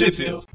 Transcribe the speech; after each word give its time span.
Sheffield. 0.00 0.46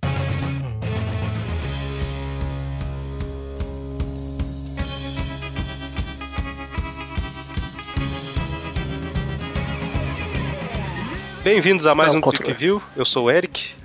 Bem-vindos 11.44 11.86
a 11.86 11.94
mais 11.94 12.12
Não, 12.12 12.18
um 12.18 12.22
Trip 12.32 12.54
View. 12.54 12.82
Eu 12.96 13.06
sou 13.06 13.26
o 13.26 13.30
Eric. 13.30 13.76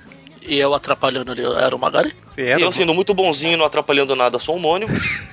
E 0.41 0.59
eu 0.59 0.73
atrapalhando 0.73 1.31
ali, 1.31 1.45
era 1.45 1.77
o 1.77 1.79
Magari? 1.79 2.17
Era? 2.39 2.59
eu 2.59 2.73
sendo 2.73 2.95
muito 2.95 3.13
bonzinho, 3.13 3.59
não 3.59 3.67
atrapalhando 3.67 4.17
nada, 4.17 4.39
sou 4.39 4.57
homônimo. 4.57 4.91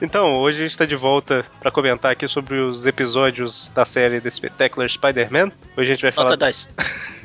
Então, 0.00 0.34
hoje 0.34 0.58
a 0.58 0.60
gente 0.62 0.70
está 0.70 0.86
de 0.86 0.94
volta 0.94 1.44
para 1.60 1.70
comentar 1.70 2.10
aqui 2.12 2.26
sobre 2.26 2.58
os 2.58 2.86
episódios 2.86 3.70
da 3.74 3.84
série 3.84 4.22
The 4.22 4.30
Spectacular 4.30 4.88
Spider-Man. 4.88 5.52
Hoje 5.76 5.90
a 5.90 5.94
gente 5.94 6.02
vai 6.02 6.10
Nota 6.12 6.22
falar. 6.22 6.36
10. 6.36 6.68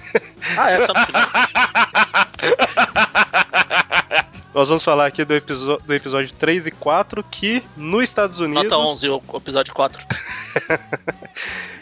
ah, 0.58 0.72
é, 0.72 0.86
só 0.86 0.94
no 0.94 1.06
final. 1.06 1.30
Nós 4.54 4.68
vamos 4.68 4.84
falar 4.84 5.06
aqui 5.06 5.24
do, 5.24 5.34
do 5.78 5.94
episódio 5.94 6.34
3 6.34 6.68
e 6.68 6.72
4, 6.72 7.24
que 7.24 7.64
nos 7.78 8.04
Estados 8.04 8.40
Unidos. 8.40 8.66
Nota 8.66 8.78
11, 8.78 9.10
o 9.10 9.24
o 9.26 9.38
episódio 9.38 9.74
4. 9.74 10.06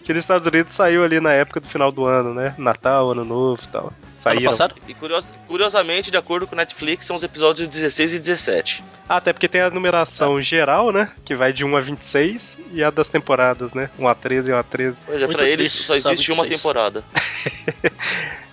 Que 0.09 0.13
nos 0.16 0.23
Estados 0.23 0.48
Unidos 0.48 0.73
saiu 0.73 1.04
ali 1.04 1.20
na 1.20 1.31
época 1.34 1.59
do 1.59 1.68
final 1.68 1.91
do 1.91 2.04
ano, 2.04 2.34
né? 2.34 2.55
Natal, 2.58 3.12
Ano 3.12 3.23
Novo 3.23 3.62
e 3.63 3.67
tal. 3.67 3.84
Ano 3.84 3.94
Saíram. 4.16 4.50
passado? 4.50 4.73
E 4.88 4.94
curios- 4.95 5.31
curiosamente, 5.48 6.09
de 6.09 6.17
acordo 6.17 6.48
com 6.48 6.55
o 6.55 6.58
Netflix, 6.58 7.05
são 7.05 7.16
os 7.16 7.22
episódios 7.22 7.67
16 7.67 8.16
e 8.16 8.20
17. 8.20 8.84
Ah, 9.08 9.17
até 9.17 9.31
porque 9.31 9.48
tem 9.48 9.62
a 9.62 9.70
numeração 9.70 10.41
geral, 10.41 10.91
né? 10.91 11.12
Que 11.23 11.36
vai 11.36 11.53
de 11.53 11.64
1 11.64 11.77
a 11.77 11.80
26 11.80 12.58
e 12.73 12.84
a 12.84 12.90
das 12.90 13.08
temporadas, 13.08 13.72
né? 13.76 13.91
1 14.00 14.08
a 14.08 14.16
13 14.16 14.50
e 14.50 14.53
1 14.55 14.58
a 14.58 14.64
13. 14.64 14.98
Pois 15.05 15.22
é, 15.22 15.26
Muito 15.27 15.38
pra 15.38 15.48
eles 15.48 15.72
triste, 15.73 15.86
só 15.86 15.94
existe 15.95 16.26
só 16.26 16.34
uma 16.34 16.44
26. 16.44 16.59
temporada. 16.59 17.03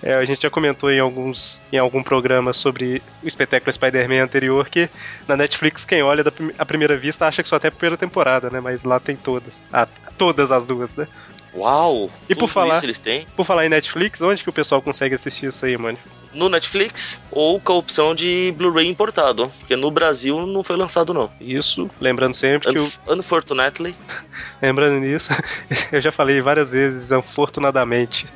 É, 0.02 0.14
a 0.14 0.24
gente 0.24 0.40
já 0.42 0.50
comentou 0.50 0.88
em 0.92 1.00
alguns 1.00 1.60
em 1.72 1.78
algum 1.78 2.00
programa 2.00 2.52
sobre 2.52 3.02
o 3.24 3.26
espetáculo 3.26 3.72
Spider-Man 3.72 4.22
anterior 4.22 4.68
que 4.68 4.88
na 5.26 5.36
Netflix 5.36 5.84
quem 5.84 6.00
olha 6.00 6.22
da 6.22 6.30
prim- 6.30 6.52
à 6.56 6.64
primeira 6.64 6.96
vista 6.96 7.26
acha 7.26 7.42
que 7.42 7.48
só 7.48 7.58
tem 7.58 7.68
a 7.68 7.72
primeira 7.72 7.96
temporada, 7.96 8.48
né? 8.48 8.60
Mas 8.60 8.84
lá 8.84 9.00
tem 9.00 9.16
todas. 9.16 9.64
Ah, 9.72 9.88
todas 10.16 10.52
as 10.52 10.64
duas, 10.64 10.94
né? 10.94 11.08
Uau! 11.56 12.10
E 12.28 12.34
por 12.34 12.48
falar- 12.48 12.76
isso 12.76 12.86
eles 12.86 12.98
têm 12.98 13.26
Por 13.36 13.44
falar 13.46 13.64
em 13.66 13.68
Netflix, 13.70 14.20
onde 14.20 14.42
que 14.42 14.50
o 14.50 14.52
pessoal 14.52 14.82
consegue 14.82 15.14
assistir 15.14 15.46
isso 15.46 15.64
aí, 15.64 15.76
mano? 15.76 15.98
No 16.36 16.48
Netflix 16.48 17.20
ou 17.30 17.58
com 17.60 17.72
a 17.72 17.76
opção 17.76 18.14
de 18.14 18.54
Blu-ray 18.56 18.88
importado, 18.88 19.50
porque 19.58 19.74
no 19.74 19.90
Brasil 19.90 20.46
não 20.46 20.62
foi 20.62 20.76
lançado 20.76 21.12
não. 21.14 21.30
Isso, 21.40 21.90
lembrando 22.00 22.34
sempre 22.34 22.72
que 22.72 22.78
o, 22.78 22.84
Unf- 22.84 22.98
Unfortunately, 23.08 23.96
lembrando 24.62 25.00
nisso, 25.00 25.30
eu 25.90 26.00
já 26.00 26.12
falei 26.12 26.40
várias 26.40 26.70
vezes, 26.72 27.10
afortunadamente, 27.10 28.26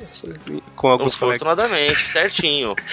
com 0.75 0.87
alguns 0.89 1.15
colegas. 1.15 1.41
unfortunadamente, 1.41 2.07
certinho. 2.07 2.75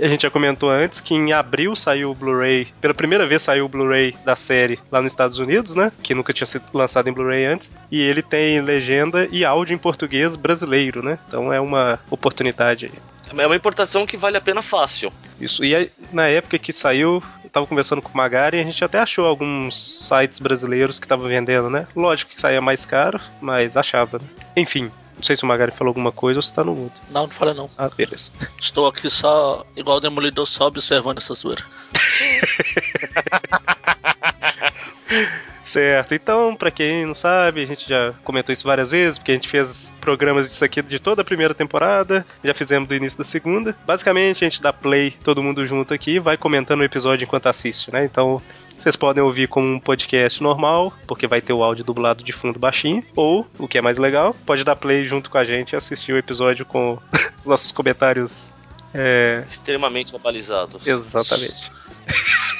A 0.00 0.06
gente 0.06 0.22
já 0.22 0.30
comentou 0.30 0.70
antes 0.70 1.00
que 1.00 1.14
em 1.14 1.32
abril 1.32 1.74
saiu 1.74 2.12
o 2.12 2.14
Blu-ray, 2.14 2.68
pela 2.80 2.94
primeira 2.94 3.26
vez 3.26 3.42
saiu 3.42 3.64
o 3.64 3.68
Blu-ray 3.68 4.14
da 4.24 4.36
série 4.36 4.78
lá 4.90 5.02
nos 5.02 5.12
Estados 5.12 5.40
Unidos, 5.40 5.74
né? 5.74 5.90
Que 6.00 6.14
nunca 6.14 6.32
tinha 6.32 6.46
sido 6.46 6.62
lançado 6.72 7.08
em 7.08 7.12
Blu-ray 7.12 7.44
antes. 7.44 7.76
E 7.90 8.00
ele 8.00 8.22
tem 8.22 8.60
legenda 8.60 9.26
e 9.32 9.44
áudio 9.44 9.74
em 9.74 9.78
português 9.78 10.36
brasileiro, 10.36 11.02
né? 11.02 11.18
Então 11.26 11.52
é 11.52 11.60
uma 11.60 11.98
oportunidade 12.08 12.86
aí. 12.86 12.92
É 13.36 13.46
uma 13.46 13.56
importação 13.56 14.06
que 14.06 14.16
vale 14.16 14.36
a 14.36 14.40
pena 14.40 14.62
fácil. 14.62 15.12
Isso. 15.40 15.64
E 15.64 15.74
aí, 15.74 15.90
na 16.12 16.28
época 16.28 16.58
que 16.58 16.72
saiu, 16.72 17.22
eu 17.44 17.50
tava 17.50 17.66
conversando 17.66 18.02
com 18.02 18.12
o 18.12 18.16
Magari 18.16 18.58
e 18.58 18.60
a 18.60 18.64
gente 18.64 18.84
até 18.84 18.98
achou 18.98 19.26
alguns 19.26 20.06
sites 20.08 20.38
brasileiros 20.38 20.98
que 20.98 21.06
estavam 21.06 21.28
vendendo, 21.28 21.70
né? 21.70 21.86
Lógico 21.94 22.32
que 22.34 22.40
saía 22.40 22.60
mais 22.60 22.84
caro, 22.84 23.20
mas 23.40 23.76
achava, 23.76 24.18
né? 24.18 24.26
Enfim. 24.56 24.90
Não 25.16 25.24
sei 25.24 25.36
se 25.36 25.44
o 25.44 25.46
Magari 25.46 25.72
falou 25.72 25.90
alguma 25.90 26.10
coisa 26.10 26.38
ou 26.38 26.42
se 26.42 26.52
tá 26.52 26.64
no 26.64 26.74
mudo. 26.74 26.92
Não, 27.10 27.24
não 27.24 27.30
falei 27.30 27.52
não. 27.52 27.68
Ah, 27.76 27.90
beleza. 27.94 28.30
Estou 28.58 28.86
aqui 28.86 29.10
só, 29.10 29.66
igual 29.76 29.98
o 29.98 30.00
Demolidor, 30.00 30.46
só 30.46 30.66
observando 30.66 31.18
essa 31.18 31.34
zoeira. 31.34 31.62
Certo, 35.70 36.16
então, 36.16 36.56
pra 36.56 36.68
quem 36.68 37.06
não 37.06 37.14
sabe, 37.14 37.62
a 37.62 37.66
gente 37.66 37.88
já 37.88 38.12
comentou 38.24 38.52
isso 38.52 38.64
várias 38.64 38.90
vezes, 38.90 39.18
porque 39.18 39.30
a 39.30 39.34
gente 39.34 39.48
fez 39.48 39.92
programas 40.00 40.48
disso 40.48 40.64
aqui 40.64 40.82
de 40.82 40.98
toda 40.98 41.22
a 41.22 41.24
primeira 41.24 41.54
temporada, 41.54 42.26
já 42.42 42.52
fizemos 42.52 42.88
do 42.88 42.94
início 42.96 43.16
da 43.16 43.24
segunda. 43.24 43.76
Basicamente, 43.86 44.44
a 44.44 44.48
gente 44.48 44.60
dá 44.60 44.72
play 44.72 45.12
todo 45.22 45.40
mundo 45.40 45.64
junto 45.64 45.94
aqui 45.94 46.18
vai 46.18 46.36
comentando 46.36 46.80
o 46.80 46.84
episódio 46.84 47.24
enquanto 47.24 47.46
assiste, 47.46 47.92
né? 47.92 48.04
Então, 48.04 48.42
vocês 48.76 48.96
podem 48.96 49.22
ouvir 49.22 49.46
como 49.46 49.64
um 49.64 49.78
podcast 49.78 50.42
normal, 50.42 50.92
porque 51.06 51.28
vai 51.28 51.40
ter 51.40 51.52
o 51.52 51.62
áudio 51.62 51.84
dublado 51.84 52.24
de 52.24 52.32
fundo 52.32 52.58
baixinho, 52.58 53.04
ou, 53.14 53.46
o 53.56 53.68
que 53.68 53.78
é 53.78 53.80
mais 53.80 53.96
legal, 53.96 54.34
pode 54.44 54.64
dar 54.64 54.74
play 54.74 55.06
junto 55.06 55.30
com 55.30 55.38
a 55.38 55.44
gente 55.44 55.74
e 55.74 55.76
assistir 55.76 56.12
o 56.12 56.18
episódio 56.18 56.66
com 56.66 56.98
os 57.38 57.46
nossos 57.46 57.70
comentários. 57.70 58.52
É, 58.92 59.44
Extremamente 59.46 60.16
abalizados. 60.16 60.84
exatamente. 60.84 61.70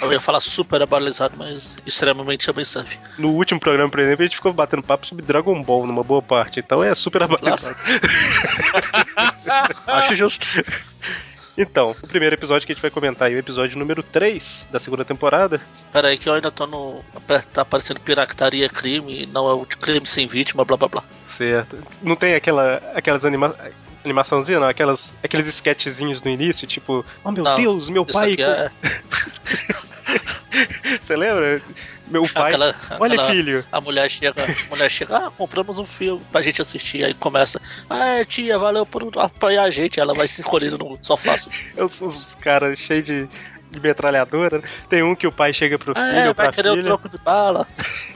Eu 0.01 0.13
ia 0.13 0.21
falar 0.21 0.41
super 0.41 0.81
abalizado, 0.81 1.35
mas 1.37 1.77
extremamente 1.85 2.47
também 2.47 2.65
serve. 2.65 2.97
No 3.19 3.31
último 3.31 3.61
programa, 3.61 3.91
por 3.91 4.01
exemplo, 4.01 4.23
a 4.23 4.27
gente 4.27 4.37
ficou 4.37 4.53
batendo 4.53 4.83
papo 4.83 5.07
sobre 5.07 5.25
Dragon 5.25 5.63
Ball 5.63 5.87
numa 5.87 6.03
boa 6.03 6.23
parte, 6.23 6.61
então 6.61 6.83
é 6.83 6.95
super 6.95 7.23
abalizado. 7.23 7.77
Acho 9.87 10.15
justo. 10.15 10.47
Então, 11.59 11.95
o 12.03 12.09
primeiro 12.09 12.35
episódio 12.35 12.67
que 12.67 12.73
a 12.73 12.75
gente 12.75 12.81
vai 12.81 12.91
comentar 12.91 13.29
aí, 13.29 13.35
o 13.35 13.39
episódio 13.39 13.79
número 13.79 14.03
3 14.03 14.69
da 14.73 14.81
segunda 14.81 15.05
temporada. 15.05 15.61
Pera 15.93 16.09
aí 16.09 16.17
que 16.17 16.29
eu 16.29 16.33
ainda 16.33 16.51
tô 16.51 16.67
no... 16.67 17.05
Tá 17.53 17.61
aparecendo 17.61 18.01
pirataria 18.01 18.69
crime, 18.69 19.27
não 19.27 19.51
é 19.51 19.53
o 19.53 19.67
crime 19.67 20.07
sem 20.07 20.27
vítima, 20.27 20.65
blá 20.65 20.79
blá 20.79 20.89
blá. 20.89 21.05
Certo. 21.29 21.77
Não 22.03 22.17
tem 22.17 22.35
aquela, 22.35 22.81
aquelas 22.95 23.27
anima 23.27 23.55
animaçãozinhas, 24.05 24.61
não? 24.61 24.69
Aquelas, 24.69 25.13
aqueles 25.23 25.47
sketchzinhos 25.49 26.23
no 26.23 26.31
início, 26.31 26.67
tipo, 26.67 27.05
oh 27.25 27.33
meu 27.33 27.45
Não, 27.45 27.57
Deus, 27.57 27.91
meu 27.91 28.05
pai. 28.07 28.35
é 28.39 28.71
Você 31.01 31.17
lembra? 31.17 31.61
Meu 32.09 32.27
pai. 32.29 32.49
aquela, 32.49 32.75
Olha, 32.99 33.15
aquela- 33.15 33.31
filho. 33.31 33.65
A 33.71 33.81
mulher 33.81 34.11
chega, 34.11 34.45
a 34.45 34.69
mulher 34.69 34.91
chega, 34.91 35.17
ah, 35.17 35.31
compramos 35.31 35.79
um 35.79 35.87
filme 35.87 36.21
pra 36.33 36.43
gente 36.43 36.61
assistir. 36.61 37.05
Aí 37.05 37.15
começa, 37.15 37.61
ah, 37.89 38.25
tia, 38.27 38.59
valeu 38.59 38.85
por 38.85 39.09
apoiar 39.19 39.63
a 39.65 39.71
gente. 39.71 40.01
Ela 40.01 40.13
vai 40.13 40.27
se 40.27 40.41
encolhendo 40.41 40.77
no 40.79 40.99
sofá. 41.03 41.35
Assim. 41.35 41.51
Os, 41.77 42.01
os 42.01 42.35
caras 42.35 42.79
cheios 42.81 43.05
de, 43.05 43.29
de 43.71 43.81
metralhadora. 43.81 44.59
né? 44.59 44.65
Tem 44.89 45.05
um 45.05 45.15
que 45.15 45.27
o 45.27 45.31
pai 45.33 45.53
chega 45.55 45.79
pro 45.79 45.93
Ah, 45.97 46.05
filho 46.09 46.19
é, 46.19 46.29
ou 46.29 46.35
pra 46.35 46.47
vai 46.47 46.55
querer 46.55 46.71
o 46.71 46.73
filha. 46.73 46.85
troco 46.85 47.09
de 47.09 47.19
bala. 47.19 47.67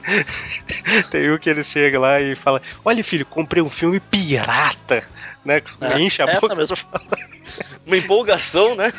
Tem 1.09 1.31
um 1.31 1.37
que 1.37 1.49
eles 1.49 1.67
chegam 1.67 2.01
lá 2.01 2.19
e 2.21 2.35
fala: 2.35 2.61
Olha, 2.83 3.01
filho, 3.03 3.25
comprei 3.25 3.63
um 3.63 3.69
filme 3.69 3.99
pirata. 4.01 5.03
Né? 5.45 5.61
É, 5.79 5.99
Enche 5.99 6.21
a 6.21 6.25
essa 6.25 6.41
boca. 6.41 6.55
mesmo. 6.55 6.75
Uma 7.85 7.97
empolgação, 7.97 8.75
né? 8.75 8.91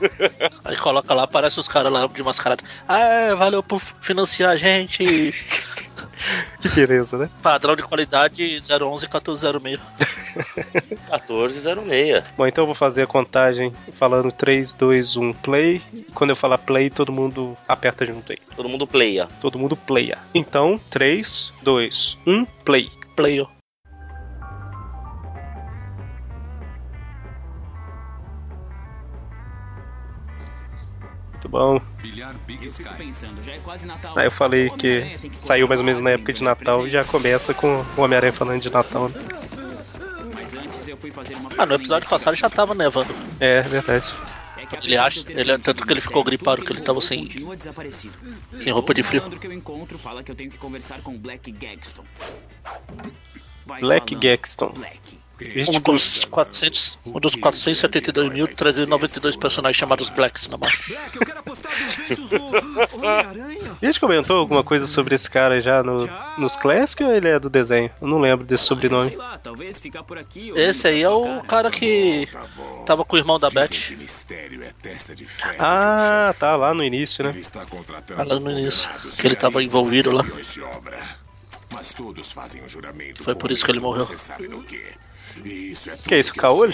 Aí 0.64 0.76
coloca 0.76 1.12
lá, 1.14 1.24
aparece 1.24 1.60
os 1.60 1.68
caras 1.68 1.92
lá 1.92 2.06
de 2.06 2.22
mascarado. 2.22 2.64
Ah, 2.88 2.98
é, 2.98 3.34
valeu 3.34 3.62
por 3.62 3.80
financiar 4.00 4.50
a 4.50 4.56
gente. 4.56 5.34
Que 6.62 6.68
beleza, 6.70 7.18
né? 7.18 7.28
Padrão 7.42 7.76
de 7.76 7.82
qualidade 7.82 8.58
011 8.58 9.06
1406. 9.06 9.78
1406. 10.34 12.24
Bom, 12.36 12.46
então 12.46 12.62
eu 12.62 12.66
vou 12.66 12.74
fazer 12.74 13.02
a 13.02 13.06
contagem 13.06 13.70
falando 13.98 14.32
3, 14.32 14.72
2, 14.72 15.16
1, 15.16 15.32
play. 15.34 15.82
E 15.92 16.02
quando 16.14 16.30
eu 16.30 16.36
falar 16.36 16.56
play, 16.56 16.88
todo 16.88 17.12
mundo 17.12 17.54
aperta 17.68 18.06
junto 18.06 18.32
aí. 18.32 18.38
Todo 18.56 18.68
mundo 18.68 18.86
playa. 18.86 19.28
Todo 19.40 19.58
mundo 19.58 19.76
playa. 19.76 20.16
Então, 20.32 20.80
3, 20.88 21.52
2, 21.62 22.18
1, 22.26 22.44
play. 22.64 22.88
Player. 23.14 23.46
Muito 31.44 31.48
bom. 31.48 31.80
Já 32.82 33.52
é. 33.52 33.60
Ah, 34.16 34.24
eu 34.24 34.30
falei 34.30 34.70
que 34.70 35.18
saiu 35.38 35.68
mais 35.68 35.80
ou 35.80 35.86
menos 35.86 36.00
na 36.02 36.10
época 36.10 36.32
de 36.32 36.42
Natal 36.42 36.86
e 36.86 36.90
já 36.90 37.04
começa 37.04 37.52
com 37.54 37.84
o 37.96 38.00
Homem-Aranha 38.00 38.32
falando 38.32 38.60
de 38.62 38.70
Natal. 38.70 39.08
Né? 39.10 39.14
Ah, 41.58 41.66
no 41.66 41.74
episódio 41.74 42.08
passado 42.08 42.34
já 42.34 42.48
tava 42.48 42.74
nevando. 42.74 43.14
É, 43.40 43.60
verdade. 43.62 44.06
É 44.56 44.62
Ele 44.82 44.96
acha- 44.96 45.20
ele- 45.28 45.58
tanto 45.58 45.86
que 45.86 45.92
ele 45.92 46.00
ficou 46.00 46.24
gripado, 46.24 46.62
que 46.62 46.72
ele 46.72 46.80
tava 46.80 47.00
sem- 47.00 47.28
sem 48.56 48.72
roupa 48.72 48.94
de 48.94 49.02
frio. 49.02 49.22
Black 51.18 51.52
Gagston. 51.52 52.04
Black 53.80 54.14
Gagston. 54.16 54.68
Black. 54.72 55.18
Um 55.68 55.80
dos, 55.80 56.24
400, 56.26 56.98
um 57.06 57.18
dos 57.18 57.34
472.392 57.36 59.36
personagens 59.38 59.76
chamados 59.76 60.08
Blacks 60.10 60.46
na 60.48 60.56
marca. 60.56 60.78
Black, 60.88 61.16
eu 61.16 61.26
quero 61.26 61.38
apostar 61.40 61.72
200 62.06 62.30
no 62.30 62.46
Homem-Aranha. 62.94 63.76
A 63.82 63.86
gente 63.86 63.98
comentou 63.98 64.38
alguma 64.38 64.62
coisa 64.62 64.86
sobre 64.86 65.16
esse 65.16 65.28
cara 65.28 65.60
já 65.60 65.82
no, 65.82 66.08
nos 66.38 66.54
Classic 66.54 67.02
ou 67.02 67.12
ele 67.12 67.28
é 67.28 67.40
do 67.40 67.50
desenho? 67.50 67.90
Eu 68.00 68.06
não 68.06 68.20
lembro 68.20 68.46
desse 68.46 68.62
Sei 68.64 68.68
sobrenome. 68.68 69.10
Esse 70.56 70.86
aí 70.88 71.02
é 71.02 71.10
o 71.10 71.42
cara 71.42 71.70
que 71.70 72.28
Tá 72.30 72.46
tava 72.86 73.04
com 73.04 73.16
o 73.16 73.18
irmão 73.18 73.38
da 73.38 73.50
Beth. 73.50 73.68
é. 75.48 75.56
Ah, 75.58 76.34
tá 76.38 76.56
lá 76.56 76.72
no 76.72 76.84
início, 76.84 77.24
né? 77.24 77.32
Ah, 78.16 78.22
lá 78.22 78.38
no 78.38 78.50
início, 78.50 78.88
que 79.18 79.26
ele 79.26 79.36
tava 79.36 79.62
envolvido 79.62 80.12
lá. 80.12 80.24
Mas 81.84 81.92
todos 81.92 82.32
fazem 82.32 82.62
um 82.64 82.68
juramento. 82.68 83.22
Foi 83.22 83.34
por 83.34 83.50
isso 83.52 83.62
que 83.62 83.70
ele 83.70 83.78
morreu. 83.80 84.06
Você 84.06 84.16
sabe 84.16 84.48
no 84.48 84.62
quê? 84.62 84.94
E 85.44 85.72
isso 85.72 85.90
é 85.90 85.96
Que 85.98 86.14
é 86.14 86.18
isso, 86.18 86.34
caolho? 86.34 86.72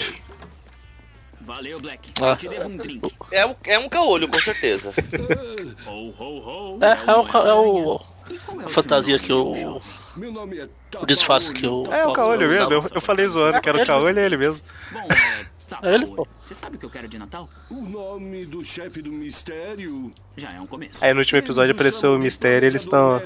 Valeu, 1.41 1.81
Black. 1.81 2.13
Ah. 2.21 2.29
Eu 2.29 2.35
te 2.37 2.47
devo 2.47 2.69
um 2.69 2.77
drink. 2.77 3.13
É, 3.29 3.45
um- 3.45 3.55
é 3.65 3.77
um 3.79 3.89
caolho, 3.89 4.29
com 4.29 4.39
certeza. 4.39 4.93
Ho. 5.85 6.79
É, 6.81 7.11
é 7.11 7.15
o, 7.15 7.25
é 7.27 7.53
o 7.53 8.01
E 8.29 8.35
é 8.35 8.63
a 8.63 8.65
o 8.65 8.69
fantasia 8.69 9.19
que 9.19 9.33
o, 9.33 9.81
nome 10.15 10.59
é 10.59 10.69
o 11.01 11.05
disfarce 11.05 11.51
que 11.51 11.67
o. 11.67 11.83
É 11.91 12.07
o 12.07 12.13
Caolho 12.13 12.47
mesmo, 12.47 12.71
eu, 12.71 12.81
eu 12.95 13.01
falei 13.01 13.27
zoando 13.27 13.59
que 13.59 13.67
era 13.67 13.81
o 13.81 13.85
Caolho, 13.85 14.17
é 14.17 14.25
ele 14.25 14.37
mesmo. 14.37 14.65
Bom, 14.93 14.99
é. 15.11 15.45
Tá, 15.67 15.79
É 15.83 15.93
ele, 15.95 16.05
pô. 16.05 16.27
Você 16.45 16.53
sabe 16.53 16.75
o 16.75 16.79
que 16.79 16.85
eu 16.85 16.89
quero 16.89 17.07
de 17.07 17.17
Natal? 17.17 17.49
O 17.69 17.81
nome 17.81 18.45
do 18.45 18.63
chefe 18.63 19.01
do 19.01 19.11
mistério. 19.11 20.13
Já 20.37 20.51
é 20.53 20.59
um 20.61 20.67
começo. 20.67 21.03
Aí 21.03 21.13
no 21.13 21.19
último 21.19 21.39
episódio 21.39 21.73
apareceu 21.73 22.13
o 22.13 22.19
mistério, 22.19 22.67
eles 22.67 22.83
estão. 22.83 23.21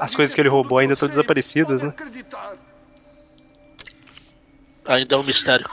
As 0.00 0.14
coisas 0.14 0.34
que 0.34 0.40
ele 0.40 0.48
roubou 0.48 0.78
ainda 0.78 0.94
estão 0.94 1.08
desaparecidas, 1.08 1.82
né? 1.82 1.94
Ainda 4.86 5.14
é 5.14 5.18
um 5.18 5.22
mistério. 5.22 5.68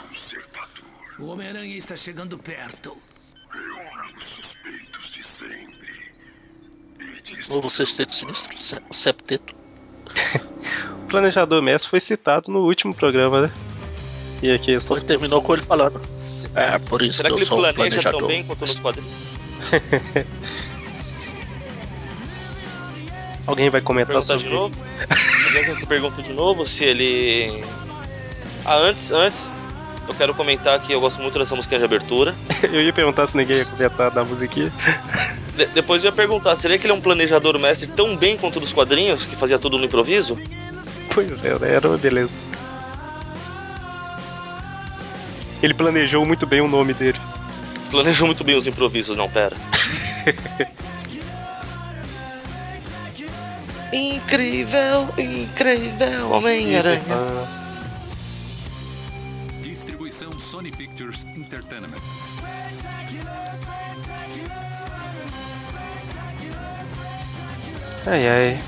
O 1.18 1.28
Homem-Aranha 1.28 1.78
está 1.78 1.96
chegando 1.96 2.38
perto. 2.38 2.96
Novo 7.50 7.70
sexteto 7.70 8.14
sinistro, 8.14 8.62
se- 8.62 8.82
septeto. 8.92 9.56
O 11.04 11.10
planejador 11.10 11.62
mestre 11.62 11.90
foi 11.90 12.02
citado 12.02 12.52
no 12.52 12.66
último 12.66 12.94
programa, 12.94 13.44
né? 13.44 13.52
E 14.42 14.52
aqui 14.52 14.72
eles 14.72 14.90
Ele 14.92 15.00
terminou 15.00 15.42
com 15.42 15.54
ele 15.54 15.62
falando. 15.62 16.02
É, 16.54 16.78
por 16.80 17.02
isso 17.02 17.16
Será 17.18 17.30
que 17.30 17.36
que 17.36 17.40
eu 17.40 17.44
ele 17.44 17.46
sou 17.46 17.58
um 17.60 17.62
planeja 17.62 17.76
planejador. 18.12 18.20
tão 18.20 18.28
bem 18.28 18.44
quanto 18.44 18.60
nos 18.66 18.78
quadrinhos? 18.82 19.14
Alguém 23.48 23.70
vai 23.70 23.80
comentar 23.82 24.22
sobre 24.24 24.44
de 24.44 24.50
novo? 24.54 24.76
Alguém 25.46 25.86
pergunta 25.88 26.22
de 26.22 26.34
novo 26.34 26.68
se 26.68 26.84
ele. 26.84 27.64
Ah, 28.66 28.76
antes, 28.76 29.10
antes, 29.12 29.54
eu 30.06 30.14
quero 30.14 30.34
comentar 30.36 30.80
que 30.82 30.92
eu 30.92 31.00
gosto 31.00 31.22
muito 31.22 31.40
dessa 31.40 31.56
música 31.56 31.78
de 31.80 31.86
abertura. 31.86 32.36
Eu 32.64 32.82
ia 32.82 32.92
perguntar 32.92 33.26
se 33.28 33.38
ninguém 33.38 33.56
ia 33.58 33.66
comentar 33.66 34.12
da 34.12 34.26
musiquinha. 34.26 34.72
De- 35.56 35.66
depois 35.68 36.04
eu 36.04 36.10
ia 36.10 36.16
perguntar, 36.16 36.56
será 36.58 36.78
que 36.78 36.86
ele 36.86 36.92
é 36.92 36.96
um 36.96 37.00
planejador 37.02 37.58
mestre 37.58 37.88
tão 37.88 38.16
bem 38.18 38.36
quanto 38.38 38.60
dos 38.60 38.74
quadrinhos, 38.74 39.26
que 39.26 39.36
fazia 39.36 39.58
tudo 39.58 39.78
no 39.78 39.86
improviso? 39.86 40.38
Pois 41.14 41.44
é, 41.44 41.58
né? 41.58 41.74
Era 41.76 41.88
uma 41.88 41.98
beleza. 41.98 42.38
Ele 45.64 45.74
planejou 45.74 46.26
muito 46.26 46.46
bem 46.46 46.62
o 46.62 46.68
nome 46.68 46.94
dele. 46.94 47.18
Planejou 47.90 48.28
muito 48.28 48.44
bem 48.44 48.56
os 48.56 48.68
improvisos, 48.68 49.16
não, 49.18 49.30
pera. 49.30 49.56
incrível, 53.94 55.08
incrível, 55.18 56.32
Homem-Aranha. 56.32 57.02
Distribuição 59.62 60.38
Sony 60.40 60.72
Pictures 60.72 61.26
Entertainment. 61.36 62.02
ai 68.06 68.28
ai. 68.28 68.60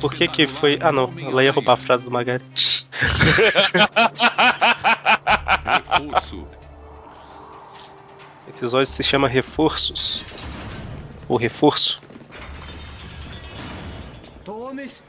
Por 0.00 0.14
que 0.14 0.28
que 0.28 0.46
foi. 0.46 0.78
Ah 0.80 0.92
não, 0.92 1.12
ela 1.18 1.42
ia 1.42 1.50
roubar 1.50 1.72
a 1.74 1.76
frase 1.76 2.04
do 2.04 2.10
Magari. 2.10 2.44
Reforço. 6.00 6.46
O 8.46 8.50
episódio 8.50 8.86
se 8.86 9.02
chama 9.02 9.28
Reforços. 9.28 10.24
Ou 11.28 11.36
Reforço. 11.36 12.00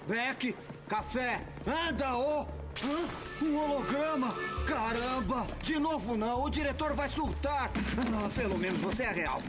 Beck, 0.09 0.55
café. 0.87 1.39
Anda, 1.67 2.17
ô! 2.17 2.41
Hã? 2.83 3.45
Um 3.45 3.57
holograma! 3.57 4.33
Caramba! 4.65 5.45
De 5.61 5.77
novo 5.77 6.17
não, 6.17 6.43
o 6.45 6.49
diretor 6.49 6.93
vai 6.95 7.07
surtar! 7.07 7.69
Ah, 8.15 8.27
pelo 8.35 8.57
menos 8.57 8.81
você 8.81 9.03
é 9.03 9.11
real. 9.11 9.39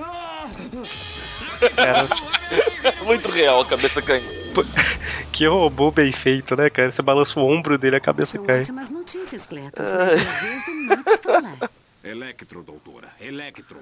Ah! 0.00 0.50
Cara, 1.76 2.08
muito 3.06 3.30
real 3.30 3.60
a 3.60 3.66
cabeça 3.66 4.02
caindo. 4.02 4.32
que 5.30 5.46
robô 5.46 5.92
bem 5.92 6.12
feito, 6.12 6.56
né, 6.56 6.68
cara? 6.70 6.90
Você 6.90 7.02
balança 7.02 7.38
o 7.38 7.46
ombro 7.46 7.78
dele 7.78 7.94
a 7.96 8.00
cabeça 8.00 8.32
São 8.36 8.44
cai. 8.44 8.62
ótimas 8.62 8.90
notícias, 8.90 9.46
Cletus. 9.46 9.80
Você 9.80 9.94
é 9.94 10.02
a 10.02 10.40
vez 10.40 10.64
do 10.66 10.74
Max 10.86 11.20
falar. 11.22 11.70
Electro, 12.02 12.64
doutora. 12.64 13.08
Electro. 13.20 13.78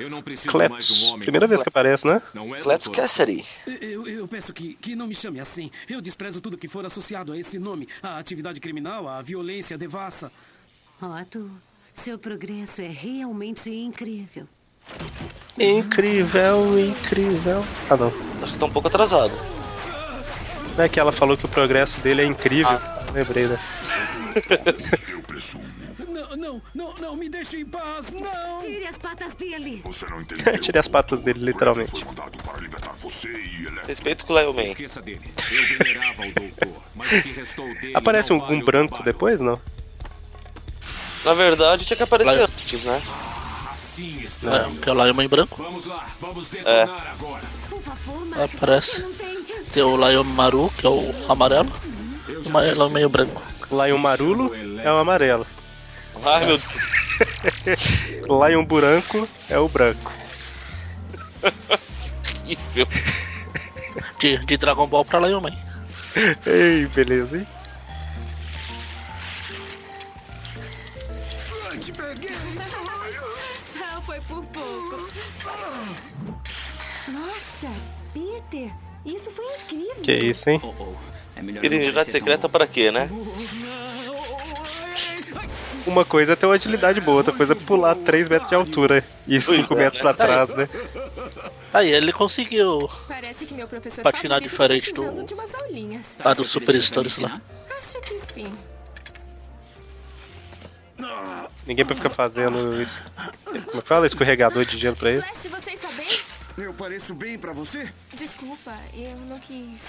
Eu 0.00 0.08
não 0.08 0.22
preciso 0.22 0.56
mais 0.56 0.86
de 0.86 0.92
um 0.92 0.96
Cletus. 0.96 1.10
homem. 1.10 1.20
Primeira 1.20 1.46
vez 1.46 1.62
que 1.62 1.68
aparece, 1.68 2.06
né? 2.06 2.22
Não 2.32 2.56
é? 2.56 2.62
Cassidy. 2.62 3.44
Eu, 3.66 4.08
eu 4.08 4.26
peço 4.26 4.50
que, 4.50 4.72
que 4.74 4.96
não 4.96 5.06
me 5.06 5.14
chame 5.14 5.38
assim. 5.38 5.70
Eu 5.86 6.00
desprezo 6.00 6.40
tudo 6.40 6.56
que 6.56 6.68
for 6.68 6.86
associado 6.86 7.32
a 7.32 7.38
esse 7.38 7.58
nome. 7.58 7.86
A 8.02 8.18
atividade 8.18 8.58
criminal, 8.60 9.06
a 9.06 9.20
violência 9.20 9.76
devassa. 9.76 10.32
Otto, 11.02 11.50
seu 11.94 12.18
progresso 12.18 12.80
é 12.80 12.88
realmente 12.88 13.70
incrível. 13.70 14.48
Incrível, 15.58 16.78
incrível. 16.78 17.62
Ah 17.90 17.96
não. 17.96 18.12
Acho 18.42 18.54
que 18.54 18.58
tá 18.58 18.64
um 18.64 18.70
pouco 18.70 18.88
atrasado. 18.88 19.34
Não 20.78 20.84
é 20.84 20.88
que 20.88 20.98
ela 20.98 21.12
falou 21.12 21.36
que 21.36 21.44
o 21.44 21.48
progresso 21.48 22.00
dele 22.00 22.22
é 22.22 22.24
incrível. 22.24 22.70
Ah. 22.70 23.04
Lembrei, 23.12 23.46
né? 23.46 23.58
Não, 26.30 26.36
não, 26.36 26.62
não, 26.74 26.94
não, 26.94 27.16
me 27.16 27.28
deixe 27.28 27.58
em 27.60 27.64
paz, 27.64 28.10
não! 28.10 28.58
Tire 28.60 28.86
as 28.86 28.96
patas 28.98 29.34
dele. 29.34 29.82
Tirei 30.60 30.80
as 30.80 30.88
patas 30.88 31.20
dele, 31.20 31.40
literalmente. 31.44 31.92
Respeito 33.86 34.24
com 34.24 34.32
o 34.32 34.40
Lion 34.40 34.52
Man. 34.52 34.62
Esqueça 34.62 35.02
dele. 35.02 35.22
Eu 35.50 35.78
venerava 35.84 36.22
o 36.22 36.32
doutor, 36.32 36.82
mas 36.94 37.12
o 37.12 37.22
que 37.22 37.32
restou 37.32 37.66
dele 37.74 37.92
Aparece 37.94 38.30
não 38.30 38.38
um, 38.38 38.52
um 38.52 38.64
branco 38.64 39.02
depois, 39.02 39.40
não? 39.40 39.60
Na 41.24 41.34
verdade, 41.34 41.84
tinha 41.84 41.96
que 41.96 42.02
aparecer 42.02 42.36
Vai. 42.36 42.44
antes, 42.44 42.84
né? 42.84 43.02
Assim 43.70 44.20
está. 44.22 44.56
É, 44.56 44.70
que 44.80 44.88
é 44.88 44.92
o 44.92 45.04
Lion 45.04 45.20
em 45.22 45.28
branco. 45.28 45.62
Vamos 45.62 45.86
lá, 45.86 46.06
vamos 46.20 46.50
É. 46.54 46.82
agora. 46.82 47.42
Por 47.68 47.82
favor, 47.82 48.22
É, 48.34 48.40
Max. 48.40 48.54
parece. 48.58 48.90
Você 48.96 49.02
não 49.02 49.12
tem... 49.12 49.84
O 49.84 50.08
Lion 50.08 50.24
Maru, 50.24 50.72
que 50.76 50.86
é 50.86 50.90
o 50.90 51.14
amarelo. 51.28 51.70
O 52.28 52.60
Lion 52.60 52.74
disse. 52.74 52.94
meio 52.94 53.08
branco. 53.08 53.42
Lion 53.70 53.98
Marulo 53.98 54.52
é 54.54 54.92
o 54.92 54.96
amarelo. 54.96 55.46
Ai 56.24 56.46
meu 56.46 56.58
Deus. 56.58 56.88
Lion 58.48 58.64
Branco 58.64 59.28
é 59.48 59.58
o 59.58 59.68
branco. 59.68 60.12
Horrível. 62.44 62.86
De, 64.18 64.38
de 64.44 64.56
Dragon 64.56 64.86
Ball 64.86 65.04
pra 65.04 65.20
Lion 65.20 65.40
Man. 65.40 65.56
Ei, 66.46 66.86
beleza, 66.88 67.38
hein? 67.38 67.46
Te 71.80 71.92
peguei! 71.92 72.30
Não, 73.74 74.02
foi 74.02 74.20
por 74.20 74.44
pouco. 74.46 75.08
Nossa, 77.08 77.68
Peter, 78.12 78.72
isso 79.04 79.30
foi 79.30 79.44
incrível. 79.56 80.02
Que 80.02 80.12
isso, 80.26 80.50
hein? 80.50 80.60
Oh, 80.62 80.74
oh. 80.78 80.94
É 81.36 81.42
Identidade 81.42 82.10
tão 82.10 82.12
secreta 82.12 82.48
bom. 82.48 82.52
para 82.52 82.66
quê, 82.66 82.90
né? 82.90 83.08
Uma 85.86 86.04
coisa 86.04 86.32
é 86.32 86.36
ter 86.36 86.46
uma 86.46 86.54
agilidade 86.54 87.00
boa, 87.00 87.18
outra 87.18 87.32
coisa 87.32 87.52
é 87.52 87.56
pular 87.56 87.94
3 87.94 88.28
metros 88.28 88.48
de 88.48 88.54
altura 88.54 89.04
e 89.26 89.40
5 89.40 89.74
é, 89.74 89.76
metros 89.76 90.00
pra 90.00 90.14
Tá 90.14 90.24
aí. 90.24 90.30
trás, 90.30 90.50
né? 90.50 90.68
Aí 91.72 91.90
ele 91.92 92.12
conseguiu. 92.12 92.88
Parece 93.08 93.46
que 93.46 93.54
meu 93.54 93.66
professor 93.68 94.02
Patinar 94.02 94.40
diferente 94.40 94.92
tá 94.92 95.02
do-. 95.02 95.24
Tá, 95.24 95.34
Tá 96.22 96.34
você 96.34 96.42
dos 96.42 96.50
Super 96.50 96.80
Stories 96.80 97.18
lá. 97.18 97.40
Acho 97.78 98.00
que 98.00 98.20
sim. 98.32 98.52
Ninguém 101.66 101.84
pra 101.84 101.94
ficar 101.96 102.10
fazendo 102.10 102.80
isso. 102.82 103.02
Como 103.44 103.56
é 103.78 103.80
que 103.80 103.88
fala? 103.88 104.06
Escorregador 104.06 104.64
de 104.64 104.78
gelo 104.78 104.96
pra 104.96 105.10
ele. 105.10 105.22
Flash, 105.22 105.46
vocês 105.46 105.78
sabem? 105.80 106.06
Eu 106.60 106.74
pareço 106.74 107.14
bem 107.14 107.38
pra 107.38 107.52
você? 107.52 107.90
Desculpa, 108.12 108.76
eu 108.92 109.16
não 109.16 109.38
quis. 109.40 109.80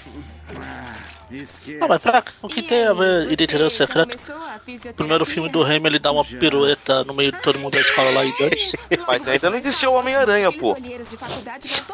Ah, 0.56 0.96
esquece. 1.30 1.78
Não, 1.78 1.88
mas 1.88 2.00
pra 2.00 2.24
o 2.40 2.48
que 2.48 2.60
E 2.60 2.62
tem 2.62 2.84
a 2.86 2.90
aí, 2.90 2.96
ver 2.96 3.26
você 3.26 3.32
Identidade 3.32 3.64
já 3.64 3.86
Secreta? 3.86 4.32
a 4.32 4.90
O 4.90 4.94
primeiro 4.94 5.26
filme 5.26 5.48
do 5.50 5.62
Remy 5.62 5.86
ele 5.86 5.98
dá 5.98 6.10
uma 6.10 6.24
pirueta 6.24 7.04
no 7.04 7.12
meio 7.12 7.30
de 7.30 7.38
todo 7.42 7.58
mundo 7.58 7.74
da 7.74 7.80
escola 7.80 8.10
lá 8.10 8.24
e 8.24 8.32
dane-se. 8.38 8.78
Mas 9.06 9.28
ainda 9.28 9.50
não 9.50 9.56
existia 9.56 9.90
o 9.90 9.94
Homem-Aranha, 9.94 10.50
pô. 10.50 10.74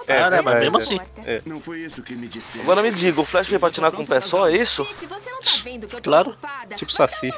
É, 0.06 0.18
pra 0.18 0.30
né, 0.30 0.42
mas 0.42 0.60
dentro 0.60 0.72
mesmo 0.72 0.72
da 0.72 0.78
assim. 0.78 0.98
É. 1.24 1.42
Não 1.44 1.60
foi 1.60 1.80
isso 1.80 2.00
que 2.02 2.14
me 2.14 2.28
disseram. 2.28 2.62
Agora 2.62 2.82
me 2.82 2.92
diga, 2.92 3.20
o 3.20 3.24
Flash 3.24 3.48
veio 3.48 3.60
patinar 3.60 3.90
com 3.90 4.02
um 4.02 4.06
pé 4.06 4.20
só, 4.20 4.48
é 4.48 4.56
isso? 4.56 4.84
Gente, 4.84 5.06
você 5.06 5.30
não 5.30 5.40
tá 5.40 5.50
vendo 5.64 5.88
que 5.88 5.96
eu 5.96 6.00
tô 6.00 6.08
Claro. 6.10 6.30
ocupada? 6.30 6.76
Tipo 6.76 6.92
Saci. 6.92 7.32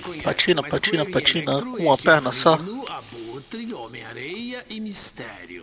Conhece. 0.00 0.22
Patina, 0.22 0.62
patina, 0.62 1.02
e 1.02 1.10
patina, 1.10 1.60
com 1.60 1.84
uma 1.84 1.96
perna 1.98 2.32
só. 2.32 2.54
Abutre, 2.54 3.64
e. 3.64 5.62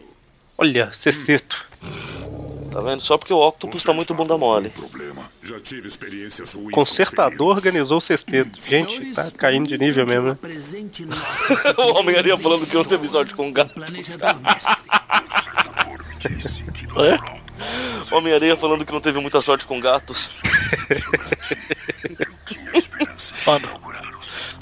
Olha, 0.57 0.91
sexteto. 0.93 1.65
Tá 2.71 2.81
vendo? 2.81 3.01
Só 3.01 3.17
porque 3.17 3.33
o 3.33 3.37
Octopus 3.37 3.83
tá 3.83 3.93
muito 3.93 4.13
bunda 4.13 4.37
mole. 4.37 4.69
Problema. 4.69 5.31
Já 5.41 5.59
tive 5.59 5.87
experiências 5.87 6.53
ruins. 6.53 6.73
Consertador 6.73 7.55
organizou 7.55 7.97
o 7.97 8.01
sexteto. 8.01 8.61
Gente, 8.61 9.13
tá 9.13 9.31
caindo 9.31 9.67
de 9.67 9.77
nível 9.77 10.05
mesmo, 10.05 10.29
né? 10.29 10.37
O 11.77 11.99
Homem-Aranha 11.99 12.37
falando 12.37 12.67
que 12.67 12.75
outro 12.75 12.95
episódio 12.95 13.35
com 13.35 13.51
gato. 13.51 13.73
planejador 13.73 14.39
mestre. 14.41 14.77
É? 16.97 18.15
Homem-Aranha 18.15 18.57
falando 18.57 18.83
que 18.85 18.91
não 18.91 18.99
teve 18.99 19.19
muita 19.19 19.39
sorte 19.41 19.65
com 19.65 19.79
gatos. 19.79 20.41
Quando? 23.47 23.69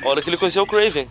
A 0.03 0.07
hora 0.07 0.21
que 0.21 0.29
ele 0.29 0.37
conheceu 0.37 0.61
o 0.61 0.67
Craven. 0.67 1.09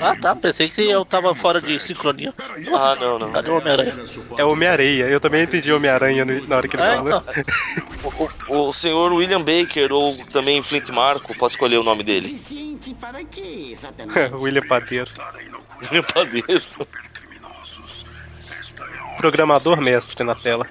Ah, 0.00 0.14
tá. 0.14 0.36
Pensei 0.36 0.68
que 0.68 0.82
eu 0.88 1.04
tava 1.04 1.34
fora 1.34 1.60
de 1.60 1.80
sincronia. 1.80 2.32
Ah, 2.72 2.94
não, 3.00 3.18
não. 3.18 3.32
Cadê 3.32 3.50
o 3.50 3.56
Homem-Aranha? 3.58 4.04
É 4.38 4.44
Homem-Areia. 4.44 5.04
Eu 5.08 5.18
também 5.18 5.42
entendi 5.42 5.72
Homem-Aranha 5.72 6.24
na 6.24 6.56
hora 6.56 6.68
que 6.68 6.76
ele 6.76 6.82
É, 6.84 6.96
falou. 6.96 7.22
O, 8.48 8.54
o- 8.54 8.68
o 8.68 8.72
senhor 8.72 9.12
William 9.12 9.42
Baker 9.42 9.92
ou 9.92 10.16
também 10.26 10.62
Flint 10.62 10.88
Marco, 10.90 11.34
pode 11.36 11.52
escolher 11.54 11.78
o 11.78 11.82
nome 11.82 12.02
dele. 12.04 12.40
William 14.38 14.62
Padeiro. 14.66 15.10
Meu 15.90 16.02
padeço. 16.04 16.86
Programador 19.16 19.80
mestre 19.80 20.24
na 20.24 20.34
tela. 20.34 20.66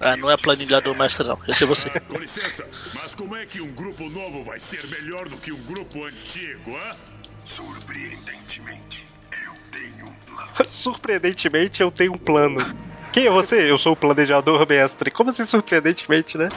Ah, 0.00 0.16
não 0.16 0.30
é 0.30 0.36
planilhador 0.36 0.94
mestre, 0.94 1.26
não. 1.26 1.38
Esse 1.48 1.64
é 1.64 1.66
você. 1.66 1.88
Com 2.08 2.18
licença, 2.18 2.64
mas 2.94 3.14
como 3.14 3.36
é 3.36 3.46
que 3.46 3.60
um 3.60 3.72
grupo 3.72 4.08
novo 4.10 4.42
vai 4.44 4.58
ser 4.58 4.86
melhor 4.86 5.28
do 5.28 5.36
que 5.36 5.52
um 5.52 5.62
grupo 5.64 6.04
antigo, 6.04 6.76
hã? 6.76 6.96
Surpreendentemente, 7.44 9.06
eu 9.46 9.54
tenho 9.70 10.06
um 10.06 10.14
plano. 10.26 10.50
Surpreendentemente, 10.70 11.82
eu 11.82 11.90
tenho 11.90 12.12
um 12.12 12.18
plano. 12.18 12.66
Quem 13.12 13.26
é 13.26 13.30
você? 13.30 13.70
Eu 13.70 13.78
sou 13.78 13.92
o 13.92 13.96
planejador 13.96 14.66
mestre. 14.68 15.10
Como 15.10 15.30
assim, 15.30 15.44
surpreendentemente, 15.44 16.36
né? 16.36 16.48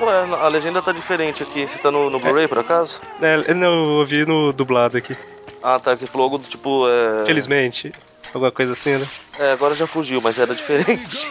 Ué, 0.00 0.36
a 0.40 0.48
legenda 0.48 0.80
tá 0.82 0.92
diferente 0.92 1.42
aqui. 1.42 1.66
Você 1.66 1.78
tá 1.78 1.90
no, 1.90 2.10
no 2.10 2.18
Blu-ray 2.18 2.48
por 2.48 2.58
acaso? 2.58 3.00
É, 3.20 3.54
não, 3.54 3.84
eu 3.84 3.90
ouvi 3.94 4.24
no 4.26 4.52
dublado 4.52 4.98
aqui. 4.98 5.16
Ah, 5.62 5.78
tá. 5.78 5.96
Que 5.96 6.06
falou 6.06 6.24
algo 6.24 6.38
do 6.38 6.48
tipo. 6.48 6.86
É... 6.88 7.24
Felizmente. 7.24 7.92
Alguma 8.32 8.52
coisa 8.52 8.72
assim, 8.72 8.98
né? 8.98 9.08
É, 9.38 9.52
agora 9.52 9.74
já 9.74 9.86
fugiu, 9.86 10.20
mas 10.20 10.38
era 10.38 10.54
diferente. 10.54 11.28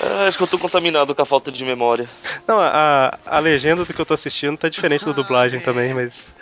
É, 0.00 0.28
acho 0.28 0.36
que 0.36 0.44
eu 0.44 0.48
tô 0.48 0.58
contaminado 0.58 1.14
com 1.14 1.22
a 1.22 1.26
falta 1.26 1.50
de 1.50 1.64
memória. 1.64 2.08
Não, 2.46 2.58
a, 2.58 3.18
a 3.24 3.38
legenda 3.38 3.84
do 3.84 3.94
que 3.94 4.00
eu 4.00 4.06
tô 4.06 4.14
assistindo 4.14 4.58
tá 4.58 4.68
diferente 4.68 5.04
da 5.04 5.12
dublagem 5.12 5.60
também, 5.60 5.94
mas. 5.94 6.34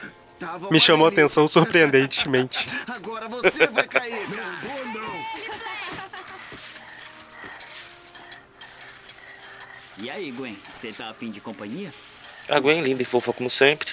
Me 0.70 0.80
chamou 0.80 1.06
a 1.06 1.10
atenção 1.10 1.46
surpreendentemente. 1.46 2.66
Agora 2.88 3.28
você 3.28 3.66
vai 3.66 3.86
cair. 3.86 4.26
E 9.98 10.08
aí, 10.08 10.30
Gwen, 10.30 10.56
você 10.66 10.92
tá 10.92 11.10
afim 11.10 11.30
de 11.30 11.42
companhia? 11.42 11.92
A 12.48 12.58
Gwen 12.58 12.80
linda 12.80 13.02
e 13.02 13.04
fofa 13.04 13.34
como 13.34 13.50
sempre. 13.50 13.92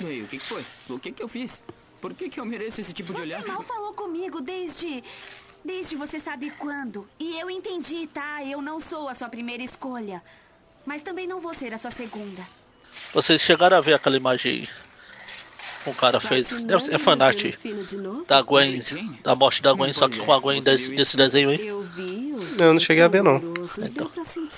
E 0.00 0.06
aí, 0.06 0.22
o 0.22 0.26
que, 0.26 0.38
que 0.38 0.46
foi? 0.46 0.64
O 0.88 0.98
que, 0.98 1.12
que 1.12 1.22
eu 1.22 1.28
fiz? 1.28 1.62
Por 2.02 2.12
que, 2.14 2.28
que 2.28 2.40
eu 2.40 2.44
mereço 2.44 2.80
esse 2.80 2.92
tipo 2.92 3.14
de 3.14 3.20
olhar? 3.20 3.40
Você 3.40 3.48
não 3.48 3.62
falou 3.62 3.94
comigo 3.94 4.40
desde. 4.40 5.02
Desde 5.64 5.94
você 5.94 6.18
sabe 6.18 6.50
quando. 6.58 7.08
E 7.20 7.38
eu 7.38 7.48
entendi, 7.48 8.08
tá? 8.08 8.42
Eu 8.44 8.60
não 8.60 8.80
sou 8.80 9.08
a 9.08 9.14
sua 9.14 9.28
primeira 9.28 9.62
escolha. 9.62 10.20
Mas 10.84 11.02
também 11.02 11.28
não 11.28 11.38
vou 11.40 11.54
ser 11.54 11.72
a 11.72 11.78
sua 11.78 11.92
segunda. 11.92 12.44
Vocês 13.14 13.40
chegaram 13.40 13.76
a 13.76 13.80
ver 13.80 13.94
aquela 13.94 14.16
imagem 14.16 14.68
que 15.84 15.90
o 15.90 15.94
cara 15.94 16.18
fez? 16.18 16.48
Ser- 16.48 16.66
É 16.92 16.98
fanart 16.98 17.40
da 18.26 18.42
Gwen, 18.42 18.82
da 19.22 19.36
morte 19.36 19.62
da 19.62 19.72
Gwen, 19.72 19.92
só 19.92 20.08
que 20.08 20.18
com 20.18 20.32
a 20.32 20.40
Gwen 20.40 20.60
desse, 20.60 20.92
desse 20.92 21.16
desenho 21.16 21.50
aí. 21.50 21.64
Eu 21.64 21.82
vi. 21.82 22.32
Eu 22.58 22.72
não 22.74 22.80
cheguei 22.80 23.04
a 23.04 23.08
ver, 23.08 23.22
não. 23.22 23.36
Então. 23.78 24.10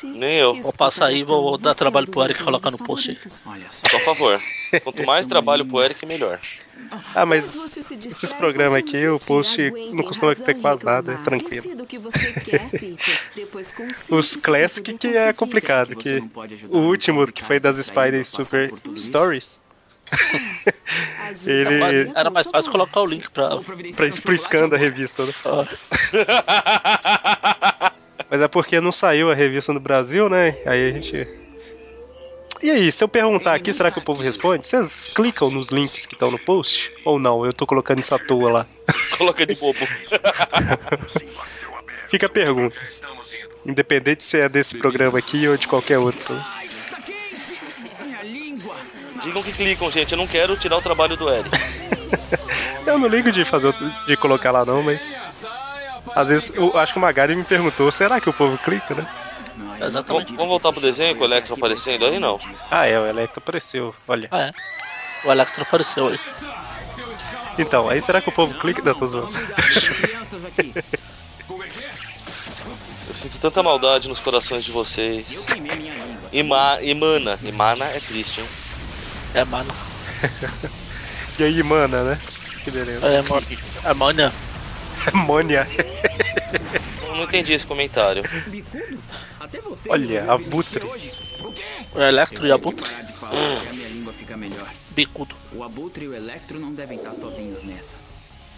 Nem 0.04 0.38
eu. 0.38 0.54
Vou 0.62 0.72
passar 0.72 1.06
aí 1.08 1.18
e 1.18 1.24
vou 1.24 1.58
dar 1.58 1.74
trabalho 1.74 2.10
pro 2.10 2.24
Eric 2.24 2.42
colocar 2.42 2.70
no 2.70 2.78
post 2.78 3.10
aí. 3.10 3.18
Olha 3.44 3.66
Por 3.90 4.00
favor. 4.00 4.42
Quanto 4.82 5.04
mais 5.04 5.26
trabalho 5.26 5.66
pro 5.66 5.82
Eric, 5.82 6.06
melhor. 6.06 6.40
Ah, 7.14 7.26
mas 7.26 7.76
esses 7.76 8.32
programas 8.32 8.78
aqui, 8.78 9.06
o 9.08 9.18
post 9.18 9.70
não 9.92 10.04
costuma 10.04 10.34
ter 10.34 10.54
quase 10.54 10.84
nada, 10.84 11.12
é 11.12 11.16
tranquilo. 11.16 11.84
que 11.86 11.98
quer, 12.40 12.70
Os 14.10 14.36
Classic 14.36 14.98
que 14.98 15.08
é 15.08 15.32
complicado, 15.32 15.96
que 15.96 16.22
o 16.68 16.78
último 16.78 17.26
que 17.30 17.42
foi 17.42 17.58
das 17.58 17.84
Spider 17.84 18.24
Super 18.26 18.72
Stories. 18.96 19.60
ele. 21.46 22.12
Era 22.14 22.30
mais 22.30 22.50
fácil 22.50 22.70
colocar 22.70 23.00
o 23.00 23.06
link 23.06 23.30
pra. 23.30 23.58
pra 23.96 24.06
isso 24.06 24.22
pro 24.22 24.36
scan 24.36 24.68
da 24.68 24.76
revista, 24.76 25.24
né? 25.24 25.32
Mas 28.30 28.40
é 28.40 28.48
porque 28.48 28.80
não 28.80 28.92
saiu 28.92 29.30
a 29.30 29.34
revista 29.34 29.72
no 29.72 29.80
Brasil, 29.80 30.28
né? 30.28 30.56
Aí 30.66 30.90
a 30.90 30.92
gente. 30.92 31.26
E 32.64 32.70
aí, 32.70 32.90
se 32.90 33.04
eu 33.04 33.08
perguntar 33.08 33.52
aqui, 33.52 33.74
será 33.74 33.90
que 33.90 33.98
o 33.98 34.02
povo 34.02 34.22
responde? 34.22 34.66
Vocês 34.66 35.10
clicam 35.14 35.50
nos 35.50 35.68
links 35.68 36.06
que 36.06 36.14
estão 36.14 36.30
no 36.30 36.38
post? 36.38 36.90
Ou 37.04 37.18
não? 37.18 37.44
Eu 37.44 37.52
tô 37.52 37.66
colocando 37.66 38.00
isso 38.00 38.14
à 38.14 38.18
toa 38.18 38.50
lá. 38.50 38.66
Coloca 39.18 39.44
de 39.44 39.54
bobo. 39.54 39.80
Fica 42.08 42.24
a 42.24 42.30
pergunta. 42.30 42.74
Independente 43.66 44.24
se 44.24 44.40
é 44.40 44.48
desse 44.48 44.78
programa 44.78 45.18
aqui 45.18 45.46
ou 45.46 45.58
de 45.58 45.68
qualquer 45.68 45.98
outro. 45.98 46.42
Digam 49.22 49.42
que 49.42 49.52
clicam, 49.52 49.90
gente. 49.90 50.12
Eu 50.12 50.18
não 50.18 50.26
quero 50.26 50.56
tirar 50.56 50.78
o 50.78 50.82
trabalho 50.82 51.18
do 51.18 51.28
Eric. 51.28 51.50
Eu 52.86 52.98
não 52.98 53.08
ligo 53.08 53.30
de 53.30 53.44
fazer 53.44 53.74
de 54.06 54.16
colocar 54.16 54.52
lá 54.52 54.64
não, 54.64 54.82
mas. 54.82 55.14
Às 56.14 56.28
vezes 56.30 56.54
eu 56.54 56.74
acho 56.78 56.94
que 56.94 56.98
o 56.98 57.02
Magari 57.02 57.36
me 57.36 57.44
perguntou, 57.44 57.92
será 57.92 58.18
que 58.20 58.30
o 58.30 58.32
povo 58.32 58.56
clica, 58.56 58.94
né? 58.94 59.06
Vamos, 59.78 60.30
vamos 60.30 60.48
voltar 60.48 60.72
pro 60.72 60.80
desenho 60.80 61.16
com 61.16 61.22
o 61.22 61.26
Electro 61.26 61.54
aparecendo 61.54 62.04
aí, 62.06 62.18
não? 62.18 62.38
Ah 62.70 62.86
é, 62.86 62.98
o 62.98 63.06
Electro 63.06 63.40
apareceu, 63.40 63.94
olha. 64.06 64.28
Ah, 64.30 64.42
é. 64.42 64.52
O 65.24 65.32
Electro 65.32 65.62
apareceu 65.62 66.08
aí. 66.08 66.20
Então, 67.58 67.88
aí 67.88 68.00
será 68.00 68.20
que 68.20 68.28
o 68.28 68.32
povo 68.32 68.54
clica? 68.58 68.82
Tô 68.94 69.06
zoando. 69.06 69.32
Eu 73.06 73.14
sinto 73.14 73.38
tanta 73.38 73.62
maldade 73.62 74.08
nos 74.08 74.18
corações 74.18 74.64
de 74.64 74.72
vocês. 74.72 75.46
Ima, 76.32 76.78
Imana. 76.82 77.38
Imana 77.42 77.84
é 77.84 78.00
triste, 78.00 78.40
hein? 78.40 78.48
É, 79.34 79.44
mano. 79.44 79.72
E 81.36 81.42
aí, 81.42 81.60
mana, 81.64 82.04
né? 82.04 82.18
Que 82.62 82.70
beleza. 82.70 83.04
É, 83.04 83.20
mano. 83.22 83.44
É, 83.82 83.92
mano. 83.92 84.32
Mônia. 85.12 85.66
Eu 87.14 87.18
não 87.18 87.24
entendi 87.24 87.52
esse 87.52 87.64
comentário. 87.64 88.24
Olha, 89.88 90.32
abutre. 90.32 90.84
O 91.94 92.00
Electro 92.00 92.44
e 92.44 92.50
a 92.50 92.58
Butra. 92.58 92.88
A 93.22 93.72
minha 93.72 93.88
língua 93.88 94.12
fica 94.12 94.36
melhor. 94.36 94.68
Bicudo. 94.90 95.36
O 95.52 95.62
Abutre 95.62 96.06
e 96.06 96.08
o 96.08 96.14
Electro 96.14 96.58
não 96.58 96.72
devem 96.74 96.98
estar 96.98 97.12
sozinhos 97.12 97.62
nessa. 97.62 97.94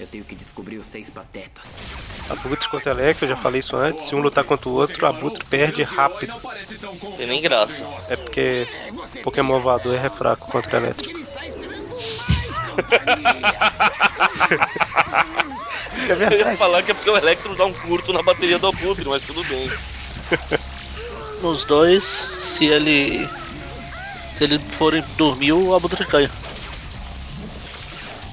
Eu 0.01 0.07
tenho 0.07 0.25
que 0.25 0.35
descobrir 0.35 0.79
os 0.79 0.87
seis 0.87 1.11
patetas. 1.11 1.77
Abutre 2.31 2.69
contra 2.71 2.93
Electro, 2.93 3.27
eu 3.27 3.31
já 3.31 3.37
falei 3.37 3.61
isso 3.61 3.77
antes. 3.77 4.07
Se 4.07 4.15
um 4.15 4.21
lutar 4.21 4.45
contra 4.45 4.71
o 4.71 4.73
outro, 4.73 5.05
Abutre 5.07 5.45
perde 5.45 5.83
rápido. 5.83 6.33
Tem 7.19 7.27
nem 7.27 7.43
graça. 7.43 7.87
É 8.09 8.17
porque 8.17 8.67
Pokémon 9.23 9.61
voador 9.61 9.95
é 9.95 10.09
fraco 10.09 10.51
contra 10.51 10.79
Electro. 10.79 11.11
É 16.09 16.13
Eu 16.13 16.39
ia 16.39 16.57
falar 16.57 16.83
que 16.83 16.93
é 16.93 16.95
porque 16.95 17.11
o 17.11 17.17
Electro 17.17 17.55
dá 17.57 17.65
um 17.65 17.73
curto 17.73 18.13
na 18.13 18.23
bateria 18.23 18.59
do 18.59 18.69
Abutre, 18.69 19.09
mas 19.09 19.23
tudo 19.23 19.43
bem. 19.45 19.71
Nos 21.43 21.65
dois, 21.65 22.05
se 22.43 22.67
ele. 22.67 23.29
Se 24.35 24.45
ele 24.45 24.59
for 24.59 25.01
dormir, 25.17 25.53
o 25.53 25.75
Abutre 25.75 26.05
ganha. 26.07 26.31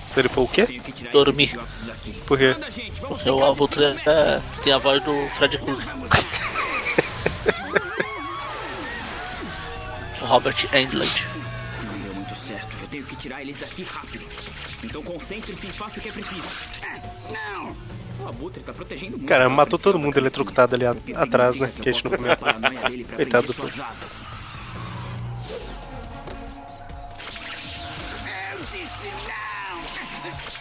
Se 0.03 0.19
ele 0.19 0.29
for 0.29 0.43
o 0.43 0.47
quê? 0.47 0.81
Dormir. 1.11 1.57
Por 2.27 2.37
quê? 2.37 2.55
Porque 2.99 3.29
o 3.29 3.45
Abutre 3.45 3.85
é, 3.85 4.41
tem 4.63 4.73
a 4.73 4.77
voz 4.77 5.01
do 5.03 5.27
Fred 5.29 5.57
Krueger. 5.57 5.87
Robert 10.21 10.55
Englund. 10.73 11.23
Não 11.83 11.99
deu 11.99 12.13
muito 12.13 12.35
certo. 12.35 12.75
Eu 12.81 12.87
tenho 12.87 13.05
que 13.05 13.15
tirar 13.15 13.41
eles 13.41 13.59
daqui 13.59 13.83
rápido. 13.83 14.25
Então 14.83 15.01
concentre-se 15.03 15.67
e 15.67 15.71
faça 15.71 15.99
o 15.99 16.01
que 16.01 16.09
é 16.09 16.11
preciso. 16.11 16.47
É, 16.81 17.31
não! 17.31 17.75
O 18.23 18.27
Abutre 18.29 18.61
tá 18.63 18.71
protegendo 18.73 19.17
muito. 19.17 19.25
Caramba, 19.27 19.53
a 19.53 19.57
matou 19.57 19.79
todo 19.79 19.97
mundo 19.97 20.17
eletrocutado 20.17 20.75
ali 20.75 20.85
a- 20.85 20.95
atrás, 21.15 21.57
né? 21.57 21.71
Que 21.81 21.89
a 21.89 21.93
gente 21.93 22.05
não 22.05 22.11
comentou. 22.11 22.47
dele 22.89 23.03
pra 23.05 23.15
Coitado 23.17 23.47
do! 23.53 23.63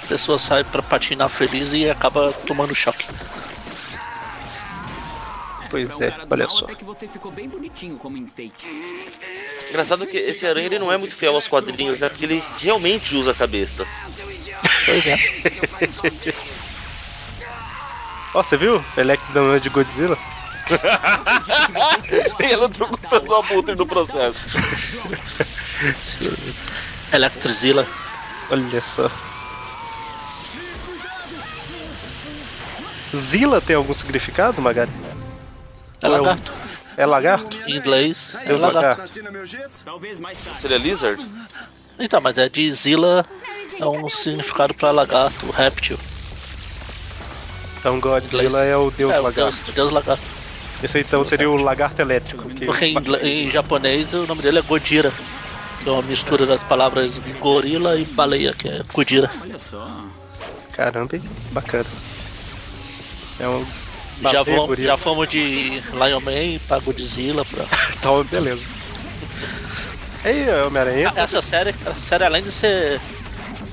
A 0.05 0.07
pessoa 0.09 0.39
sai 0.39 0.65
pra 0.65 0.83
patinar 0.83 1.29
feliz 1.29 1.73
e 1.73 1.89
acaba 1.89 2.33
tomando 2.33 2.75
choque. 2.75 3.07
Pois 5.71 6.01
é, 6.01 6.11
cara 6.11 6.27
do 6.27 6.33
olha 6.33 6.49
só. 6.49 6.65
Até 6.65 6.75
que 6.75 6.85
você 6.85 7.09
ficou 7.09 7.31
bem 7.33 7.49
bonitinho 7.49 7.97
como 7.97 8.17
enfeite. 8.19 8.67
Engraçado 9.73 10.07
que 10.07 10.19
esse 10.19 10.47
aranha 10.47 10.67
ele 10.67 10.79
não 10.79 10.93
é 10.93 10.99
muito 10.99 11.17
fiel 11.17 11.35
aos 11.35 11.49
quadrinhos, 11.49 12.01
né? 12.01 12.11
Porque 12.11 12.27
ele 12.27 12.45
realmente 12.59 13.17
usa 13.17 13.31
a 13.31 13.35
cabeça. 13.35 13.87
Pois 14.85 15.07
é. 15.07 15.19
Ó, 18.35 18.43
você 18.43 18.59
viu? 18.59 18.85
Electro 18.99 19.43
uma 19.43 19.59
de 19.59 19.71
Godzilla? 19.71 20.19
e 22.39 22.53
ela 22.53 22.69
trocando 22.69 23.33
o 23.33 23.37
Abutre 23.37 23.75
no 23.75 23.87
processo. 23.87 24.45
Electrizilla. 27.11 27.89
Olha 28.51 28.83
só. 28.83 29.11
Zila 33.17 33.59
tem 33.63 33.75
algum 33.75 33.95
significado, 33.95 34.61
Magari? 34.61 34.91
É 36.03 36.09
Ou 36.09 36.13
lagarto. 36.13 36.53
É 36.97 37.07
lagarto? 37.07 37.57
Em 37.67 37.77
inglês, 37.77 38.37
é 38.45 38.53
lagarto. 38.53 39.11
Seria 40.61 40.79
Lizard? 40.79 41.25
Então, 41.99 42.21
mas 42.21 42.39
é 42.39 42.49
de 42.49 42.71
Zila, 42.71 43.25
é 43.79 43.87
um 43.87 44.09
significado 44.09 44.75
pra 44.75 44.91
lagarto, 44.91 45.51
réptil. 45.51 45.99
Então 47.79 47.99
Godzilla 47.99 48.63
é 48.63 48.77
o 48.77 48.91
deus 48.91 49.13
é, 49.13 49.19
o 49.19 49.23
lagarto. 49.25 49.57
deus, 49.57 49.69
o 49.69 49.73
deus 49.73 49.93
lagarto. 49.93 50.23
Esse 50.83 51.01
então 51.01 51.25
seria 51.25 51.51
o 51.51 51.57
lagarto 51.57 52.01
elétrico. 52.01 52.49
Que... 52.49 52.67
Porque 52.67 52.87
em, 52.87 52.97
em 53.23 53.51
japonês 53.51 54.13
o 54.13 54.27
nome 54.27 54.43
dele 54.43 54.59
é 54.59 54.63
Godira. 54.63 55.13
Que 55.81 55.89
é 55.89 55.93
uma 55.93 56.03
mistura 56.03 56.47
das 56.47 56.63
palavras 56.63 57.19
gorila 57.41 57.99
e 57.99 58.05
baleia, 58.05 58.55
que 58.55 58.69
é 58.69 58.83
Godira. 58.93 59.29
Olha 59.41 59.59
só. 59.59 59.89
Caramba, 60.73 61.21
bacana. 61.51 61.87
É 63.41 63.49
um. 63.49 63.67
Já 64.31 64.43
gorila. 64.43 64.89
já 64.89 64.97
fomos 64.97 65.27
de 65.29 65.83
Lion 65.93 66.21
Man 66.21 66.59
pra 66.69 66.79
Godzilla 66.79 67.45
pra. 67.45 67.65
Então, 67.99 68.25
beleza. 68.25 68.63
Aí, 70.25 70.49
Homem-Aranha. 70.67 71.13
Essa 71.17 71.41
série, 71.43 71.71
essa 71.71 71.95
série 71.95 72.25
além 72.25 72.43
de 72.43 72.51
ser, 72.51 73.01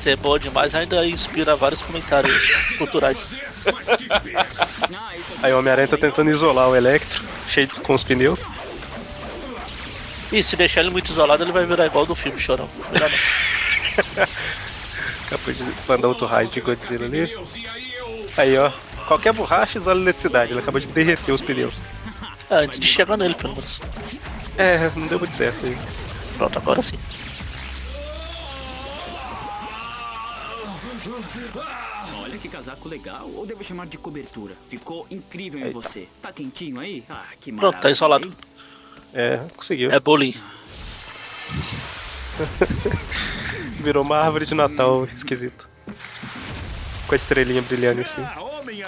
ser 0.01 0.15
boa 0.17 0.39
demais, 0.39 0.73
ainda 0.73 1.05
inspira 1.05 1.55
vários 1.55 1.81
comentários 1.81 2.51
culturais. 2.77 3.35
Aí 5.41 5.53
o 5.53 5.59
Homem-Aranha 5.59 5.87
tá 5.87 5.97
tentando 5.97 6.29
isolar 6.29 6.69
o 6.69 6.75
Electro, 6.75 7.23
cheio 7.49 7.67
de, 7.67 7.75
com 7.75 7.93
os 7.93 8.03
pneus. 8.03 8.45
E 10.31 10.43
se 10.43 10.55
deixar 10.55 10.81
ele 10.81 10.91
muito 10.91 11.11
isolado, 11.11 11.43
ele 11.43 11.51
vai 11.51 11.65
virar 11.65 11.85
igual 11.87 12.05
do 12.05 12.15
filme 12.15 12.39
Chorão. 12.39 12.69
Acabou 15.25 15.53
de 15.53 15.63
mandar 15.87 16.07
outro 16.07 16.25
raio 16.27 16.47
de 16.47 16.61
Godzilla 16.61 17.05
ali. 17.05 17.35
Aí, 18.37 18.57
ó. 18.57 18.71
Qualquer 19.09 19.33
borracha 19.33 19.79
isola 19.79 19.99
eletricidade. 19.99 20.51
Ele 20.51 20.59
acabou 20.59 20.79
de 20.79 20.85
derreter 20.85 21.31
os 21.31 21.41
pneus. 21.41 21.81
É, 22.47 22.57
antes 22.57 22.79
de 22.79 22.85
chegar 22.85 23.17
nele, 23.17 23.33
pelo 23.33 23.55
menos. 23.55 23.81
É, 24.55 24.91
não 24.95 25.07
deu 25.07 25.17
muito 25.17 25.35
certo 25.35 25.65
aí. 25.65 25.75
Pronto, 26.37 26.59
agora 26.59 26.83
sim. 26.83 26.99
Olha 32.21 32.37
que 32.37 32.47
casaco 32.47 32.87
legal. 32.87 33.27
Ou 33.35 33.47
devo 33.47 33.63
chamar 33.63 33.87
de 33.87 33.97
cobertura? 33.97 34.53
Ficou 34.67 35.07
incrível 35.09 35.59
em 35.59 35.63
Eita. 35.63 35.73
você. 35.73 36.07
Tá 36.21 36.31
quentinho 36.31 36.79
aí? 36.79 37.03
Ah, 37.09 37.23
que 37.41 37.51
Pronto, 37.51 37.73
tá 37.73 37.89
maravilha, 37.89 37.91
isolado. 37.91 38.25
hein? 38.25 38.33
É, 39.11 39.39
conseguiu. 39.57 39.89
É 39.91 39.99
bullying. 39.99 40.35
Virou 43.81 44.03
uma 44.03 44.17
árvore 44.17 44.45
de 44.45 44.53
Natal 44.53 45.05
esquisito. 45.05 45.67
Com 47.07 47.15
a 47.15 47.15
estrelinha 47.15 47.63
brilhando 47.63 48.01
assim. 48.01 48.23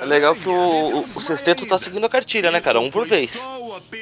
É 0.02 0.06
legal 0.06 0.36
que 0.36 0.50
o, 0.50 1.06
o 1.16 1.22
sexteto 1.22 1.64
tá 1.68 1.78
seguindo 1.78 2.06
a 2.06 2.10
cartilha, 2.10 2.50
né, 2.50 2.60
cara? 2.60 2.80
Um 2.80 2.90
por 2.90 3.08
vez. 3.08 3.48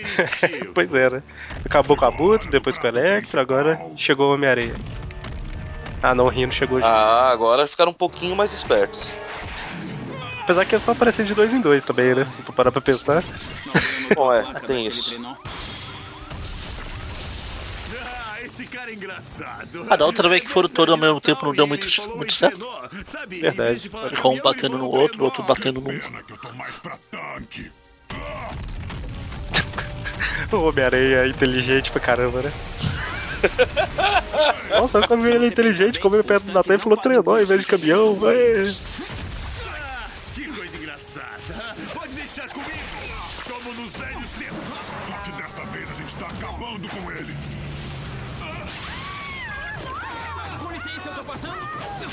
pois 0.74 0.94
é, 0.94 1.10
né? 1.10 1.24
Acabou 1.66 1.98
com 1.98 2.06
a 2.06 2.08
Abutre, 2.08 2.50
depois 2.50 2.78
com 2.78 2.88
o 2.88 2.90
Electro, 2.90 3.42
agora 3.42 3.78
chegou 3.98 4.30
o 4.30 4.34
Homem-Aranha. 4.34 4.78
Ah 6.02 6.16
não, 6.16 6.28
o 6.28 6.30
Rino 6.30 6.54
chegou 6.54 6.80
já. 6.80 6.88
Ah, 6.88 7.30
agora 7.30 7.68
ficaram 7.68 7.92
um 7.92 7.94
pouquinho 7.94 8.34
mais 8.34 8.54
espertos. 8.54 9.12
Apesar 10.42 10.64
que 10.64 10.74
eles 10.74 10.82
estão 10.82 10.94
aparecendo 10.94 11.28
de 11.28 11.36
dois 11.36 11.54
em 11.54 11.60
dois 11.60 11.84
também, 11.84 12.16
né? 12.16 12.24
Se 12.24 12.42
tu 12.44 12.54
parar 12.54 12.72
pra 12.72 12.82
pensar. 12.82 13.22
Bom, 14.16 14.34
é, 14.34 14.42
tem 14.66 14.88
isso. 14.88 15.22
Ah, 18.60 18.64
esse 18.64 18.66
cara 18.66 18.92
é 18.92 18.94
engraçado. 18.94 19.88
Ah, 19.90 19.96
da 19.96 20.06
outra 20.06 20.28
vez 20.28 20.42
que 20.42 20.50
foram 20.50 20.68
todos 20.68 20.92
ao 20.92 21.00
mesmo 21.00 21.22
tempo 21.22 21.46
não 21.46 21.54
deu 21.54 21.66
muito, 21.66 21.88
muito 22.16 22.34
certo. 22.34 22.68
Verdade. 23.28 23.90
Ficou 23.90 24.34
um 24.34 24.42
batendo 24.42 24.78
no 24.78 24.90
outro, 24.90 25.22
o 25.22 25.26
outro 25.26 25.44
batendo 25.44 25.82
pra 25.82 26.98
tanque. 27.10 27.72
O 30.52 30.58
Homem-Aranha 30.68 31.18
é 31.18 31.28
inteligente 31.28 31.92
pra 31.92 32.00
caramba, 32.00 32.42
né? 32.42 32.52
Nossa, 34.80 35.02
quando 35.08 35.28
ele 35.28 35.46
é 35.46 35.48
inteligente, 35.48 36.00
como 36.00 36.16
ele 36.16 36.24
perto 36.24 36.46
do 36.46 36.54
Natal 36.54 36.76
e 36.76 36.80
falou 36.80 36.98
trenó 36.98 37.40
em 37.40 37.46
vez 37.46 37.62
de 37.62 37.68
caminhão, 37.68 38.16
vai. 38.16 38.64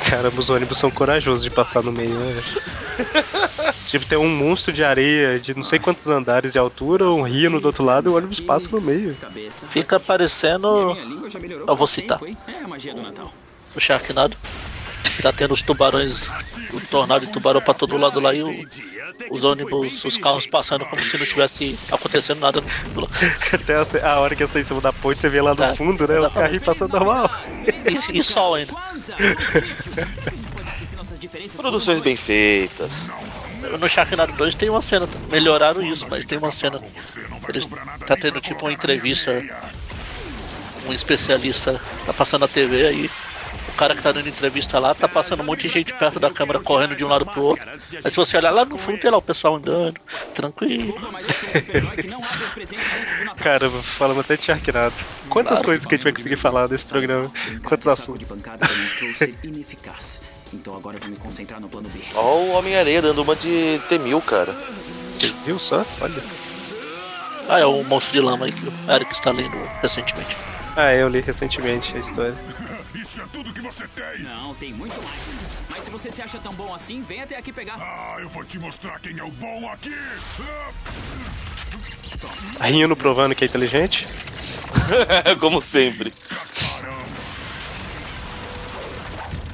Caramba, 0.08 0.38
os 0.40 0.50
ônibus 0.50 0.78
são 0.78 0.90
corajosos 0.90 1.42
de 1.42 1.50
passar 1.50 1.82
no 1.82 1.92
meio, 1.92 2.14
né? 2.14 2.42
tipo, 3.88 4.06
tem 4.06 4.16
um 4.18 4.28
monstro 4.28 4.72
de 4.72 4.84
areia 4.84 5.38
de 5.38 5.54
não 5.54 5.64
sei 5.64 5.78
quantos 5.78 6.06
andares 6.08 6.52
de 6.52 6.58
altura, 6.58 7.10
um 7.10 7.22
rino 7.22 7.60
do 7.60 7.66
outro 7.66 7.84
lado 7.84 8.08
e 8.08 8.12
o 8.12 8.16
ônibus 8.16 8.40
passa 8.40 8.68
no 8.70 8.80
meio. 8.80 9.16
Fica 9.70 9.98
parecendo. 9.98 10.96
Eu 11.66 11.76
vou 11.76 11.86
citar. 11.86 12.20
É. 12.22 13.76
O 13.76 13.80
Sharknado. 13.80 14.36
Tá 15.22 15.32
tendo 15.32 15.54
os 15.54 15.62
tubarões, 15.62 16.28
o 16.74 16.80
tornado 16.80 17.24
de 17.24 17.32
tubarão 17.32 17.60
pra 17.62 17.72
todo 17.72 17.96
lado 17.96 18.20
lá 18.20 18.34
e 18.34 18.42
o- 18.42 18.66
os 19.30 19.44
ônibus, 19.44 20.04
os 20.04 20.18
carros 20.18 20.46
passando 20.46 20.84
como 20.84 21.02
se 21.02 21.16
não 21.16 21.24
tivesse 21.24 21.78
acontecendo 21.90 22.40
nada 22.40 22.60
no 22.60 22.68
fundo 22.68 23.00
lá. 23.00 23.08
Até 23.52 24.02
a, 24.06 24.18
hora 24.20 24.36
que 24.36 24.42
eles 24.42 24.50
estão 24.50 24.60
em 24.60 24.64
cima 24.64 24.80
da 24.80 24.92
ponte, 24.92 25.18
você 25.20 25.30
vê 25.30 25.40
lá 25.40 25.54
no 25.54 25.62
É, 25.62 25.74
fundo, 25.74 26.06
né? 26.06 26.20
Os 26.20 26.32
carrinhos 26.34 26.64
passando 26.64 26.92
normal. 26.92 27.30
E, 27.88 28.18
e 28.18 28.22
sol 28.22 28.54
ainda. 28.54 28.72
Produções 31.56 32.00
bem 32.00 32.16
feitas. 32.16 32.90
No 33.78 33.88
Sharknado 33.88 34.32
2 34.32 34.54
tem 34.54 34.68
uma 34.68 34.82
cena, 34.82 35.08
melhoraram 35.30 35.82
isso, 35.82 36.06
mas 36.10 36.24
tem 36.24 36.38
uma 36.38 36.50
cena. 36.50 36.80
Eles 37.48 37.66
tá 38.06 38.16
tendo 38.16 38.40
tipo 38.40 38.66
uma 38.66 38.72
entrevista. 38.72 39.42
Um 40.86 40.92
especialista 40.92 41.80
tá 42.04 42.12
passando 42.12 42.42
na 42.42 42.48
TV 42.48 42.86
aí. 42.86 43.10
O 43.76 43.78
cara 43.78 43.94
que 43.94 44.02
tá 44.02 44.10
dando 44.10 44.26
entrevista 44.26 44.78
lá 44.78 44.94
tá 44.94 45.06
passando 45.06 45.42
um 45.42 45.44
monte 45.44 45.68
de 45.68 45.74
gente 45.74 45.92
perto 45.92 46.18
da 46.18 46.30
câmera 46.30 46.58
correndo 46.60 46.96
de 46.96 47.04
um 47.04 47.08
lado 47.08 47.26
pro 47.26 47.44
outro. 47.44 47.68
Aí 47.68 48.10
se 48.10 48.16
você 48.16 48.38
olhar 48.38 48.50
lá 48.50 48.64
no 48.64 48.78
fundo 48.78 48.98
tem 48.98 49.10
lá 49.10 49.18
o 49.18 49.22
pessoal 49.22 49.56
andando, 49.56 50.00
tranquilo. 50.32 50.94
Caramba, 53.36 53.82
falando 53.82 54.20
até 54.20 54.38
de 54.38 54.46
Sharknado. 54.46 54.94
Quantas 55.28 55.58
Claro. 55.58 55.64
coisas 55.66 55.84
que 55.84 55.94
a 55.94 55.98
gente 55.98 56.04
vai 56.04 56.12
conseguir 56.14 56.36
falar 56.36 56.70
nesse 56.70 56.86
programa? 56.86 57.30
Quantos 57.62 57.86
assuntos? 57.86 58.32
Então 60.54 60.74
agora 60.74 60.96
vou 60.98 61.10
me 61.10 61.16
concentrar 61.16 61.60
no 61.60 61.68
plano 61.68 61.90
B. 61.90 62.00
Ó 62.14 62.38
o 62.38 62.52
Homem-Areia 62.52 63.02
dando 63.02 63.20
uma 63.20 63.36
de 63.36 63.78
T-1000, 63.90 64.22
cara. 64.22 64.56
Você 65.10 65.30
viu 65.44 65.58
só? 65.58 65.84
Olha. 66.00 66.22
Ah, 67.46 67.60
é 67.60 67.66
o 67.66 67.84
monstro 67.84 68.14
de 68.14 68.20
lama 68.22 68.46
aí 68.46 68.52
que 68.52 68.66
o 68.66 68.72
Eric 68.90 69.12
está 69.12 69.32
lendo 69.32 69.58
recentemente. 69.82 70.34
Ah, 70.74 70.94
eu 70.94 71.08
li 71.08 71.20
recentemente 71.20 71.94
a 71.94 72.00
história. 72.00 72.34
Isso 73.00 73.20
é 73.20 73.26
tudo 73.32 73.52
que 73.52 73.60
você 73.60 73.86
tem. 73.88 74.22
Não, 74.22 74.54
tem 74.54 74.72
muito 74.72 74.96
mais. 75.02 75.20
Mas 75.68 75.84
se 75.84 75.90
você 75.90 76.10
se 76.10 76.22
acha 76.22 76.38
tão 76.38 76.52
bom 76.54 76.74
assim, 76.74 77.02
vem 77.02 77.20
até 77.20 77.36
aqui 77.36 77.52
pegar. 77.52 77.76
Ah, 77.78 78.16
eu 78.20 78.28
vou 78.30 78.44
te 78.44 78.58
mostrar 78.58 78.98
quem 79.00 79.18
é 79.18 79.22
o 79.22 79.30
bom 79.30 79.68
aqui. 79.70 79.94
Rino 82.60 82.96
provando 82.96 83.34
que 83.34 83.44
é 83.44 83.46
inteligente. 83.46 84.08
Como 85.40 85.62
sempre. 85.62 86.12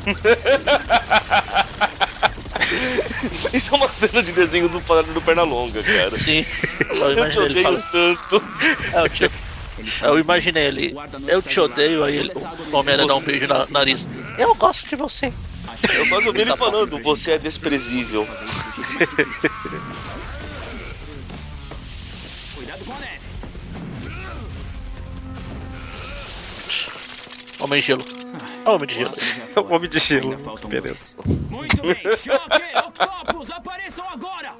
Isso 3.52 3.74
é 3.74 3.76
uma 3.76 3.88
cena 3.88 4.22
de 4.22 4.32
desenho 4.32 4.68
do 4.68 4.80
padre 4.80 5.12
do 5.12 5.20
Pernalonga, 5.20 5.82
cara. 5.82 6.16
Sim, 6.16 6.44
eu 6.90 6.96
Eu 6.96 7.14
te 7.14 7.18
imaginei 7.18 7.46
ele 7.46 7.62
falando. 7.62 7.84
tanto. 7.90 8.42
É, 8.94 9.00
eu, 9.00 9.08
te... 9.08 9.30
eu 10.02 10.18
imaginei 10.18 10.66
ele. 10.66 10.94
Eu 11.26 11.42
te 11.42 11.58
odeio, 11.60 12.04
aí 12.04 12.16
ele, 12.16 12.32
o 12.34 12.76
Homem-Aranha 12.76 13.08
dá 13.08 13.16
um 13.16 13.22
beijo 13.22 13.46
na 13.46 13.66
nariz. 13.66 14.06
Eu 14.38 14.54
gosto 14.54 14.88
de 14.88 14.96
você. 14.96 15.32
Eu 15.94 16.08
quase 16.08 16.26
ouvi 16.26 16.40
ele 16.42 16.56
falando, 16.56 16.98
você 17.00 17.32
é 17.32 17.38
desprezível. 17.38 18.26
Cuidado 22.54 22.84
com 22.84 22.92
a 22.92 22.98
neve. 22.98 23.20
Homem 27.60 27.80
de 27.80 27.86
gelo. 27.86 28.04
Ah, 28.64 28.72
homem 28.72 28.86
de 28.86 28.94
gelo. 28.94 29.14
Homem 29.74 29.88
de 29.88 29.98
gelo. 29.98 30.36
Beleza. 30.68 31.14
Muito 31.50 31.82
bem, 31.82 31.96
Shocker, 32.16 32.78
Octopus, 32.86 33.50
apareçam 33.50 34.08
agora! 34.08 34.54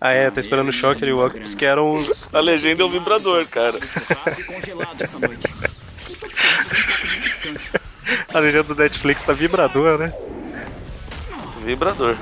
Ah, 0.00 0.12
é, 0.12 0.30
tá 0.30 0.40
esperando 0.40 0.68
o 0.68 0.72
Shocker 0.72 1.06
e 1.06 1.12
o 1.12 1.22
Octopus, 1.24 1.54
que 1.54 1.66
eram 1.66 1.90
os. 1.92 2.32
A 2.32 2.40
legenda 2.40 2.82
é 2.82 2.84
o 2.86 2.88
vibrador, 2.88 3.46
cara. 3.46 3.78
A 8.32 8.38
legenda 8.38 8.64
do 8.64 8.74
Netflix 8.74 9.22
tá 9.22 9.34
vibrador, 9.34 9.98
né? 9.98 10.14
Vibrador. 11.62 12.16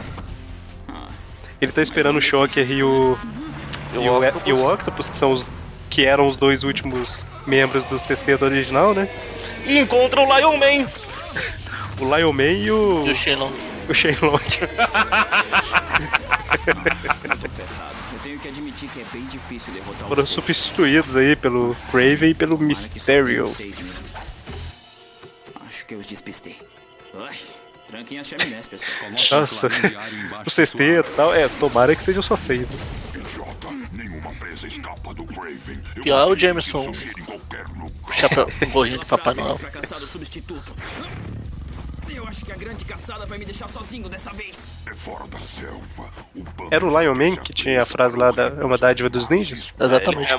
Ele 1.61 1.71
tá 1.71 1.81
esperando 1.81 2.17
o 2.17 2.23
Shocker 2.23 2.69
e 2.69 2.83
o. 2.83 3.17
E 3.95 3.99
o 3.99 4.03
e 4.03 4.09
o, 4.09 4.17
Octopus? 4.19 4.43
e 4.47 4.53
o 4.53 4.73
Octopus, 4.73 5.09
que 5.11 5.17
são 5.17 5.33
os. 5.33 5.47
que 5.89 6.05
eram 6.05 6.27
os 6.27 6.37
dois 6.37 6.65
últimos 6.65 7.25
membros 7.47 7.85
do 7.87 7.99
sexteto 7.99 8.45
original, 8.45 8.93
né? 8.93 9.09
E 9.65 9.79
encontra 9.79 10.21
o 10.21 10.37
Lion 10.37 10.57
Man. 10.57 10.89
O 12.01 12.17
Lion 12.17 12.33
Man 12.33 12.43
e 12.45 12.71
o. 12.73 13.07
E 13.07 13.11
o 13.11 13.15
Shenlong. 13.15 13.68
O 13.89 13.95
Shenlong. 13.95 14.41
Eu 18.13 18.19
tenho 18.23 18.39
que 18.39 18.49
admitir 18.49 18.89
que 18.91 19.01
é 19.01 19.05
bem 19.13 19.25
difícil 19.27 19.73
derrotar 19.73 20.09
Foram 20.09 20.23
os 20.23 20.29
substituídos 20.29 21.17
aí 21.17 21.35
pelo 21.35 21.75
Craven 21.91 22.31
e 22.31 22.35
pelo 22.35 22.59
Mysterio. 22.59 23.55
Acho 25.67 25.87
que 25.87 25.95
eu 25.95 25.99
os 25.99 26.07
despistei. 26.07 26.59
Ai, 27.15 27.39
tranquem 27.89 28.19
as 28.19 28.27
chaminés, 28.27 28.67
pessoal. 28.67 29.11
Nossa, 29.11 29.69
o 30.47 30.51
sexteto 30.51 31.11
e 31.13 31.15
tal. 31.15 31.35
É, 31.35 31.49
tomara 31.49 31.97
que 31.97 32.05
seja 32.05 32.21
só 32.21 32.37
seis. 32.37 32.69
Né? 32.69 32.79
Idiota, 33.15 33.69
nenhuma 33.93 34.35
presa 34.35 34.67
escapa 34.67 35.15
do 35.15 35.25
Craven. 35.25 35.81
Eu 35.97 36.03
Pior 36.03 36.29
é 36.29 36.33
o 36.33 36.37
Jameson. 36.37 36.93
Chapéu, 38.13 38.51
um 38.67 38.71
gorrinho 38.71 38.99
de 38.99 39.07
Papai 39.07 39.35
Noel. 39.35 39.59
Acho 42.29 42.45
que 42.45 42.53
a 42.53 42.57
grande 42.57 42.85
caçada 42.85 43.25
vai 43.25 43.39
me 43.39 43.47
deixar 43.47 43.69
sozinho 43.71 44.07
dessa 44.07 44.31
vez. 44.35 44.71
É 44.87 44.95
fora 44.95 45.27
da 45.29 45.41
selva. 45.41 46.11
O 46.37 46.69
Era 46.71 46.85
o 46.85 47.01
Lion 47.01 47.15
Man 47.15 47.37
que 47.37 47.55
tinha 47.55 47.81
a 47.81 47.87
frase 47.87 48.19
lá 48.19 48.31
da 48.31 48.49
é 48.49 48.65
uma 48.65 48.77
dádiva 48.77 49.09
dos 49.09 49.31
ninjas? 49.31 49.75
Exatamente. 49.81 50.35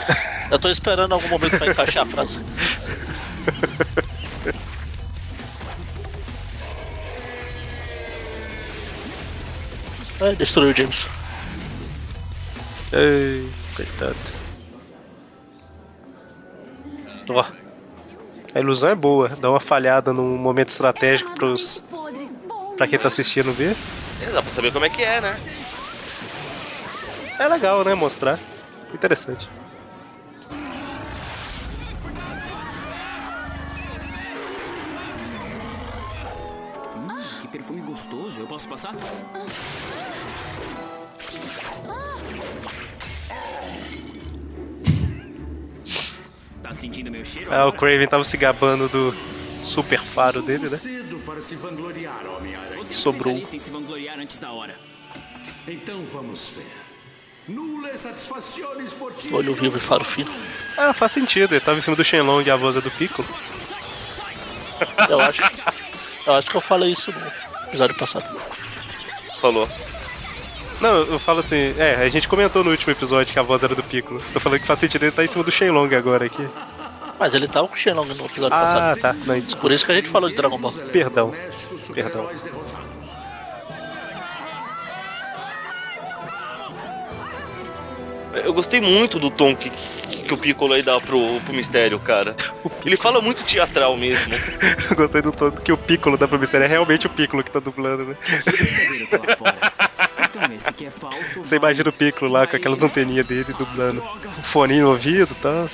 Eu 0.52 0.60
tô 0.60 0.70
esperando 0.70 1.14
algum 1.14 1.28
momento 1.28 1.58
pra 1.58 1.66
encaixar 1.66 2.04
a 2.04 2.06
frase. 2.06 2.40
É, 10.22 10.36
destruiu 10.36 10.74
o 10.74 10.76
James. 10.76 11.08
Ei, 12.92 13.50
coitado. 13.74 14.18
Ó. 17.30 17.69
A 18.54 18.60
ilusão 18.60 18.90
é 18.90 18.96
boa, 18.96 19.30
dá 19.30 19.50
uma 19.50 19.60
falhada 19.60 20.12
num 20.12 20.38
momento 20.38 20.70
estratégico 20.70 21.32
pros. 21.32 21.84
pra 22.76 22.88
quem 22.88 22.98
tá 22.98 23.08
assistindo 23.08 23.54
ver. 23.54 23.78
É, 24.22 24.32
dá 24.32 24.42
pra 24.42 24.52
saber 24.52 24.72
como 24.72 24.86
é 24.86 24.90
que 24.90 25.04
é, 25.04 25.22
né? 25.22 25.40
É 27.40 27.48
legal, 27.48 27.84
né? 27.84 27.94
Mostrar. 27.94 28.40
Interessante. 28.94 29.48
Hum, 36.96 37.40
que 37.42 37.48
perfume 37.48 37.82
gostoso. 37.82 38.40
Eu 38.40 38.48
posso 38.48 38.68
passar? 38.68 38.94
Tá 46.70 46.76
sentindo 46.76 47.10
meu 47.10 47.26
cheiro? 47.26 47.52
Ah, 47.52 47.68
o? 47.68 47.74
Craven 47.74 48.08
tava 48.08 48.24
se 48.24 48.38
gabando 48.38 48.88
do 48.88 49.12
super 49.64 50.00
faro 50.00 50.40
dele, 50.44 50.70
né? 50.70 50.78
Cedo 50.78 51.18
para 51.26 51.42
se 51.42 51.56
vangloriar, 51.56 52.24
Homem-Aranha. 52.28 52.84
Você 52.84 52.94
é 52.94 52.96
sobrou. 52.96 53.34
especialista 53.34 53.56
em 53.56 53.60
se 53.60 53.72
vangloriar 53.72 54.20
antes 54.20 54.40
da 54.40 54.52
hora. 54.52 54.80
Então 55.68 56.06
vamos 56.12 56.52
ver. 56.52 56.68
Olho 59.34 59.56
vivo 59.56 59.78
e 59.78 59.80
faro 59.80 60.04
fino. 60.04 60.32
Ah, 60.78 60.94
faz 60.94 61.12
sentido, 61.12 61.54
ele 61.54 61.60
tava 61.60 61.80
em 61.80 61.82
cima 61.82 61.96
do 61.96 62.04
Shenlong 62.04 62.46
e 62.46 62.52
a 62.52 62.56
voz 62.56 62.76
é 62.76 62.82
do 62.82 62.92
Piccolo. 62.92 63.28
Eu 65.10 65.20
acho, 65.20 65.42
eu 66.28 66.34
acho 66.36 66.50
que 66.52 66.56
eu 66.56 66.62
falei 66.62 66.92
isso 66.92 67.12
no 67.12 67.68
episódio 67.68 67.98
passado. 67.98 68.40
Falou. 69.42 69.68
Não, 70.82 70.96
eu 71.04 71.20
falo 71.20 71.40
assim, 71.40 71.76
é, 71.78 71.96
a 71.96 72.10
gente 72.10 72.28
comentou 72.28 72.64
no 72.64 72.72
último 72.72 72.92
episódio 72.92 73.34
que 73.34 73.40
a 73.40 73.44
voz 73.44 73.62
era 73.64 73.76
do 73.76 73.84
Piccolo. 73.84 74.22
Tô 74.34 74.40
falando 74.40 74.60
que 74.62 74.66
faz 74.68 74.80
sentido 74.80 75.04
ele 75.04 75.12
tá 75.12 75.24
em 75.24 75.28
cima 75.28 75.44
do 75.44 75.52
Shenlong 75.52 75.94
agora 75.94 76.26
aqui. 76.26 76.48
Mas 77.20 77.34
ele 77.34 77.48
tava 77.50 77.68
com 77.68 77.74
o 77.76 77.78
Shenlong 77.78 78.08
no 78.14 78.26
episódio 78.26 78.56
Ah, 78.58 78.62
passado. 78.96 79.00
tá. 79.02 79.14
Não, 79.26 79.38
desculpa. 79.40 79.62
Por 79.62 79.72
isso 79.74 79.86
que 79.86 79.92
a 79.92 79.96
gente 79.96 80.10
falou 80.10 80.30
de 80.30 80.36
Dragon 80.38 80.58
Ball. 80.58 80.72
Perdão. 80.72 81.34
Perdão. 81.94 82.30
Eu 88.44 88.54
gostei 88.54 88.80
muito 88.80 89.20
do 89.20 89.30
tom 89.32 89.56
que, 89.56 89.70
que 89.72 90.34
o 90.34 90.38
Piccolo 90.38 90.74
aí 90.74 90.84
dá 90.84 91.00
pro, 91.02 91.42
pro 91.42 91.54
Mistério, 91.54 92.00
cara. 92.00 92.36
Ele 92.86 92.96
fala 92.96 93.20
muito 93.20 93.44
teatral 93.44 93.98
mesmo. 93.98 94.34
Eu 94.90 94.96
gostei 94.96 95.22
do 95.22 95.32
todo 95.32 95.60
que 95.62 95.72
o 95.72 95.78
Piccolo 95.78 96.16
da 96.18 96.28
Mistério 96.28 96.64
é 96.66 96.68
realmente 96.68 97.08
o 97.08 97.10
Piccolo 97.10 97.44
que 97.44 97.52
tá 97.52 97.60
dublando, 97.60 98.06
né? 98.06 98.16
Esse 100.56 100.68
aqui 100.68 100.86
é 100.86 100.92
falso. 100.92 101.42
Você 101.42 101.56
imagina 101.56 101.90
o 101.90 101.94
Piccolo 101.94 102.32
lá 102.32 102.48
com 102.48 102.56
aquelas 102.56 102.82
anteninhas 102.82 103.26
dele 103.26 103.54
dublando. 103.58 104.04
Um 104.38 104.44
foninho 104.44 104.86
no 104.86 104.92
ouvido 104.92 105.32
e 105.32 105.42
tal. 105.42 105.70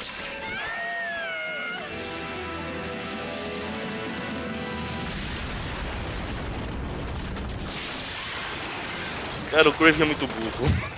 Cara, 9.52 9.70
o 9.70 9.74
Craven 9.74 10.02
é 10.02 10.06
muito 10.06 10.28
burro. 10.28 10.66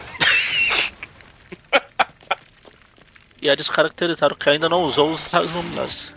E 3.39 3.49
é 3.49 3.55
descaracterizado 3.55 4.35
que 4.35 4.49
ainda 4.49 4.67
não 4.67 4.81
usou 4.81 5.11
os 5.11 5.27
raios 5.27 5.53
luminosas. 5.53 6.11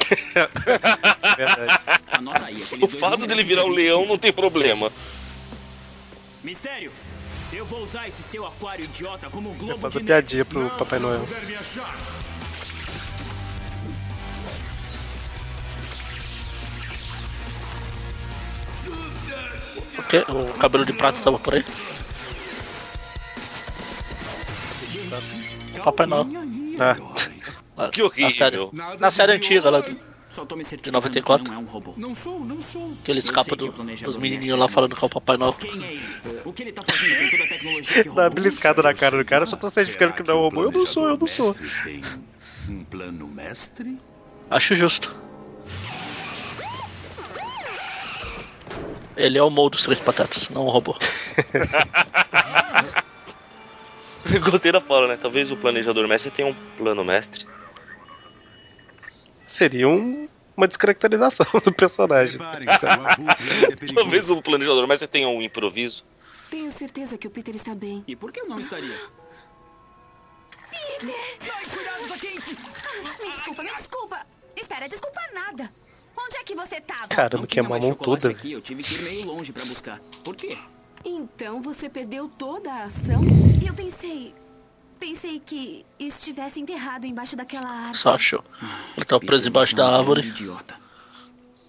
Verdade. 1.37 1.79
Aí, 2.45 2.65
O 2.83 2.89
fato 2.89 3.27
dele 3.27 3.45
virar 3.45 3.65
um 3.65 3.69
leão 3.69 4.07
não 4.07 4.17
tem 4.17 4.33
problema. 4.33 4.91
Mistério, 6.43 6.91
eu 7.53 7.65
vou 7.67 7.83
usar 7.83 8.07
esse 8.09 8.23
seu 8.23 8.47
aquário 8.47 8.85
idiota 8.85 9.29
como 9.31 9.51
um 9.51 9.55
globo 9.57 9.79
fazer 9.81 10.01
de 10.01 10.05
piadinha 10.07 10.45
pro 10.45 10.69
Papai 10.71 10.99
Noel. 10.99 11.27
O 19.99 20.03
quê? 20.05 20.25
O 20.29 20.53
cabelo 20.59 20.85
de 20.85 20.93
prata 20.93 21.21
tava 21.23 21.39
por 21.39 21.55
aí? 21.55 21.65
O 25.79 25.83
Papai 25.83 26.07
Noel. 26.07 26.27
Ah, 26.79 26.97
Ah, 27.77 27.89
Que 27.89 28.03
horrível. 28.03 28.27
Na 28.27 28.31
série, 28.31 28.99
na 29.01 29.11
série 29.11 29.33
antiga 29.33 29.71
lá, 29.71 29.81
do- 29.81 30.10
Só 30.41 30.47
tô 30.47 30.57
me 30.57 30.63
de 30.63 30.71
certificando 30.71 31.03
94. 31.03 31.45
que 31.45 31.51
não 31.51 31.57
é 31.59 31.63
um 31.63 31.67
robô. 31.67 31.93
Não 31.99 32.15
sou, 32.15 32.41
não 32.43 32.63
sou. 32.63 32.97
Que 33.05 33.11
ele 33.11 33.19
escapa 33.19 33.55
do- 33.55 33.71
dos 33.71 34.17
menininhos 34.17 34.59
lá 34.59 34.69
falando 34.69 34.97
que 34.97 35.05
é 35.05 35.07
o 35.07 35.11
Papai 35.11 35.37
Noel. 35.37 35.53
Quem 35.53 35.85
é 35.85 35.93
ele? 35.93 36.41
O 36.47 36.51
que 36.55 36.63
ele 36.63 36.73
tá 36.73 36.83
fazendo 36.83 37.19
com 37.19 37.31
toda 37.31 37.45
a 37.45 37.49
tecnologia 37.49 38.03
que 38.03 38.09
dá 38.17 38.31
beliscada 38.31 38.83
na 38.83 38.95
cara 38.95 39.19
do 39.19 39.25
cara, 39.27 39.45
só 39.45 39.59
tô 39.59 39.69
certificando 39.69 40.15
que 40.15 40.23
não 40.23 40.33
é 40.35 40.37
um 40.39 40.41
robô. 40.45 40.63
Eu 40.65 40.73
não 40.73 40.87
sou, 40.87 41.07
eu 41.11 41.19
não 41.19 41.27
sou. 41.27 41.55
Tem 41.85 42.01
um 42.71 42.85
plano 42.85 43.29
mestre? 43.29 43.99
Acho 44.49 44.75
justo. 44.75 45.15
Ele 49.15 49.37
é 49.37 49.43
o 49.43 49.51
Mo 49.51 49.69
dos 49.69 49.83
Três 49.83 50.01
Patatas, 50.01 50.49
não 50.49 50.65
o 50.65 50.71
robô. 50.71 50.97
Gostei 54.41 54.73
da 54.73 54.81
fala, 54.81 55.07
né? 55.07 55.19
Talvez 55.19 55.51
o 55.51 55.57
planejador 55.59 56.09
mestre 56.09 56.31
tenha 56.31 56.49
um 56.49 56.55
plano 56.79 57.05
mestre. 57.05 57.45
Seria 59.51 59.89
um- 59.89 60.29
uma 60.57 60.69
descaracterização 60.69 61.47
do 61.65 61.73
personagem. 61.73 62.41
É 62.41 63.75
perigoso. 63.77 63.95
Talvez 63.95 64.31
o 64.31 64.41
planejador 64.41 64.87
mestre 64.87 65.09
tenha 65.09 65.29
um 65.29 65.43
improviso. 65.43 66.05
Tenho 66.51 66.71
certeza 66.71 67.19
que 67.19 67.27
o 67.27 67.31
Peter 67.31 67.55
está 67.55 67.75
bem. 67.75 68.05
E 68.07 68.15
por 68.15 68.31
que 68.33 68.41
eu 68.41 68.47
não 68.49 68.61
estaria? 68.61 68.95
Peter! 70.71 71.15
Ai, 71.41 71.65
cuidado, 71.67 72.09
tá 72.09 72.19
quente! 72.19 72.51
Me 73.21 73.31
desculpa, 73.31 73.63
me 73.63 73.75
desculpa. 73.75 74.27
Espera, 74.57 74.89
desculpa 74.89 75.21
nada. 75.35 75.73
Onde 76.17 76.37
é 76.37 76.45
que 76.45 76.55
você 76.55 76.81
tava? 76.81 77.09
Caramba, 77.09 77.47
que 77.47 77.59
é 77.59 77.63
mamão 77.63 77.81
chocolate 77.89 78.23
toda. 78.23 78.31
aqui, 78.35 78.53
eu 78.53 78.61
tive 78.61 78.83
que 78.83 78.95
ir 78.95 79.03
meio 79.03 79.27
longe 79.27 79.53
pra 79.53 79.65
buscar. 79.65 79.99
Por 80.23 80.37
quê? 80.37 80.57
Então 81.05 81.63
você 81.63 81.89
perdeu 81.89 82.29
toda 82.29 82.71
a 82.71 82.83
ação? 82.85 83.23
Eu 83.67 83.73
pensei. 83.75 84.35
Pensei 85.01 85.41
que 85.41 85.87
estivesse 85.99 86.61
enterrado 86.61 87.07
embaixo 87.07 87.35
daquela 87.35 87.71
árvore. 87.71 87.97
Só 87.97 88.15
achou. 88.15 88.45
Ele 88.95 89.07
tava 89.07 89.25
preso 89.25 89.45
debaixo 89.45 89.75
da 89.75 89.85
é 89.85 89.95
árvore. 89.95 90.21
grande 90.21 90.43
Idiota. 90.43 90.77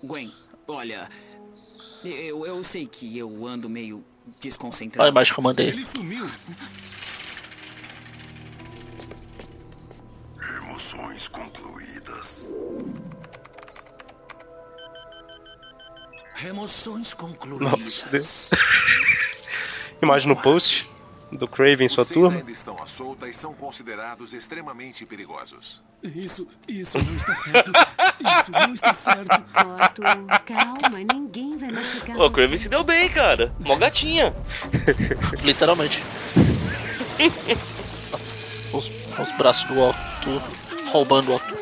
Gwen, 0.03 0.31
olha. 0.67 1.09
Eu, 2.03 2.45
eu 2.45 2.61
sei 2.63 2.85
que 2.85 3.17
eu 3.17 3.47
ando 3.47 3.69
meio 3.69 4.03
desconcentrado. 4.41 5.03
Olha 5.03 5.11
imagem 5.11 5.33
que 5.33 5.39
eu 5.39 5.43
mandei. 5.43 5.67
Ele 5.69 5.85
sumiu. 5.85 6.29
Emoções 10.57 11.27
concluídas. 11.29 12.53
Remoções 16.35 16.97
Nossa, 16.97 17.15
concluídas. 17.15 18.07
Deus. 18.11 18.49
Imagem 20.01 20.27
no 20.27 20.35
post 20.35 20.89
do 21.31 21.47
Craven 21.47 21.85
e 21.85 21.89
sua 21.89 22.03
Vocês 22.03 22.19
turma. 22.19 22.37
ainda 22.39 22.51
estão 22.51 22.75
à 22.81 22.85
solta 22.85 23.27
e 23.27 23.33
são 23.33 23.53
considerados 23.53 24.33
extremamente 24.33 25.05
perigosos. 25.05 25.81
Isso, 26.03 26.47
isso 26.67 26.97
não 26.97 27.15
está 27.15 27.35
certo. 27.35 27.71
Isso 27.71 28.51
não 28.51 28.73
está 28.73 28.93
certo. 28.93 29.43
Arthur, 29.53 30.05
calma, 30.45 30.99
ninguém 31.13 31.57
vai 31.57 31.71
machucar. 31.71 32.17
Ô, 32.17 32.25
o 32.25 32.31
Craven 32.31 32.57
se 32.57 32.69
deu 32.69 32.83
bem, 32.83 33.09
cara. 33.09 33.53
Mó 33.59 33.75
gatinha. 33.75 34.35
Literalmente. 35.43 36.01
os, 38.73 38.85
os 39.19 39.31
braços 39.37 39.63
do 39.65 39.79
Otto 39.79 40.41
roubando 40.91 41.31
o 41.31 41.35
Otto. 41.35 41.61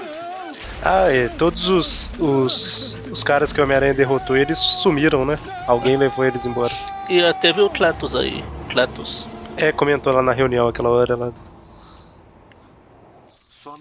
Ah, 0.81 1.11
é. 1.11 1.27
Todos 1.27 1.67
os, 1.67 2.11
os, 2.19 2.97
os 3.11 3.23
caras 3.23 3.51
que 3.51 3.59
o 3.59 3.63
Homem-Aranha 3.63 3.93
derrotou, 3.93 4.37
eles 4.37 4.57
sumiram, 4.57 5.25
né? 5.25 5.37
Alguém 5.67 5.97
levou 5.97 6.23
eles 6.25 6.45
embora. 6.45 6.73
E 7.09 7.19
eh, 7.19 7.33
teve 7.33 7.61
o 7.61 7.69
Cletus 7.69 8.15
aí. 8.15 8.43
Cletus. 8.69 9.27
É, 9.59 9.71
comentou 9.71 10.13
lá 10.13 10.21
na 10.21 10.31
reunião 10.31 10.67
aquela 10.67 10.89
hora 10.89 11.15
lá. 11.15 11.33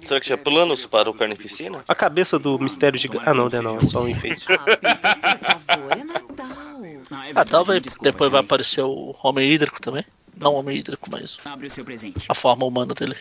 Será 0.04 0.20
que 0.20 0.26
tinha 0.26 0.38
planos 0.38 0.86
para 0.86 1.10
o 1.10 1.14
Carnificina? 1.14 1.82
A 1.86 1.94
cabeça 1.94 2.38
do 2.38 2.58
mistério 2.58 2.98
gigante. 2.98 3.24
Ah, 3.26 3.34
não, 3.34 3.48
não, 3.48 3.76
é 3.76 3.80
só 3.80 4.02
um 4.02 4.08
enfeite. 4.08 4.44
Ah, 7.34 7.44
talvez 7.44 7.82
depois 8.00 8.30
vai 8.30 8.40
aparecer 8.40 8.82
o 8.82 9.14
Homem 9.22 9.50
Hídrico 9.50 9.80
também. 9.80 10.04
Não 10.36 10.54
o 10.54 10.58
Homem 10.58 10.78
Hídrico, 10.78 11.08
mas 11.10 11.38
Abre 11.44 11.66
o 11.66 11.70
seu 11.70 11.84
presente. 11.84 12.26
a 12.28 12.34
forma 12.34 12.64
humana 12.64 12.94
dele. 12.94 13.16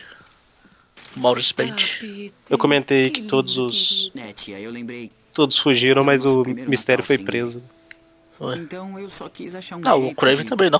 Maurice 1.16 1.52
Paint. 1.52 2.00
Eu 2.48 2.58
comentei 2.58 3.10
que 3.10 3.22
todos 3.22 3.56
os. 3.58 4.12
Né. 4.14 4.34
Todos 5.32 5.58
fugiram, 5.58 6.04
mas 6.04 6.24
o 6.24 6.42
mistério 6.44 7.02
foi 7.04 7.18
preso. 7.18 7.62
Então 8.56 8.98
eu 8.98 9.10
só 9.10 9.28
quis 9.28 9.54
achar 9.54 9.76
um 9.76 9.80
Ah, 9.84 9.96
o 9.96 10.14
Craven 10.14 10.44
de- 10.44 10.50
também 10.50 10.70
não. 10.70 10.78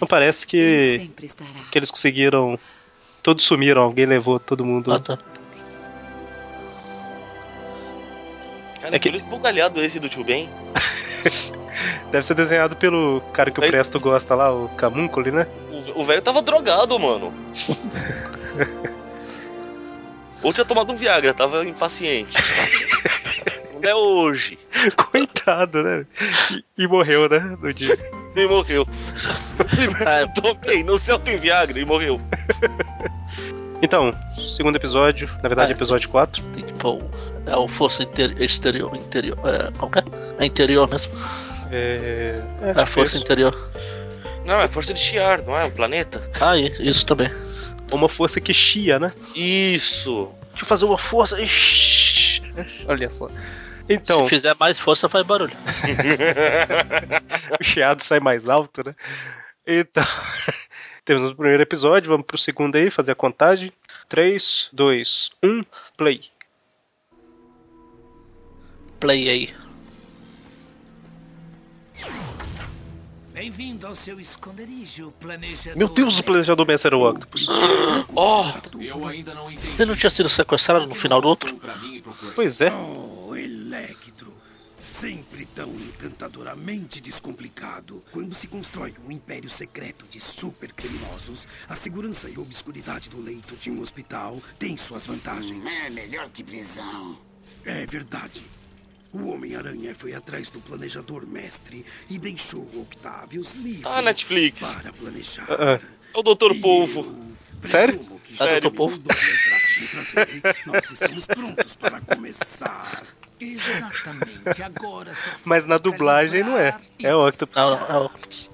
Não 0.00 0.06
parece 0.06 0.46
que. 0.46 1.10
que 1.70 1.78
eles 1.78 1.90
conseguiram. 1.90 2.58
Todos 3.22 3.44
sumiram, 3.44 3.82
alguém 3.82 4.04
levou 4.04 4.38
todo 4.38 4.64
mundo. 4.64 4.92
Ah, 4.92 4.98
tá. 4.98 5.16
Cara, 5.16 5.32
É 8.88 8.90
que- 8.90 8.96
aquele 8.96 9.16
esbugalhado 9.16 9.80
esse 9.80 9.98
do 10.00 10.08
Tio 10.08 10.24
Ben. 10.24 10.50
Deve 12.10 12.26
ser 12.26 12.34
desenhado 12.34 12.76
pelo 12.76 13.20
cara 13.32 13.50
que 13.50 13.58
o 13.58 13.62
Sei. 13.62 13.70
Presto 13.70 13.98
gosta 14.00 14.34
lá, 14.34 14.52
o 14.52 14.68
Camuncoli, 14.70 15.30
né? 15.30 15.46
O- 15.70 16.00
O 16.00 16.04
velho 16.04 16.20
tava 16.20 16.42
drogado, 16.42 16.98
mano. 16.98 17.32
Ou 20.42 20.52
tinha 20.52 20.64
tomado 20.64 20.92
um 20.92 20.96
Viagra, 20.96 21.32
tava 21.32 21.64
impaciente. 21.64 22.32
É 23.82 23.94
hoje. 23.94 24.58
Coitado, 24.96 25.82
né? 25.82 26.06
E, 26.78 26.84
e 26.84 26.86
morreu, 26.86 27.28
né? 27.28 27.38
No 27.60 27.72
dia. 27.72 27.98
E 28.36 28.46
morreu. 28.46 28.86
Tomei, 30.40 30.82
no 30.84 30.96
céu 30.98 31.18
tem 31.18 31.38
Viagra 31.38 31.78
e 31.80 31.84
morreu. 31.84 32.20
Então, 33.82 34.12
segundo 34.56 34.76
episódio, 34.76 35.28
na 35.42 35.48
verdade, 35.48 35.72
Ah, 35.72 35.74
episódio 35.76 36.08
4. 36.08 36.42
Tem 36.52 36.64
tipo. 36.64 37.02
É 37.46 37.56
o 37.56 37.66
força 37.66 38.02
inter- 38.04 38.40
exterior. 38.40 38.94
Interior. 38.94 39.36
É, 39.44 39.70
qual 39.76 39.90
que 39.90 39.98
é? 39.98 40.02
É 40.38 40.46
interior 40.46 40.88
mesmo. 40.88 41.12
É. 41.70 42.40
É 42.76 42.80
a 42.80 42.86
força 42.86 43.18
interior. 43.18 43.56
Não, 44.44 44.60
é 44.60 44.68
força 44.68 44.92
de 44.92 45.00
Shiar, 45.00 45.42
não 45.44 45.56
é? 45.58 45.64
Um 45.64 45.70
planeta? 45.70 46.22
Ah, 46.40 46.56
e- 46.56 46.72
isso 46.80 47.04
também. 47.04 47.30
Uma 47.92 48.08
força 48.08 48.40
que 48.40 48.54
chia, 48.54 48.98
né? 48.98 49.12
Isso. 49.34 50.28
Deixa 50.50 50.62
eu 50.64 50.66
fazer 50.66 50.84
uma 50.84 50.98
força. 50.98 51.40
Ixi. 51.42 52.40
Olha 52.86 53.10
só. 53.10 53.28
Então, 53.88 54.24
Se 54.24 54.30
fizer 54.30 54.54
mais 54.58 54.78
força, 54.78 55.08
faz 55.08 55.26
barulho. 55.26 55.52
o 57.60 57.64
chiado 57.64 58.02
sai 58.02 58.20
mais 58.20 58.48
alto, 58.48 58.82
né? 58.84 58.94
Então, 59.66 60.04
temos 61.04 61.30
o 61.30 61.36
primeiro 61.36 61.62
episódio, 61.62 62.08
vamos 62.08 62.26
pro 62.26 62.38
segundo 62.38 62.76
aí, 62.76 62.90
fazer 62.90 63.12
a 63.12 63.16
contagem. 63.16 63.72
3, 64.08 64.70
2, 64.72 65.30
1, 65.42 65.62
play. 65.96 66.20
Play 69.00 69.28
aí. 69.28 69.61
Bem-vindo 73.32 73.86
ao 73.86 73.94
seu 73.94 74.20
esconderijo, 74.20 75.10
planejador. 75.18 75.78
Meu 75.78 75.88
Deus, 75.88 76.18
o 76.18 76.22
planejador 76.22 76.66
mestre 76.66 76.88
era 76.88 76.98
o 76.98 77.08
Octopus. 77.08 77.46
Ó, 78.14 78.52
Eu 78.78 79.06
ainda 79.06 79.34
não 79.34 79.50
entendi. 79.50 79.74
Você 79.74 79.86
não 79.86 79.96
tinha 79.96 80.10
sido 80.10 80.28
sequestrado 80.28 80.86
no 80.86 80.94
final 80.94 81.18
do 81.18 81.28
outro? 81.28 81.58
Pois 82.34 82.60
é. 82.60 82.70
Oh, 82.70 83.34
Electro. 83.34 84.34
Sempre 84.90 85.46
tão 85.46 85.70
encantadoramente 85.70 87.00
descomplicado. 87.00 88.02
Quando 88.12 88.34
se 88.34 88.46
constrói 88.46 88.94
um 89.06 89.10
império 89.10 89.48
secreto 89.48 90.04
de 90.10 90.20
supercriminosos, 90.20 91.48
a 91.66 91.74
segurança 91.74 92.28
e 92.28 92.36
obscuridade 92.36 93.08
do 93.08 93.18
leito 93.18 93.56
de 93.56 93.70
um 93.70 93.80
hospital 93.80 94.42
tem 94.58 94.76
suas 94.76 95.06
vantagens. 95.06 95.66
É 95.66 95.88
melhor 95.88 96.28
que 96.28 96.44
prisão. 96.44 97.18
É 97.64 97.86
verdade. 97.86 98.44
O 99.12 99.28
Homem-Aranha 99.28 99.94
foi 99.94 100.14
atrás 100.14 100.50
do 100.50 100.58
planejador 100.60 101.26
mestre 101.26 101.84
e 102.08 102.18
deixou 102.18 102.60
o 102.72 102.82
Octavius 102.82 103.54
livre 103.54 103.82
Ah, 103.84 104.00
Netflix. 104.00 104.74
para 104.76 104.92
planejar. 104.92 105.46
Ah, 105.50 105.80
É 106.14 106.18
o 106.18 106.22
Doutor 106.22 106.54
Polvo. 106.60 107.14
Sério? 107.64 107.98
Que 108.24 108.34
Ah, 108.40 108.46
já 108.46 108.58
Dr. 108.60 108.70
Polvo? 108.74 109.00
Nós 110.66 110.90
estamos 110.90 111.26
prontos 111.26 111.76
para 111.76 112.00
começar. 112.00 113.04
Exatamente, 113.38 114.62
agora 114.62 115.14
só 115.14 115.30
Mas 115.44 115.64
na 115.66 115.76
dublagem 115.78 116.42
não 116.42 116.56
é. 116.56 116.76
É 116.98 117.14
o 117.14 117.26
Octopus. 117.26 117.54
Não, 117.56 117.70
não, 117.70 117.86
é 117.86 117.98
o 117.98 118.04
Octopus. 118.06 118.50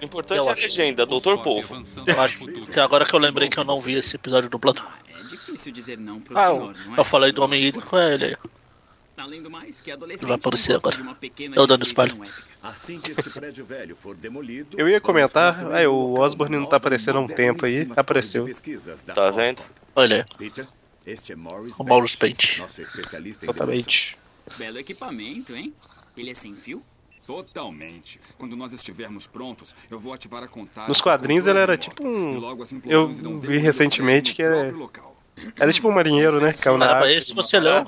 O 0.00 0.04
importante 0.04 0.38
Eu 0.38 0.48
é 0.48 0.50
a 0.50 0.54
legenda, 0.54 1.06
Doutor 1.06 1.42
Polvo. 1.42 1.82
Eu 2.06 2.20
acho 2.20 2.38
que 2.72 2.80
agora 2.80 3.04
que 3.04 3.14
eu 3.14 3.20
lembrei 3.20 3.48
que 3.48 3.58
eu 3.58 3.64
não 3.64 3.80
vi 3.80 3.94
esse 3.94 4.16
episódio 4.16 4.48
dublado. 4.48 4.82
É 5.08 5.22
difícil 5.24 5.72
dizer 5.72 5.98
não 5.98 6.20
pro 6.20 6.36
Ah, 6.38 6.48
senhor, 6.48 6.74
eu, 6.76 6.84
não 6.86 6.96
é? 6.96 7.00
eu 7.00 7.04
falei 7.04 7.30
do 7.32 7.42
Homem 7.42 7.62
Hídrico, 7.62 7.96
é 7.96 8.14
ele 8.14 8.24
aí. 8.24 8.36
Além 9.16 9.42
do 9.42 9.50
mais, 9.50 9.80
que 9.80 9.90
adolescente 9.90 10.22
Ele 10.22 10.28
vai 10.28 10.36
aparecer 10.36 10.76
agora. 10.76 10.96
Eu 11.54 11.66
dando 11.66 11.86
épica. 11.86 12.32
Assim 12.62 12.98
que 12.98 13.12
este 13.12 13.28
prédio 13.30 13.64
velho 13.64 13.94
for 13.94 14.16
demolido. 14.16 14.78
Eu 14.78 14.88
ia 14.88 15.00
comentar, 15.00 15.66
um 15.70 15.86
o 15.86 16.18
Osborne 16.18 16.56
não 16.56 16.66
tá 16.66 16.76
aparecendo 16.76 17.18
há 17.18 17.20
um 17.20 17.26
tempo 17.26 17.66
aí, 17.66 17.88
apareceu. 17.94 18.48
Tá 19.14 19.30
vendo? 19.30 19.62
Olha 19.94 20.18
aí. 20.18 20.36
Peter, 20.38 20.66
este 21.06 21.32
é 21.32 21.36
Morris 21.36 21.78
O 21.78 21.84
Maurice 21.84 22.16
Paint, 22.16 22.58
Exatamente. 23.42 24.16
Belo 24.56 24.78
equipamento, 24.78 25.54
hein? 25.54 25.74
Ele 26.16 26.30
é 26.30 26.34
sem 26.34 26.54
fio? 26.54 26.82
Totalmente. 27.26 28.20
Quando 28.36 28.56
nós 28.56 28.72
estivermos 28.72 29.26
prontos, 29.26 29.74
eu 29.90 29.98
vou 29.98 30.12
ativar 30.12 30.42
a 30.42 30.48
contagem. 30.48 30.88
Nos 30.88 31.00
quadrinhos 31.00 31.46
ele 31.46 31.58
era 31.58 31.76
tipo 31.76 32.06
um. 32.06 32.40
Eu 32.84 33.08
vi 33.38 33.58
recentemente 33.58 34.34
que 34.34 34.42
é. 34.42 34.70
local. 34.70 35.12
Era 35.58 35.72
tipo 35.72 35.88
um 35.88 35.92
marinheiro, 35.92 36.40
né? 36.40 36.52
Caiu 36.52 36.76
na 36.76 36.86
água. 36.86 37.10
esse 37.10 37.34
você 37.34 37.58
leu. 37.58 37.84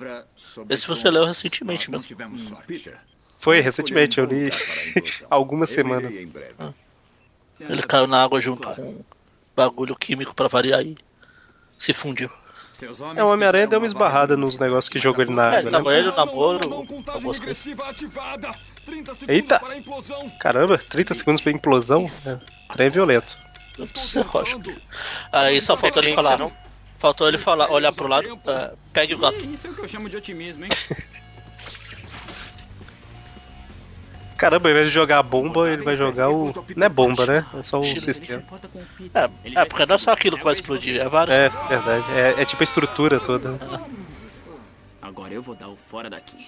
Esse 0.68 0.86
você 0.88 1.10
leu 1.10 1.24
recentemente 1.26 1.90
mesmo. 1.90 2.06
tivemos 2.06 2.42
sorte. 2.42 2.66
Peter, 2.66 2.98
Foi 3.40 3.60
recentemente, 3.60 4.18
eu 4.18 4.24
li 4.24 4.50
para 4.50 5.26
a 5.30 5.34
algumas 5.36 5.70
semanas. 5.70 6.20
em 6.20 6.26
breve. 6.26 6.54
Ele 7.60 7.82
caiu 7.82 8.06
na 8.06 8.22
água 8.22 8.40
junto 8.40 8.66
com 8.74 9.02
bagulho 9.56 9.94
químico 9.96 10.34
pra 10.34 10.48
variar 10.48 10.82
e 10.82 10.96
se 11.78 11.92
fundiu. 11.92 12.30
É, 13.16 13.22
o 13.22 13.28
Homem-Aranha 13.28 13.68
deu 13.68 13.78
uma 13.78 13.86
esbarrada 13.86 14.36
nos 14.36 14.58
negócios 14.58 14.88
que 14.88 14.98
jogou 14.98 15.22
ele 15.24 15.32
na 15.32 15.54
É, 15.54 15.58
água, 15.60 15.70
tava 15.70 15.90
né? 15.92 15.98
ele, 16.00 16.08
o 16.08 16.16
namoro. 16.16 16.58
30 18.84 19.14
segundos 19.14 19.22
Eita! 19.28 19.60
para 19.60 19.74
a. 19.74 20.30
Caramba, 20.40 20.76
30 20.76 21.14
segundos 21.14 21.40
pra 21.40 21.52
implosão? 21.52 22.10
É, 22.26 22.38
trem 22.72 22.90
violento. 22.90 23.38
É. 23.78 23.84
Aí 25.32 25.60
só 25.60 25.76
faltou 25.76 26.02
ele 26.02 26.12
falar. 26.14 26.38
não? 26.38 26.52
Faltou 27.04 27.28
ele 27.28 27.36
falar, 27.36 27.70
olhar 27.70 27.92
pro 27.92 28.08
lado, 28.08 28.40
é, 28.46 28.72
pegue 28.90 29.14
o 29.14 29.18
gato. 29.18 29.36
Isso 29.36 29.66
é 29.66 29.70
o 29.70 29.74
que 29.74 29.82
eu 29.82 29.88
chamo 29.88 30.08
de 30.08 30.16
otimismo, 30.16 30.64
hein? 30.64 30.70
Caramba, 34.38 34.70
ao 34.70 34.72
invés 34.72 34.86
de 34.86 34.94
jogar 34.94 35.18
a 35.18 35.22
bomba, 35.22 35.68
ele 35.70 35.82
vai 35.82 35.96
jogar 35.96 36.30
o. 36.30 36.50
Não 36.74 36.86
é 36.86 36.88
bomba, 36.88 37.26
né? 37.26 37.44
É 37.58 37.62
só 37.62 37.78
o 37.78 37.84
sistema. 37.84 38.42
É, 39.12 39.28
é 39.60 39.64
porque 39.66 39.84
não 39.84 39.96
é 39.96 39.98
só 39.98 40.12
aquilo 40.12 40.38
que 40.38 40.44
vai 40.44 40.54
explodir, 40.54 40.98
é 40.98 41.06
vários. 41.06 41.36
É, 41.36 41.50
verdade. 41.68 42.10
É, 42.10 42.40
é 42.40 42.44
tipo 42.46 42.62
a 42.62 42.64
estrutura 42.64 43.20
toda. 43.20 43.60
Agora 45.02 45.34
eu 45.34 45.42
vou 45.42 45.54
dar 45.54 45.68
o 45.68 45.76
fora 45.76 46.08
daqui. 46.08 46.46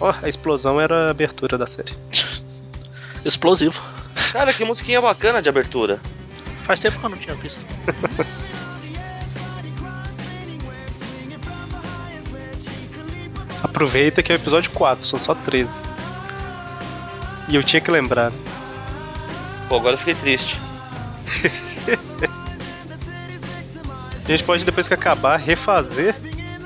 Ó, 0.00 0.14
a 0.22 0.28
explosão 0.28 0.80
era 0.80 1.08
a 1.08 1.10
abertura 1.10 1.58
da 1.58 1.66
série. 1.66 1.92
Explosivo. 3.26 3.82
Cara, 4.30 4.54
que 4.54 4.64
musiquinha 4.64 5.00
bacana 5.00 5.42
de 5.42 5.48
abertura. 5.48 6.00
Faz 6.64 6.80
tempo 6.80 6.98
que 6.98 7.04
eu 7.04 7.10
não 7.10 7.18
tinha 7.18 7.34
visto. 7.34 7.64
Aproveita 13.62 14.22
que 14.22 14.32
é 14.32 14.34
o 14.34 14.38
episódio 14.38 14.70
4, 14.72 15.04
são 15.04 15.18
só 15.18 15.34
13. 15.34 15.82
E 17.48 17.56
eu 17.56 17.62
tinha 17.62 17.80
que 17.80 17.90
lembrar. 17.90 18.30
Pô, 19.68 19.76
agora 19.76 19.94
eu 19.94 19.98
fiquei 19.98 20.14
triste. 20.14 20.58
A 24.24 24.28
gente 24.28 24.44
pode, 24.44 24.64
depois 24.64 24.86
que 24.86 24.94
acabar, 24.94 25.36
refazer 25.36 26.14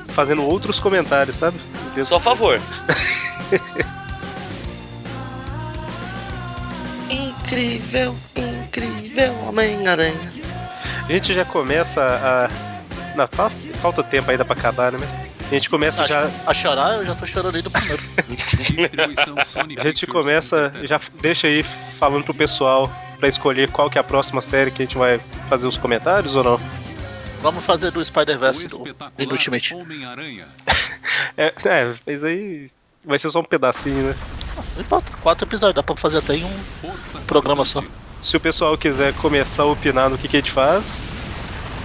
fazendo 0.09 0.43
outros 0.43 0.79
comentários, 0.79 1.35
sabe? 1.35 1.59
Só 2.05 2.17
a 2.17 2.19
favor. 2.19 2.59
incrível, 7.47 8.15
incrível 8.35 9.33
Homem-Aranha. 9.47 10.33
A 11.07 11.11
gente 11.11 11.33
já 11.33 11.45
começa 11.45 12.01
a. 12.03 13.27
Faz- 13.27 13.65
falta 13.81 14.03
tempo 14.03 14.29
ainda 14.29 14.45
pra 14.45 14.53
acabar, 14.53 14.91
né? 14.91 14.99
Mas 14.99 15.51
a 15.51 15.55
gente 15.55 15.69
começa 15.69 16.05
já. 16.05 16.29
A 16.45 16.53
chorar, 16.53 16.97
eu 16.97 17.05
já 17.05 17.15
tô 17.15 17.25
chorando 17.25 17.55
aí 17.55 17.61
do 17.61 17.71
primeiro. 17.71 18.03
A 19.79 19.83
gente 19.87 20.05
começa, 20.05 20.71
já 20.83 20.99
deixa 21.19 21.47
aí 21.47 21.63
falando 21.97 22.25
pro 22.25 22.33
pessoal 22.33 22.91
pra 23.17 23.27
escolher 23.27 23.71
qual 23.71 23.89
que 23.89 23.97
é 23.97 24.01
a 24.01 24.03
próxima 24.03 24.41
série 24.41 24.69
que 24.69 24.83
a 24.83 24.85
gente 24.85 24.97
vai 24.97 25.19
fazer 25.49 25.65
os 25.65 25.77
comentários 25.77 26.35
ou 26.35 26.43
não? 26.43 26.61
Vamos 27.41 27.65
fazer 27.65 27.89
do 27.91 28.03
Spider-Verse 28.03 28.67
do, 28.67 28.83
e 29.17 29.25
do 29.25 29.31
Ultimate. 29.31 29.73
É, 31.35 31.53
é, 31.65 31.93
mas 32.05 32.23
aí 32.23 32.69
vai 33.03 33.17
ser 33.17 33.31
só 33.31 33.39
um 33.39 33.43
pedacinho, 33.43 34.09
né? 34.09 34.15
Não 34.75 34.81
importa, 34.81 35.11
quatro 35.17 35.47
episódios, 35.47 35.75
dá 35.75 35.83
pra 35.83 35.95
fazer 35.95 36.17
até 36.17 36.35
em 36.35 36.43
um 36.43 36.63
programa 37.25 37.63
só. 37.65 37.83
Se 38.21 38.35
o 38.35 38.39
pessoal 38.39 38.77
quiser 38.77 39.13
começar 39.13 39.63
a 39.63 39.67
opinar 39.67 40.09
no 40.09 40.17
que, 40.17 40.27
que 40.27 40.37
a 40.37 40.39
gente 40.39 40.51
faz, 40.51 41.03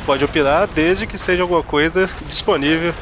pode 0.05 0.25
opinar 0.25 0.67
desde 0.67 1.07
que 1.07 1.19
seja 1.19 1.43
alguma 1.43 1.63
coisa 1.63 2.11
disponível. 2.27 2.95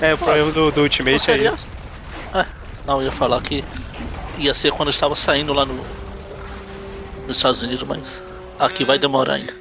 É, 0.00 0.14
o 0.14 0.18
problema 0.18 0.52
do, 0.52 0.70
do 0.70 0.82
Ultimate 0.82 1.30
é 1.30 1.36
isso. 1.38 1.68
É, 2.34 2.46
não, 2.84 3.00
eu 3.00 3.06
ia 3.06 3.12
falar 3.12 3.40
que 3.40 3.64
ia 4.36 4.54
ser 4.54 4.70
quando 4.72 4.88
eu 4.88 4.92
estava 4.92 5.14
saindo 5.14 5.52
lá 5.52 5.64
no, 5.64 5.84
nos 7.26 7.36
Estados 7.36 7.62
Unidos, 7.62 7.86
mas 7.86 8.22
aqui 8.58 8.84
vai 8.84 8.98
demorar 8.98 9.34
ainda. 9.34 9.54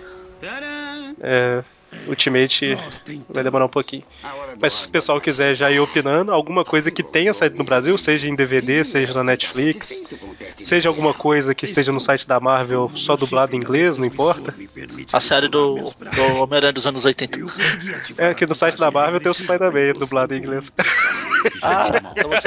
É, 1.21 1.63
Ultimate 2.07 2.75
Nossa, 2.75 3.03
vai 3.29 3.43
demorar 3.43 3.65
um 3.65 3.69
pouquinho. 3.69 4.03
Mas 4.59 4.73
se 4.73 4.87
o 4.87 4.89
pessoal 4.89 5.21
quiser 5.21 5.55
já 5.55 5.71
ir 5.71 5.79
opinando, 5.79 6.31
alguma 6.31 6.65
coisa 6.65 6.91
que 6.91 7.03
tenha 7.03 7.33
saído 7.33 7.57
no 7.57 7.63
Brasil, 7.63 7.97
seja 7.97 8.27
em 8.27 8.35
DVD, 8.35 8.83
seja 8.83 9.13
na 9.13 9.23
Netflix, 9.23 10.03
seja 10.61 10.89
alguma 10.89 11.13
coisa 11.13 11.53
que 11.55 11.65
esteja 11.65 11.91
no 11.91 11.99
site 11.99 12.27
da 12.27 12.39
Marvel 12.39 12.91
só 12.95 13.15
dublado 13.15 13.55
em 13.55 13.59
inglês, 13.59 13.97
não 13.97 14.05
importa. 14.05 14.53
A 15.13 15.19
série 15.19 15.47
do, 15.47 15.75
do 15.75 16.41
Homem-Aranha 16.41 16.73
dos 16.73 16.87
anos 16.87 17.05
80. 17.05 17.39
É, 18.17 18.33
que 18.33 18.45
no 18.45 18.55
site 18.55 18.77
da 18.77 18.91
Marvel 18.91 19.19
tem 19.19 19.31
o 19.31 19.35
Spider-Man 19.35 19.93
dublado 19.97 20.33
em 20.33 20.37
inglês. 20.37 20.71
Ah, 21.61 21.85
então 22.15 22.33
é 22.33 22.39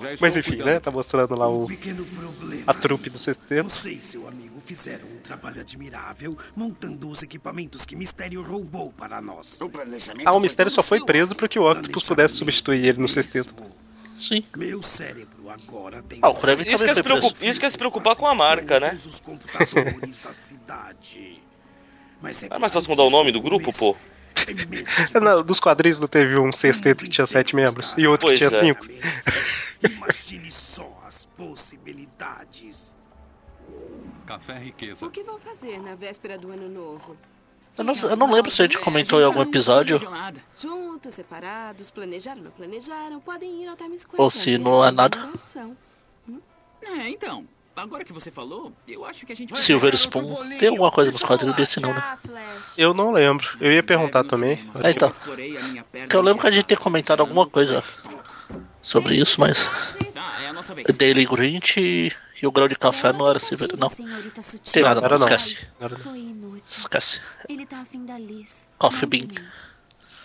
eu. 0.00 0.16
Mas 0.20 0.36
enfim, 0.36 0.56
né? 0.56 0.80
Tá 0.80 0.90
mostrando 0.90 1.34
lá 1.34 1.48
o, 1.48 1.66
a 2.66 2.74
trupe 2.74 3.10
do 3.10 3.18
70 3.18 3.68
fizeram 4.64 5.06
um 5.08 5.18
trabalho 5.18 5.60
admirável 5.60 6.30
montando 6.56 7.08
os 7.08 7.22
equipamentos 7.22 7.84
que 7.84 7.94
Mistério 7.96 8.42
roubou 8.42 8.92
para 8.92 9.20
nós. 9.20 9.58
Ah, 10.24 10.32
o 10.34 10.40
mistério 10.40 10.70
só 10.70 10.82
foi 10.82 11.04
preso 11.04 11.34
para 11.34 11.48
que 11.48 11.58
o 11.58 11.70
Octopus 11.70 12.04
pudesse 12.04 12.34
substituir 12.36 12.84
ele 12.86 12.98
no 13.00 13.08
sexteto. 13.08 13.54
Sim. 14.20 14.44
Meu 14.56 14.80
cérebro 14.82 15.50
agora 15.50 16.00
tem 16.02 16.20
Ah, 16.22 16.28
o 16.28 16.34
Kraven 16.34 16.64
Isso 16.66 16.84
que, 16.84 16.90
é 16.90 16.94
se 16.94 17.02
preocupa- 17.02 17.44
isso 17.44 17.58
que 17.58 17.66
é 17.66 17.70
se 17.70 17.76
preocupar 17.76 18.14
com 18.14 18.26
a 18.26 18.34
marca, 18.34 18.78
né? 18.78 18.92
os 18.94 19.18
computadores 19.20 20.22
da 20.22 20.32
cidade. 20.32 21.42
Mas 22.20 22.40
é 22.44 22.46
é 22.48 22.58
mais 22.58 22.72
fácil 22.72 22.90
mudar 22.90 23.02
o 23.02 23.10
nome 23.10 23.32
do 23.32 23.40
grupo, 23.40 23.72
pô? 23.76 23.96
Na- 25.20 25.42
Dos 25.42 25.58
quadrinhos 25.58 25.98
não 25.98 26.06
teve 26.06 26.38
um 26.38 26.52
sexteto 26.52 27.04
que 27.04 27.10
tinha 27.10 27.26
sete 27.26 27.54
membros 27.56 27.94
e 27.98 28.06
outro 28.06 28.28
que 28.30 28.38
Pois 28.38 28.50
tinha 28.50 28.56
é. 28.56 28.60
cinco. 28.74 28.86
Imagine 29.82 30.50
só 30.52 31.02
as 31.06 31.26
possibilidades. 31.36 32.91
Café 34.26 34.58
riqueza. 34.58 35.04
O 35.04 35.10
que 35.10 35.22
vão 35.22 35.38
fazer 35.38 35.80
na 35.80 35.94
véspera 35.94 36.38
do 36.38 36.50
ano 36.50 36.68
novo? 36.68 37.16
Eu 37.76 37.84
não, 37.84 37.94
eu 37.94 38.16
não 38.16 38.30
lembro 38.30 38.50
se 38.50 38.60
a 38.60 38.66
gente 38.66 38.78
comentou 38.78 39.18
em 39.20 39.24
algum 39.24 39.40
episódio 39.40 39.98
Juntos, 40.54 41.14
separados, 41.14 41.90
planejaram, 41.90 42.42
não 42.42 42.50
planejaram, 42.50 43.20
podem 43.20 43.62
ir 43.62 43.68
ao 43.68 43.76
Times 43.76 44.02
Square. 44.02 44.22
ou 44.22 44.30
se 44.30 44.58
não 44.58 44.84
é 44.84 44.90
nada. 44.90 45.18
É, 46.82 47.08
então. 47.08 47.46
Agora 47.74 48.04
que 48.04 48.12
você 48.12 48.30
falou, 48.30 48.70
eu 48.86 49.04
acho 49.04 49.24
que 49.24 49.32
a 49.32 49.36
gente 49.36 49.50
vai. 49.50 49.60
Silver 49.60 49.94
Spoon. 49.94 50.34
Tem 50.58 50.68
alguma 50.68 50.90
coisa 50.90 51.10
nos 51.10 51.22
quadrinhos 51.22 51.56
desse 51.56 51.80
não, 51.80 51.94
né? 51.94 52.18
Eu 52.76 52.92
não 52.92 53.12
lembro. 53.12 53.46
Eu 53.60 53.72
ia 53.72 53.82
perguntar 53.82 54.24
também. 54.24 54.70
É, 54.82 54.90
então. 54.90 55.10
Porque 55.10 56.14
eu 56.16 56.20
lembro 56.20 56.42
que 56.42 56.48
a 56.48 56.50
gente 56.50 56.66
tinha 56.66 56.76
comentado 56.76 57.20
alguma 57.20 57.48
coisa 57.48 57.82
sobre 58.82 59.16
isso, 59.16 59.40
mas. 59.40 59.66
Ah, 60.14 60.62
é. 60.86 60.92
Daily 60.92 61.24
Grinch 61.24 62.12
e, 62.42 62.46
o 62.46 62.52
grão 62.52 62.68
de 62.68 62.74
café 62.74 63.12
não 63.12 63.28
era 63.28 63.38
Silver. 63.38 63.70
Não. 63.78 63.88
Tem 63.90 64.82
nada, 64.82 65.00
Não. 65.00 65.16
Esquece. 65.16 65.58
Esquece. 66.66 67.20
Ele 67.48 67.64
tá 67.64 67.80
afim 67.80 68.04
da 68.04 68.18
Liz. 68.18 68.70
Coffee 68.78 69.08
Bean. 69.08 69.28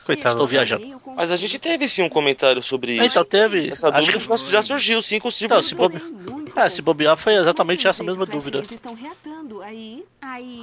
Coitado. 0.07 0.35
Estou 0.35 0.47
viajando. 0.47 1.01
Mas 1.17 1.31
a 1.31 1.35
gente 1.35 1.59
teve 1.59 1.85
sim 1.85 2.01
um 2.01 2.07
comentário 2.07 2.63
sobre 2.63 2.93
isso. 2.93 3.03
Então 3.03 3.25
teve. 3.25 3.67
Essa 3.67 3.89
acho 3.89 4.09
dúvida 4.13 4.35
que 4.37 4.51
já 4.51 4.61
surgiu 4.61 5.01
sim 5.01 5.19
com 5.19 5.27
o 5.27 5.31
Silver 5.31 5.57
Não, 5.57 5.61
se, 5.61 5.75
bobe... 5.75 6.01
é, 6.55 6.69
se 6.69 6.81
bobear 6.81 7.17
foi 7.17 7.35
exatamente 7.35 7.85
essa 7.85 8.05
mesma 8.05 8.25
dúvida. 8.25 8.63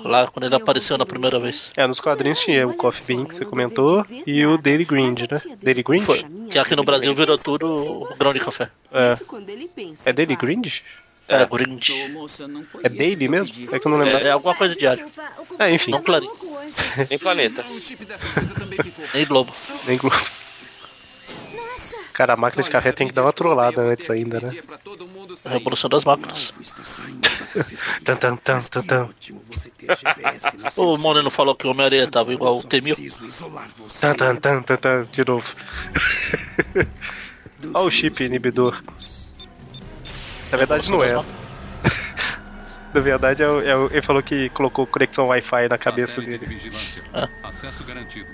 Lá 0.03 0.27
quando 0.29 0.47
ele 0.47 0.55
apareceu 0.55 0.97
na 0.97 1.05
primeira 1.05 1.39
vez. 1.39 1.71
É, 1.77 1.87
nos 1.87 2.01
quadrinhos 2.01 2.41
tinha 2.41 2.67
o 2.67 2.73
Coffee 2.73 3.17
Bean 3.17 3.27
que 3.27 3.35
você 3.35 3.45
comentou 3.45 4.07
e 4.27 4.47
o 4.47 4.57
Daily 4.57 4.87
Grind, 4.87 5.21
né? 5.31 5.57
Daily 5.63 5.83
Grind? 5.83 6.03
Foi. 6.03 6.25
Que 6.49 6.59
aqui 6.59 6.75
no 6.75 6.83
Brasil 6.83 7.15
virou 7.15 7.37
tudo 7.37 7.67
o 7.67 8.17
grão 8.17 8.33
de 8.33 8.41
café. 8.41 8.71
É. 8.91 9.19
É 10.07 10.13
Daily 10.15 10.37
Grind? 10.37 10.81
É, 11.27 11.47
Grind. 11.47 11.89
É 12.83 12.89
Daily 12.89 13.29
mesmo? 13.29 13.75
É 13.75 13.79
que 13.79 13.87
eu 13.87 13.91
não 13.91 13.99
lembro. 13.99 14.19
É, 14.19 14.29
é 14.29 14.31
alguma 14.31 14.55
coisa 14.55 14.75
diária. 14.75 15.07
É, 15.59 15.71
enfim. 15.71 15.91
Não 15.91 16.03
Clarim. 16.03 16.29
Em 17.11 17.19
planeta. 17.19 17.65
Nem 19.15 19.27
Globo. 19.27 19.53
Nem 19.87 19.97
Globo. 19.97 20.17
Cara, 22.13 22.35
a 22.35 22.37
máquina 22.37 22.63
de 22.63 22.71
café 22.71 22.93
tem 22.93 23.09
que 23.09 23.13
dar 23.13 23.23
uma 23.23 23.33
trollada 23.33 23.83
antes 23.83 24.09
ainda, 24.09 24.41
né? 24.41 24.51
A 25.45 25.49
Revolução 25.49 25.91
das 25.91 26.05
Máquinas. 26.05 26.55
Tan, 28.05 28.17
tan, 28.17 28.37
tan, 28.37 28.61
tan, 28.61 28.83
tan. 28.83 29.09
O 30.77 30.97
Moreno 30.97 31.29
falou 31.29 31.57
que 31.57 31.67
o 31.67 31.71
Homem-Aranha 31.71 32.09
tava 32.09 32.33
igual 32.33 32.59
o 32.59 32.63
T-1000. 32.63 32.97
Tan, 34.01 34.15
tan, 34.15 34.37
tan, 34.37 34.63
tan, 34.63 34.77
tan, 34.77 35.03
de 35.11 35.25
novo. 35.25 35.45
Olha 37.75 37.87
o 37.87 37.91
chip 37.91 38.23
inibidor. 38.25 38.81
Na 40.55 40.59
verdade 40.59 40.89
não 40.89 41.03
é. 41.03 41.13
Na 42.95 43.01
verdade 43.01 43.43
é, 43.43 43.49
o- 43.49 43.61
é 43.91 43.95
ele 43.97 44.03
falou 44.03 44.23
que 44.23 44.49
colocou 44.51 44.87
conexão 44.87 45.27
Wi-Fi 45.27 45.69
na 45.69 45.77
cabeça 45.77 46.21
Satélite 46.21 46.39
de 46.39 46.47
dele. 46.47 46.55
vigilância. 46.55 47.03
Ah. 47.13 47.29
Acesso 47.49 47.83
garantido. 47.83 48.29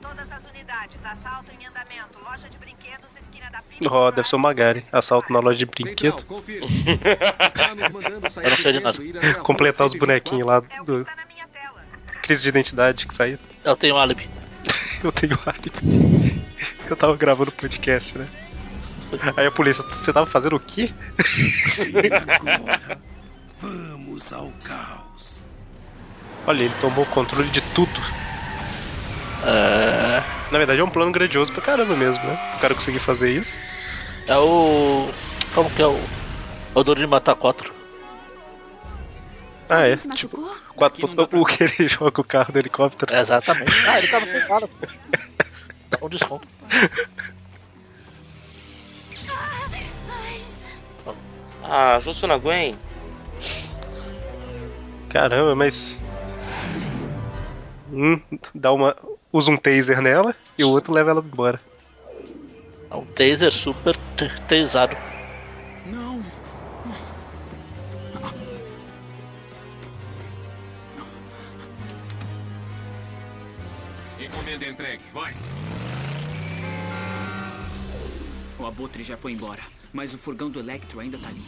Todas 0.00 0.32
as 0.32 0.44
unidades, 0.50 0.96
assalto 1.04 1.50
em 1.60 1.66
andamento, 1.66 2.18
loja 2.24 2.48
de 2.48 2.56
brinquedos, 2.56 3.10
esquina 3.20 3.50
da 3.50 3.60
Ó, 3.90 4.10
deve 4.10 4.26
ser 4.26 4.36
o 4.36 4.38
Magari. 4.38 4.86
Assalto 4.90 5.30
na 5.30 5.40
loja 5.40 5.58
de 5.58 5.66
brinquedo. 5.66 6.24
Eu 8.42 8.50
não 8.50 8.56
sei 8.56 8.72
de 8.72 8.80
nada. 8.80 8.98
Completar 9.42 9.86
os 9.86 9.92
bonequinhos 9.94 10.46
lá 10.46 10.60
do. 10.86 11.06
Crise 12.22 12.42
de 12.44 12.48
identidade 12.48 13.06
que 13.06 13.14
saiu. 13.14 13.38
Eu 13.62 13.76
tenho 13.76 13.98
álibi. 13.98 14.30
Eu 15.04 15.12
tenho 15.12 15.38
álibi. 15.44 16.46
Eu 16.88 16.96
tava 16.96 17.16
gravando 17.16 17.50
podcast, 17.52 18.16
né? 18.16 18.26
Aí 19.36 19.46
a 19.46 19.50
polícia, 19.50 19.84
você 20.00 20.12
tava 20.12 20.26
fazendo 20.26 20.56
o 20.56 20.60
quê? 20.60 20.92
Agora, 22.00 22.98
vamos 23.60 24.32
ao 24.32 24.50
caos. 24.64 25.40
Olha, 26.46 26.62
ele 26.62 26.74
tomou 26.74 27.04
o 27.04 27.06
controle 27.06 27.50
de 27.50 27.60
tudo. 27.60 28.00
É. 29.42 30.22
Na 30.50 30.58
verdade 30.58 30.80
é 30.80 30.84
um 30.84 30.90
plano 30.90 31.12
grandioso 31.12 31.52
pra 31.52 31.62
caramba 31.62 31.96
mesmo, 31.96 32.24
né? 32.24 32.38
O 32.56 32.58
cara 32.60 32.74
conseguir 32.74 33.00
fazer 33.00 33.30
isso. 33.30 33.58
É 34.28 34.36
o. 34.36 35.08
Como 35.54 35.70
que 35.70 35.82
é 35.82 35.86
o. 35.86 35.98
O 36.74 36.84
Duro 36.84 37.00
de 37.00 37.06
Matar 37.06 37.34
4. 37.34 37.72
Ah, 39.68 39.86
é. 39.86 39.96
Se 39.96 40.06
machucou? 40.06 40.54
Quatro, 40.76 41.08
o 41.40 41.44
que 41.44 41.64
ele 41.64 41.88
joga 41.88 42.20
o 42.20 42.24
carro 42.24 42.52
do 42.52 42.58
helicóptero. 42.58 43.14
Exatamente. 43.14 43.72
Ah, 43.88 43.98
ele 43.98 44.08
tava 44.08 44.26
sem 44.26 44.40
balas. 44.46 44.72
pô. 44.72 44.86
Dá 45.98 46.06
um 46.06 46.08
desconto. 46.08 46.46
Ah, 51.62 51.98
justo 52.00 52.26
na 52.26 52.36
Gwen. 52.36 52.76
Caramba, 55.10 55.54
mas. 55.54 55.98
Um 57.90 58.20
dá 58.54 58.72
uma. 58.72 58.96
usa 59.32 59.50
um 59.50 59.56
taser 59.56 60.00
nela 60.02 60.34
e 60.58 60.64
o 60.64 60.70
outro 60.70 60.92
leva 60.92 61.10
ela 61.10 61.20
embora. 61.20 61.60
É 62.90 62.96
um 62.96 63.04
taser 63.06 63.50
super 63.50 63.96
te- 64.16 64.30
O 78.66 78.68
Abutre 78.68 79.04
já 79.04 79.16
foi 79.16 79.30
embora, 79.30 79.62
mas 79.92 80.12
o 80.12 80.18
furgão 80.18 80.50
do 80.50 80.58
Electro 80.58 80.98
ainda 80.98 81.16
tá 81.16 81.28
ali. 81.28 81.40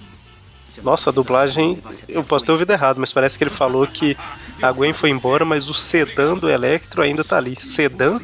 Nossa, 0.84 1.10
a 1.10 1.12
dublagem. 1.12 1.82
Eu 2.06 2.22
posso 2.22 2.46
ter 2.46 2.52
ouvido 2.52 2.70
errado, 2.70 2.98
mas 3.00 3.12
parece 3.12 3.36
que 3.36 3.42
ele 3.42 3.50
falou 3.50 3.84
que 3.88 4.16
a 4.62 4.70
Gwen 4.70 4.92
foi 4.92 5.10
embora, 5.10 5.44
mas 5.44 5.68
o 5.68 5.74
sedã 5.74 6.38
do 6.38 6.48
Electro 6.48 7.02
ainda 7.02 7.24
tá 7.24 7.36
ali. 7.36 7.58
Sedã? 7.60 8.20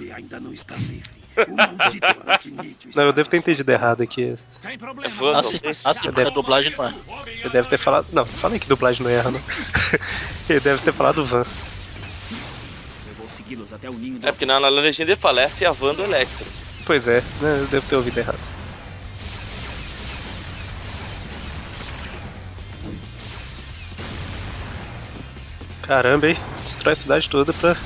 Não 2.95 3.03
eu 3.03 3.13
devo 3.13 3.29
ter 3.29 3.39
entendido 3.39 3.73
errado 3.73 4.05
aqui. 4.05 4.37
Sim 4.61 4.79
porque 6.13 6.21
a 6.21 6.31
dublagem 6.31 6.73
não 6.79 6.87
é. 6.87 6.95
Ele 7.27 7.51
deve 7.51 7.69
ter 7.69 7.79
falado. 7.79 8.07
Não, 8.13 8.25
falei 8.25 8.61
que 8.61 8.69
dublagem 8.69 9.03
não 9.03 9.11
erra, 9.11 9.33
não. 9.33 9.41
Ele 10.49 10.61
deve 10.61 10.81
ter 10.83 10.93
falado 10.93 11.25
van. 11.25 11.45
É 14.23 14.31
porque 14.31 14.47
na, 14.47 14.61
na 14.61 14.69
legenda 14.69 15.11
ele 15.11 15.21
fala, 15.21 15.41
essa 15.41 15.65
é 15.65 15.67
a 15.67 15.73
van 15.73 15.95
do 15.95 16.05
Electro. 16.05 16.47
Pois 16.87 17.09
é, 17.09 17.21
né? 17.41 17.59
Eu 17.61 17.67
devo 17.67 17.89
ter 17.89 17.97
ouvido 17.97 18.19
errado. 18.19 18.54
Caramba, 25.87 26.29
hein? 26.29 26.37
Destrói 26.65 26.93
a 26.93 26.97
cidade 26.97 27.29
toda 27.29 27.53
pra. 27.53 27.77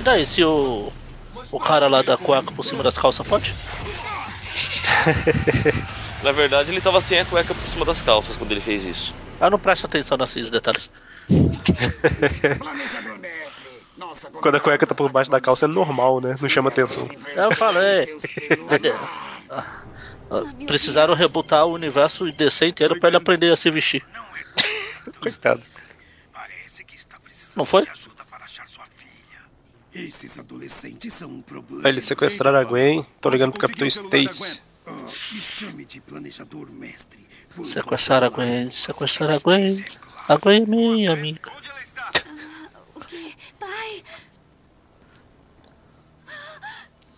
E 0.00 0.02
daí, 0.02 0.24
se 0.24 0.44
o. 0.44 0.92
O 1.50 1.58
cara 1.58 1.88
lá 1.88 2.02
da 2.02 2.16
cueca 2.16 2.52
por 2.52 2.64
cima 2.64 2.82
das 2.82 2.96
calças 2.96 3.26
pode? 3.26 3.54
Na 6.22 6.32
verdade, 6.32 6.70
ele 6.70 6.80
tava 6.80 7.00
sem 7.00 7.18
a 7.20 7.24
cueca 7.24 7.54
por 7.54 7.66
cima 7.66 7.84
das 7.84 8.02
calças 8.02 8.36
quando 8.36 8.52
ele 8.52 8.60
fez 8.60 8.84
isso. 8.84 9.14
Ah, 9.40 9.48
não 9.48 9.58
presta 9.58 9.86
atenção 9.86 10.18
nesses 10.18 10.50
detalhes. 10.50 10.90
Quando 14.40 14.54
a 14.54 14.60
cueca 14.60 14.86
tá 14.86 14.94
por 14.94 15.10
baixo 15.10 15.30
da 15.30 15.40
calça 15.40 15.64
é 15.64 15.68
normal, 15.68 16.20
né? 16.20 16.36
Não 16.40 16.48
chama 16.48 16.68
atenção. 16.68 17.08
Eu 17.34 17.52
falei. 17.52 18.06
Ah, 20.30 20.42
ah, 20.44 20.66
Precisaram 20.66 21.14
rebutar 21.14 21.64
o 21.66 21.72
universo 21.72 22.28
e 22.28 22.32
descer 22.32 22.68
inteiro 22.68 22.98
pra 22.98 23.08
ele 23.08 23.16
aprender 23.16 23.50
a 23.50 23.56
se 23.56 23.70
vestir. 23.70 24.04
Coitado. 25.20 25.62
Não 27.56 27.64
foi? 27.64 27.86
Esses 29.94 30.38
adolescentes 30.38 31.12
são 31.14 31.28
um 31.30 31.42
problema. 31.42 31.82
Aí 31.88 31.92
eles 31.92 32.04
sequestraram 32.04 32.58
a 32.58 32.64
Gwen, 32.64 33.04
tô 33.20 33.30
ligando 33.30 33.52
pro 33.52 33.60
Capitão 33.62 33.86
Stacy. 33.88 34.60
Ah, 34.86 35.06
Sequestrar 37.64 38.22
a 38.22 38.28
Gwen, 38.28 38.70
sequestrar 38.70 39.30
a 39.32 39.38
Gwen. 39.38 39.84
A 40.28 40.36
Gwen 40.36 40.62
é 40.62 40.66
minha 40.66 41.12
amiga. 41.12 41.40
O 42.94 43.00
quê? 43.00 43.32
Pai! 43.58 44.04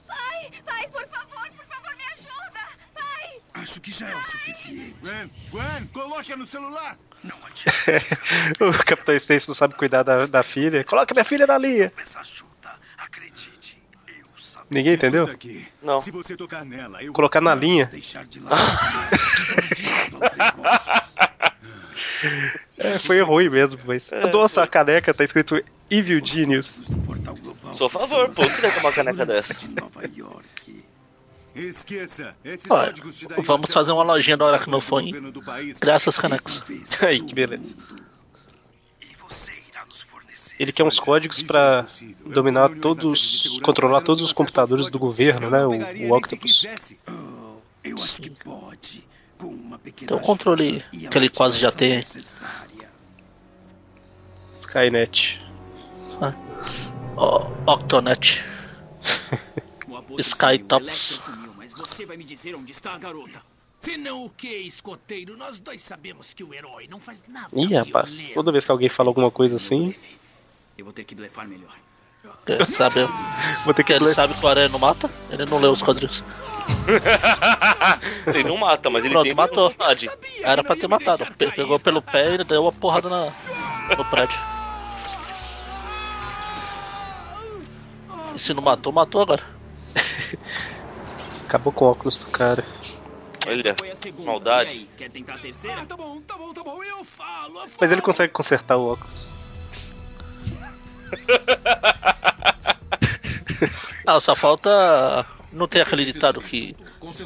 Pai! 0.07 0.51
Pai, 0.65 0.89
por 0.89 1.07
favor, 1.09 1.51
por 1.57 1.67
favor, 1.67 1.97
me 1.97 2.05
ajuda! 2.05 2.61
Pai! 2.95 3.41
Acho 3.63 3.81
que 3.81 3.93
já 3.93 4.09
é 4.11 4.17
o 4.17 4.23
suficiente. 4.23 4.95
Gwen, 5.03 5.31
Gwen, 5.51 5.87
coloque 5.93 6.35
no 6.37 6.47
celular. 6.47 6.97
Não 7.23 7.37
adianta. 7.45 8.19
o 8.65 8.85
Capitão 8.85 9.15
Stacy 9.17 9.49
não 9.49 9.55
sabe 9.55 9.75
cuidar 9.75 10.03
da, 10.03 10.27
da 10.27 10.43
filha. 10.43 10.85
Coloca 10.85 11.13
minha 11.15 11.25
filha 11.25 11.47
na 11.47 11.59
linha. 11.59 11.93
Essa 12.01 12.21
ajuda, 12.21 12.71
acredite. 12.97 13.79
Eu 14.09 14.25
sabia. 14.39 14.67
Ninguém 14.71 14.95
entendeu? 14.95 15.29
Não. 15.83 16.01
Se 16.01 16.11
você 16.11 16.37
tocar 16.37 16.65
nela, 16.65 17.03
eu 17.03 17.13
Colocar 17.13 17.41
na 17.41 17.55
linha. 17.55 17.87
Deixar 17.87 18.25
de 18.27 18.41
lado. 18.41 18.57
É, 22.79 22.99
foi 22.99 23.21
ruim 23.23 23.49
mesmo, 23.49 23.81
mas. 23.87 24.11
Nossa, 24.33 24.63
a 24.63 24.67
caneca 24.67 25.13
tá 25.13 25.25
escrito 25.25 25.63
Evil 25.91 26.25
Genius. 26.25 26.83
Sou 27.73 27.87
a 27.87 27.91
favor, 27.91 28.29
pô. 28.31 28.43
Eu 28.43 28.51
queria 28.51 28.71
tomar 28.73 28.89
uma 28.89 28.93
caneca 28.93 29.27
dessa. 29.27 29.55
de 29.55 29.69
Nova 29.69 30.03
York. 30.15 30.80
Esqueça. 31.55 32.37
Esses 32.45 32.71
Olha, 32.71 32.87
códigos 32.87 33.17
te 33.17 33.27
dariam 33.27 33.45
vamos 33.45 33.73
fazer 33.73 33.93
uma 33.93 34.03
lojinha 34.03 34.37
do 34.37 34.45
Aracnofone. 34.45 35.13
Graças, 35.81 36.17
canecos. 36.17 36.63
Aí, 37.03 37.21
que 37.21 37.35
beleza. 37.35 37.75
Ele 40.59 40.73
quer 40.73 40.85
uns 40.85 41.01
códigos 41.01 41.43
pra 41.43 41.87
dominar 42.27 42.69
todos. 42.77 43.61
controlar 43.63 44.03
todos 44.03 44.23
os 44.23 44.33
computadores 44.33 44.91
do 44.91 44.99
governo, 44.99 45.49
né? 45.49 45.65
O, 45.65 46.11
o 46.13 46.17
Octopus. 46.17 46.67
Eu 47.83 47.97
acho 47.97 48.21
que 48.21 48.31
pode. 48.31 49.09
Com 49.39 49.47
uma 49.47 49.79
pequena 49.79 50.09
Tem 50.09 50.19
um 50.19 50.21
controle 50.21 50.85
que 51.11 51.17
ele 51.17 51.31
quase 51.31 51.59
já 51.59 51.73
tem. 51.73 51.97
necessária. 51.97 52.91
Skynet. 54.59 55.41
Ó, 57.17 57.51
Octonet. 57.67 58.45
O 58.45 58.50
Sky 60.19 60.39
sumiu, 60.57 60.67
Tops. 60.67 60.87
Electra 60.87 61.19
sumiu, 61.19 61.55
mas 61.57 61.73
você 61.73 62.05
vai 62.07 62.17
me 62.17 62.25
dizer 62.25 62.55
onde 62.55 62.73
está 62.73 62.95
a 62.95 62.99
garota. 62.99 63.43
Se 63.81 63.97
não 63.97 64.25
o 64.27 64.31
que, 64.31 64.49
escoteiro, 64.49 65.37
nós 65.37 65.59
dois 65.59 65.81
sabemos 65.83 66.35
que 66.35 66.45
o 66.45 66.53
herói 66.53 66.87
não 66.89 67.01
faz 67.01 67.19
nada. 67.29 67.49
Ih, 67.55 67.75
rapaz, 67.75 68.23
toda 68.35 68.53
vez 68.53 68.65
que 68.65 68.71
alguém 68.71 68.89
fala 68.91 69.09
alguma 69.09 69.31
coisa 69.31 69.57
assim, 69.57 69.95
Eu 70.77 70.85
vou 70.85 70.93
ter 70.93 71.05
que 71.05 71.15
blefar 71.15 71.47
melhor. 71.49 71.75
Ele 72.47 72.67
sabe, 72.67 73.01
vou 73.65 73.73
ter 73.73 73.83
que 73.83 73.95
ele 73.95 74.05
ler. 74.05 74.15
sabe 74.15 74.35
que 74.35 74.45
o 74.45 74.49
Aranha 74.49 74.69
não 74.69 74.79
mata? 74.79 75.11
Ele 75.31 75.47
não 75.47 75.59
leu 75.59 75.73
os 75.73 75.81
quadrinhos. 75.81 76.23
ele 78.27 78.45
não 78.45 78.59
mata, 78.59 78.91
mas 78.91 79.03
ele 79.05 79.15
Pronto, 79.15 79.25
tem 79.25 79.35
matou. 79.35 79.71
vontade. 79.71 80.11
Era 80.43 80.63
pra 80.63 80.77
ter 80.77 80.87
matado. 80.89 81.27
Pe- 81.37 81.51
Pegou 81.53 81.81
pelo 81.81 82.03
pé 82.03 82.35
e 82.35 82.45
deu 82.45 82.63
uma 82.63 82.73
porrada 82.73 83.09
na, 83.09 83.33
no 83.97 84.05
prédio. 84.05 84.39
E 88.35 88.39
se 88.39 88.53
não 88.53 88.63
matou, 88.63 88.93
matou 88.93 89.23
agora. 89.23 89.43
Acabou 91.47 91.73
com 91.73 91.85
o 91.85 91.89
óculos 91.89 92.19
do 92.19 92.27
cara. 92.27 92.65
Olha, 93.47 93.75
maldade. 94.25 94.71
Aí, 94.71 94.89
quer 94.97 95.11
tentar 95.11 95.35
a 95.35 95.39
terceira? 95.39 95.83
Ah, 95.83 95.87
tá 95.87 95.97
bom, 95.97 96.21
tá 96.23 96.37
bom, 96.37 96.53
tá 96.53 96.63
bom. 96.63 96.83
Eu 96.85 97.05
falo, 97.05 97.55
eu 97.55 97.69
falo. 97.69 97.79
Mas 97.81 97.93
ele 97.93 98.03
consegue 98.03 98.33
consertar 98.33 98.77
o 98.77 98.93
óculos. 98.93 99.27
Ah, 104.07 104.19
só 104.19 104.35
falta. 104.35 105.27
Não 105.53 105.67
tem 105.67 105.83
aquele 105.83 106.05
ditado 106.05 106.41
que 106.41 106.77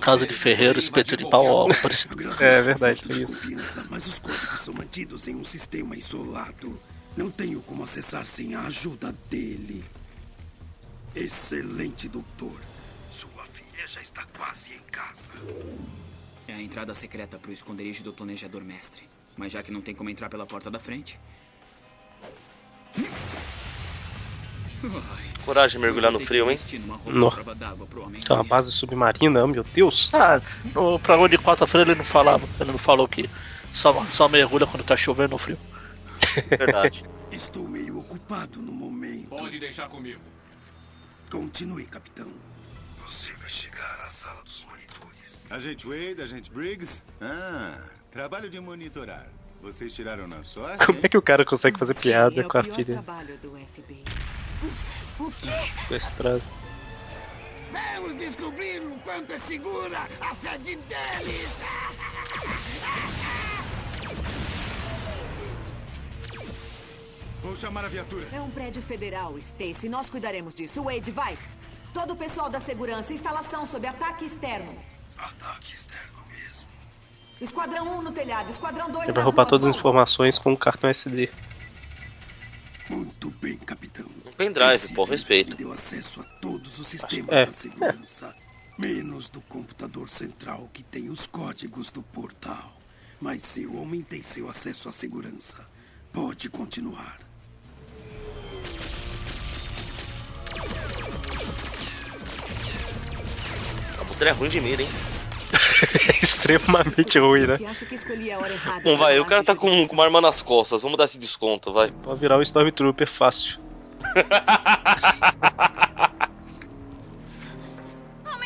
casa 0.00 0.26
de 0.26 0.34
ferreiro, 0.34 0.78
espeto 0.78 1.16
de 1.16 1.28
pau 1.28 1.46
algo 1.46 1.74
parecido. 1.80 2.16
É 2.40 2.62
verdade, 2.62 3.02
tem 3.02 3.22
isso. 3.22 3.40
Confiança, 3.40 3.86
mas 3.90 4.06
os 4.06 4.18
códigos 4.18 4.60
são 4.60 4.74
mantidos 4.74 5.28
em 5.28 5.34
um 5.34 5.44
sistema 5.44 5.96
isolado. 5.96 6.78
Não 7.16 7.30
tenho 7.30 7.60
como 7.62 7.84
acessar 7.84 8.24
sem 8.24 8.54
a 8.54 8.62
ajuda 8.62 9.14
dele. 9.30 9.84
Excelente, 11.14 12.08
doutor. 12.08 12.58
Já 13.86 14.00
está 14.00 14.24
quase 14.36 14.72
em 14.72 14.80
casa. 14.90 15.30
É 16.48 16.54
a 16.54 16.60
entrada 16.60 16.94
secreta 16.94 17.38
pro 17.38 17.52
esconderijo 17.52 18.02
do 18.02 18.12
planejador 18.12 18.62
mestre. 18.64 19.02
Mas 19.36 19.52
já 19.52 19.62
que 19.62 19.70
não 19.70 19.82
tem 19.82 19.94
como 19.94 20.08
entrar 20.08 20.30
pela 20.30 20.46
porta 20.46 20.70
da 20.70 20.78
frente. 20.78 21.18
Coragem 25.44 25.78
de 25.78 25.84
mergulhar 25.84 26.10
no 26.10 26.20
frio, 26.20 26.50
hein? 26.50 26.58
No. 27.06 27.28
É 27.28 28.32
uma 28.32 28.44
base 28.44 28.72
submarina, 28.72 29.46
meu 29.46 29.64
Deus. 29.64 30.12
Ah, 30.14 30.40
no 30.74 30.98
programa 30.98 31.28
de 31.28 31.38
quarta-feira 31.38 31.90
ele 31.90 31.98
não 31.98 32.04
falava. 32.04 32.48
Ele 32.58 32.72
não 32.72 32.78
falou 32.78 33.06
que 33.06 33.28
só, 33.72 34.04
só 34.06 34.28
mergulha 34.28 34.66
quando 34.66 34.84
tá 34.84 34.96
chovendo 34.96 35.32
no 35.32 35.38
frio. 35.38 35.58
Verdade. 36.48 37.04
Estou 37.30 37.68
meio 37.68 37.98
ocupado 37.98 38.62
no 38.62 38.72
momento. 38.72 39.28
Pode 39.28 39.58
deixar 39.58 39.88
comigo. 39.88 40.20
Continue, 41.30 41.84
capitão. 41.84 42.30
Sala 44.24 44.42
dos 44.42 44.64
monitores. 44.64 45.46
Agente 45.50 45.86
Wade, 45.86 46.22
agente 46.22 46.50
Briggs. 46.50 47.02
Ah, 47.20 47.78
trabalho 48.10 48.48
de 48.48 48.58
monitorar. 48.58 49.28
Vocês 49.60 49.92
tiraram 49.94 50.26
na 50.26 50.42
sorte? 50.42 50.84
Como 50.86 50.98
é 51.02 51.08
que 51.08 51.18
o 51.18 51.22
cara 51.22 51.44
consegue 51.44 51.78
fazer 51.78 51.94
piada 51.94 52.40
é 52.40 52.46
o 52.46 52.48
com 52.48 52.58
a 52.58 52.64
filha 52.64 53.02
trabalho 53.02 53.36
do 53.38 53.50
FBI. 53.56 54.04
sequestrada? 55.82 56.42
Vamos 57.96 58.16
descobrir 58.16 58.80
o 58.80 58.98
quanto 59.00 59.32
é 59.32 59.38
segura 59.38 60.08
a 60.20 60.34
sede 60.36 60.76
deles. 60.76 61.48
Vou 67.42 67.54
chamar 67.56 67.84
a 67.84 67.88
viatura. 67.88 68.26
É 68.32 68.40
um 68.40 68.50
prédio 68.50 68.80
federal, 68.80 69.36
Stacy. 69.38 69.88
Nós 69.88 70.08
cuidaremos 70.08 70.54
disso. 70.54 70.82
Wade, 70.82 71.10
vai. 71.10 71.36
Todo 71.94 72.12
o 72.12 72.16
pessoal 72.16 72.50
da 72.50 72.60
segurança, 72.60 73.12
instalação 73.14 73.64
sob 73.66 73.86
ataque 73.86 74.24
externo. 74.26 74.74
Ataque 75.16 75.72
externo 75.72 76.18
mesmo. 76.28 76.66
Esquadrão 77.40 77.98
1 77.98 78.02
no 78.02 78.12
telhado, 78.12 78.50
esquadrão 78.50 78.90
2 78.90 79.04
Ele 79.04 79.12
vai 79.12 79.22
roubar 79.24 79.46
todas 79.46 79.70
as 79.70 79.76
informações 79.76 80.38
com 80.38 80.52
um 80.52 80.56
cartão 80.56 80.90
SD. 80.90 81.30
Muito 82.90 83.30
bem, 83.30 83.56
capitão. 83.56 84.04
Um 84.26 84.32
pendrive, 84.32 84.92
me 84.92 85.04
respeito. 85.06 85.56
deu 85.56 85.72
acesso 85.72 86.20
a 86.20 86.24
todos 86.40 86.78
os 86.78 86.86
sistemas 86.86 87.30
É. 87.30 87.46
da 87.46 87.52
segurança. 87.52 88.34
Menos 88.76 89.28
do 89.28 89.40
computador 89.42 90.08
central 90.08 90.68
que 90.72 90.82
tem 90.82 91.08
os 91.08 91.26
códigos 91.26 91.90
do 91.92 92.02
portal. 92.02 92.72
Mas 93.20 93.56
eu 93.56 93.78
aumentei 93.78 94.22
seu 94.22 94.50
acesso 94.50 94.88
à 94.88 94.92
segurança. 94.92 95.64
Pode 96.12 96.50
continuar. 96.50 97.18
A 104.14 104.16
puta 104.16 104.26
é 104.26 104.30
ruim 104.30 104.48
de 104.48 104.60
mira, 104.60 104.80
hein? 104.80 104.88
Extremamente 106.22 107.18
ruim, 107.18 107.48
né? 107.48 107.58
Não 108.84 108.96
vai, 108.96 109.18
o 109.18 109.24
para 109.24 109.30
cara 109.30 109.44
tá 109.44 109.56
com, 109.56 109.88
com 109.88 109.92
uma 109.92 110.04
arma 110.04 110.20
nas 110.20 110.40
costas. 110.40 110.82
Vamos 110.82 110.96
dar 110.96 111.06
esse 111.06 111.18
desconto, 111.18 111.72
vai. 111.72 111.90
Pode 111.90 112.20
virar 112.20 112.38
um 112.38 112.42
Stormtrooper 112.42 113.08
fácil. 113.08 113.58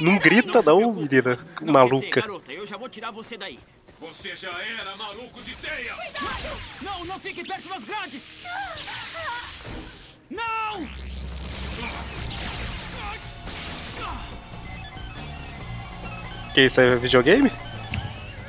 Não 0.00 0.16
grita 0.16 0.62
não, 0.62 0.92
menina 0.92 1.00
Não, 1.00 1.04
quer 1.04 1.08
dizer, 1.08 1.38
maluca. 1.72 2.20
garota, 2.20 2.52
eu 2.52 2.64
já 2.64 2.76
vou 2.76 2.88
tirar 2.88 3.10
você 3.10 3.36
daí. 3.36 3.58
Você 3.98 4.36
já 4.36 4.52
era 4.62 4.96
maluco 4.96 5.42
de 5.42 5.56
teia! 5.56 5.92
Não, 6.80 7.04
não 7.04 7.18
fique 7.18 7.44
perto 7.44 7.68
das 7.68 7.84
grades! 7.84 8.22
Não! 10.30 10.88
Que 16.58 16.64
isso 16.64 16.80
aí 16.80 16.88
é 16.88 16.96
videogame? 16.96 17.52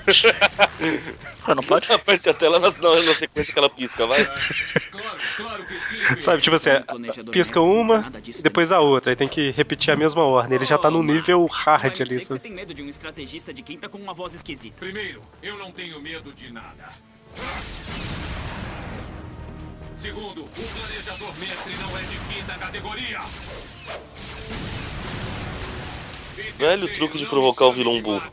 não 1.48 1.62
pode? 1.62 1.94
Aperte 1.94 2.28
a 2.28 2.34
tela 2.34 2.58
na, 2.58 2.72
na, 2.72 3.04
na 3.04 3.14
sequência 3.14 3.54
que 3.54 3.60
ela 3.60 3.70
pisca, 3.70 4.08
vai. 4.08 4.28
Sabe, 6.18 6.42
tipo 6.42 6.56
assim, 6.56 6.72
pisca 7.32 7.62
uma 7.62 8.12
e 8.26 8.42
depois 8.42 8.72
a 8.72 8.80
outra. 8.80 9.12
Aí 9.12 9.16
tem 9.16 9.28
que 9.28 9.52
repetir 9.52 9.94
a 9.94 9.96
mesma 9.96 10.24
ordem. 10.24 10.56
Ele 10.56 10.66
já 10.66 10.76
tá 10.76 10.90
no 10.90 11.04
nível 11.04 11.46
hard 11.46 12.02
ali. 12.02 12.18
Que 12.18 12.26
você 12.26 12.40
tem 12.40 12.52
medo 12.52 12.74
de 12.74 12.82
um 12.82 12.90
estrategista 12.90 13.54
de 13.54 13.62
quinta 13.62 13.88
com 13.88 14.00
uma 14.00 14.16
voz 14.16 14.34
esquisita. 14.34 14.78
Primeiro, 14.80 15.22
eu 15.44 15.56
não 15.60 15.72
tenho 15.72 16.02
medo 16.02 16.34
de 16.34 16.52
nada. 16.52 16.92
Segundo, 20.00 20.46
o 20.46 20.50
planejador 20.50 21.38
mestre 21.38 21.76
não 21.78 21.96
é 21.96 22.02
de 22.02 22.18
quinta 22.34 22.58
categoria. 22.58 23.20
Velho 26.58 26.94
truque 26.94 27.18
de 27.18 27.26
provocar 27.26 27.66
o 27.66 27.72
vilão 27.72 28.02
burro. 28.02 28.32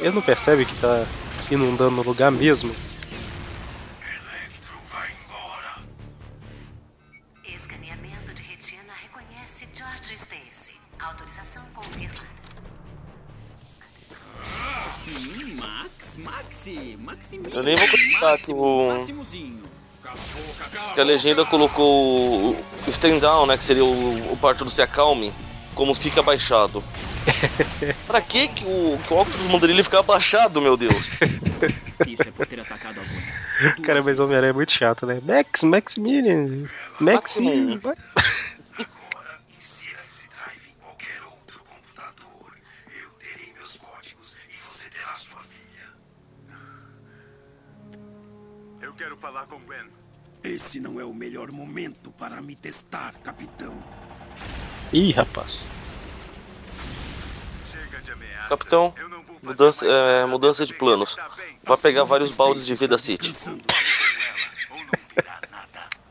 Ele 0.00 0.10
não 0.10 0.22
percebe 0.22 0.64
que 0.64 0.74
tá 0.76 1.06
inundando 1.50 1.96
no 1.96 2.02
lugar 2.02 2.30
mesmo? 2.30 2.74
Escaneamento 7.44 8.34
de 8.34 8.42
retina 8.42 8.92
reconhece 9.02 9.68
George 9.74 10.14
Stacy. 10.14 10.72
Autorização 10.98 11.62
confirmada. 11.74 12.34
Max, 15.56 16.16
Maxi, 16.16 16.98
Maximiliano. 17.00 17.58
Eu 17.58 17.62
nem 17.62 17.76
vou 17.76 17.88
comentar 17.88 18.38
que 18.38 18.52
o. 18.52 19.06
Que 20.94 21.00
a 21.00 21.04
legenda 21.04 21.44
colocou 21.44 22.52
o 22.52 22.64
o 22.86 22.90
stand 22.90 23.18
down, 23.18 23.46
né? 23.46 23.56
Que 23.56 23.64
seria 23.64 23.84
o, 23.84 24.32
o 24.32 24.36
parte 24.36 24.64
do 24.64 24.70
se 24.70 24.82
acalme, 24.82 25.32
como 25.74 25.94
fica 25.94 26.20
abaixado. 26.20 26.82
pra 28.06 28.20
que, 28.20 28.48
que 28.48 28.64
o, 28.64 28.98
que 28.98 29.12
o 29.12 29.20
Octopus 29.20 29.46
mandaria 29.46 29.74
ele 29.74 29.82
ficar 29.82 30.00
abaixado, 30.00 30.60
meu 30.60 30.76
Deus? 30.76 31.10
Isso 32.06 32.22
é 32.22 32.30
por 32.30 32.46
ter 32.46 32.60
atacado 32.60 33.00
a 33.00 33.04
Gwen. 33.04 33.82
Cara, 33.82 34.02
mas 34.02 34.18
o 34.18 34.24
Homem-Aranha 34.24 34.50
é 34.50 34.54
muito 34.54 34.72
chato, 34.72 35.06
né? 35.06 35.20
Max, 35.22 35.62
Maximilian, 35.62 36.68
Maximilian. 37.00 37.80
Insira 39.56 40.00
esse 40.06 40.28
drive 40.28 40.68
em 40.68 40.74
qualquer 40.80 41.22
outro 41.24 41.60
computador. 41.60 42.56
Eu 43.02 43.10
terei 43.18 43.52
meus 43.54 43.76
códigos 43.78 44.36
e 44.48 44.70
você 44.70 44.88
terá 44.90 45.14
sua 45.14 45.40
filha. 45.42 46.48
Eu 48.82 48.92
quero 48.94 49.16
falar 49.16 49.46
com 49.46 49.58
Gwen. 49.60 49.88
Esse 50.42 50.78
não 50.78 51.00
é 51.00 51.04
o 51.04 51.14
melhor 51.14 51.50
momento 51.50 52.10
para 52.12 52.42
me 52.42 52.54
testar, 52.54 53.14
capitão. 53.22 53.82
Ih, 54.94 55.10
rapaz. 55.10 55.66
Capitão, 58.48 58.94
mudança, 59.42 59.84
é, 59.84 60.24
mudança 60.24 60.64
de 60.64 60.72
planos. 60.72 61.16
Vai 61.64 61.76
pegar 61.76 62.04
vários 62.04 62.30
baldes 62.30 62.64
de 62.64 62.76
vida 62.76 62.96
City. 62.96 63.34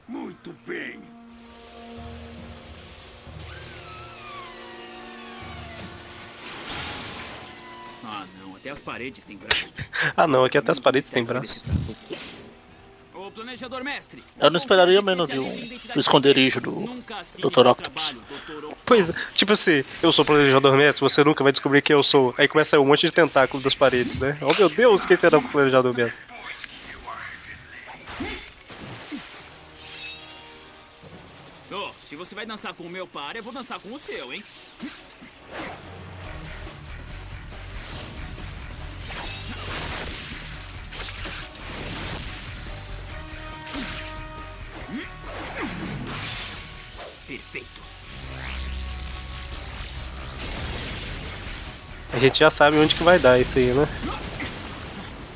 Muito 0.06 0.54
bem. 0.68 1.00
Ah, 8.04 8.26
não, 8.38 8.56
até 8.58 8.70
as 8.70 8.82
paredes 8.82 9.24
têm 9.24 9.38
braços. 9.38 9.74
Ah 10.18 10.28
não, 10.28 10.44
aqui 10.44 10.58
até 10.58 10.74
as 10.74 10.80
paredes 10.80 11.10
tem 11.10 11.24
braço. 11.24 11.64
Planejador 13.34 13.84
mestre. 13.84 14.24
Eu 14.40 14.50
não 14.50 14.58
esperaria 14.58 15.02
menos 15.02 15.28
de 15.28 15.40
um 15.40 15.56
do 15.94 16.00
esconderijo 16.00 16.62
do 16.62 16.86
Dr. 17.40 17.68
Octopus. 17.68 18.16
Pois, 18.86 19.10
é, 19.10 19.14
tipo 19.34 19.54
assim, 19.54 19.84
eu 20.02 20.12
sou 20.12 20.24
planejador 20.24 20.76
mestre, 20.78 21.02
você 21.02 21.24
nunca 21.24 21.44
vai 21.44 21.52
descobrir 21.52 21.82
quem 21.82 21.96
eu 21.96 22.04
sou. 22.04 22.34
Aí 22.38 22.48
começa 22.48 22.80
um 22.80 22.86
monte 22.86 23.08
de 23.08 23.12
tentáculo 23.12 23.62
das 23.64 23.74
paredes, 23.74 24.20
né? 24.20 24.38
Oh 24.42 24.54
meu 24.58 24.70
Deus, 24.70 25.06
quem 25.06 25.18
será 25.18 25.38
o 25.38 25.42
planejador 25.42 25.94
mestre? 25.96 26.22
Ô, 31.72 31.92
se 32.00 32.16
você 32.16 32.36
vai 32.36 32.46
dançar 32.46 32.74
com 32.74 32.84
o 32.84 32.90
meu 32.90 33.08
par, 33.08 33.36
eu 33.36 33.44
vou 33.44 33.54
dançar 33.54 33.80
com 33.80 33.94
o 33.94 34.00
seu, 34.00 34.32
hein? 34.32 34.44
Perfeito. 47.28 47.82
A 52.12 52.20
gente 52.20 52.40
já 52.40 52.52
sabe 52.52 52.78
onde 52.78 52.94
que 52.94 53.04
vai 53.04 53.18
dar 53.18 53.40
isso 53.40 53.58
aí, 53.58 53.74
né? 53.74 53.88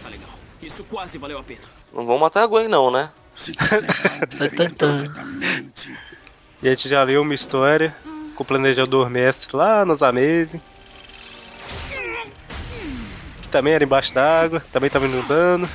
Tá 0.03 0.09
legal. 0.09 0.29
Isso 0.61 0.83
quase 0.83 1.17
valeu 1.17 1.39
a 1.39 1.43
pena. 1.43 1.61
Não 1.91 2.05
vão 2.05 2.19
matar 2.19 2.43
a 2.43 2.47
Gwen, 2.47 2.67
não, 2.67 2.91
né? 2.91 3.09
E 6.61 6.67
a 6.67 6.71
gente 6.71 6.89
já 6.89 7.03
leu 7.03 7.21
uma 7.21 7.35
história 7.35 7.95
com 8.35 8.43
o 8.43 8.45
planejador 8.45 9.11
mestre 9.11 9.55
lá 9.55 9.85
nas 9.85 10.01
Amazing. 10.01 10.59
Que 13.43 13.47
também 13.49 13.73
era 13.73 13.83
embaixo 13.83 14.11
d'água, 14.11 14.59
também 14.71 14.89
tava 14.89 15.05
inundando. 15.05 15.69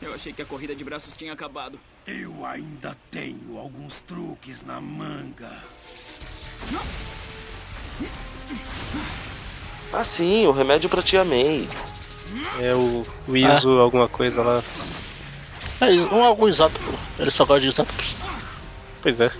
Eu 0.00 0.14
achei 0.14 0.32
que 0.32 0.40
a 0.40 0.46
corrida 0.46 0.74
de 0.74 0.82
braços 0.82 1.14
tinha 1.16 1.34
acabado. 1.34 1.78
Eu 2.06 2.44
ainda 2.44 2.94
tenho 3.10 3.58
alguns 3.58 4.02
truques 4.02 4.62
na 4.62 4.78
manga. 4.78 5.50
Ah, 9.90 10.04
sim, 10.04 10.46
o 10.46 10.52
remédio 10.52 10.90
pra 10.90 11.02
tia 11.02 11.24
May. 11.24 11.66
É 12.60 12.74
o, 12.74 13.06
o 13.26 13.36
ISO, 13.36 13.70
alguma 13.78 14.08
coisa 14.08 14.42
lá. 14.42 14.62
É, 15.80 15.94
é 15.94 16.26
algum 16.26 16.48
isótopo. 16.48 16.98
Ele 17.18 17.30
só 17.30 17.44
gosta 17.44 17.60
de 17.60 17.68
isótopos. 17.68 18.14
Pois 19.02 19.20
é. 19.20 19.30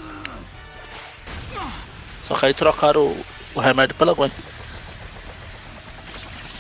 Só 2.27 2.35
que 2.35 2.47
aí 2.47 2.55
trocaram 2.55 3.03
o, 3.03 3.27
o 3.55 3.61
remédio 3.61 3.95
pela 3.95 4.15
Gwen. 4.15 4.33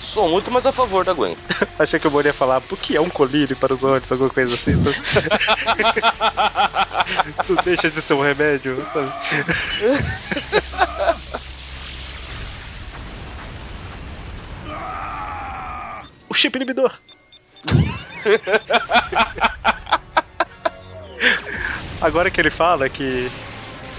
Sou 0.05 0.29
muito 0.29 0.51
mais 0.51 0.67
a 0.67 0.73
favor 0.73 1.05
da 1.05 1.15
Gwen. 1.15 1.37
Achei 1.79 1.99
que 1.99 2.07
o 2.07 2.11
Moro 2.11 2.27
ia 2.27 2.35
falar, 2.35 2.63
o 2.71 2.77
que 2.77 2.97
é 2.97 3.01
um 3.01 3.09
colírio 3.09 3.57
para 3.57 3.73
os 3.75 3.83
olhos, 3.83 4.11
alguma 4.13 4.29
coisa 4.31 4.55
assim. 4.55 4.77
sabe? 4.77 4.97
Não 7.49 7.57
deixa 7.65 7.91
de 7.91 8.03
ser 8.03 8.15
um 8.15 8.23
remédio, 8.23 8.85
sabe? 8.93 9.11
O 16.29 16.35
chip 16.35 16.57
inibidor. 16.57 16.93
Agora 22.01 22.29
que 22.29 22.41
ele 22.41 22.51
fala 22.51 22.89
que, 22.89 23.31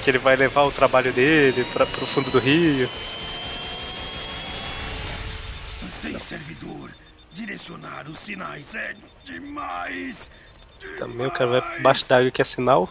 que 0.03 0.11
ele 0.11 0.17
vai 0.17 0.35
levar 0.35 0.63
o 0.63 0.71
trabalho 0.71 1.13
dele 1.13 1.65
para 1.73 1.85
pro 1.85 2.05
fundo 2.05 2.29
do 2.29 2.39
rio. 2.39 2.89
Sem 6.05 6.19
servidor, 6.19 6.95
direcionar 7.33 8.07
os 8.07 8.19
sinais 8.19 8.75
é 8.75 8.93
demais. 9.23 10.29
Também 10.99 11.25
o 11.25 11.31
cara 11.31 11.49
vai 11.49 11.61
pra 11.61 11.79
baixo 11.79 12.07
d'água 12.07 12.29
que 12.29 12.43
é 12.43 12.45
sinal. 12.45 12.87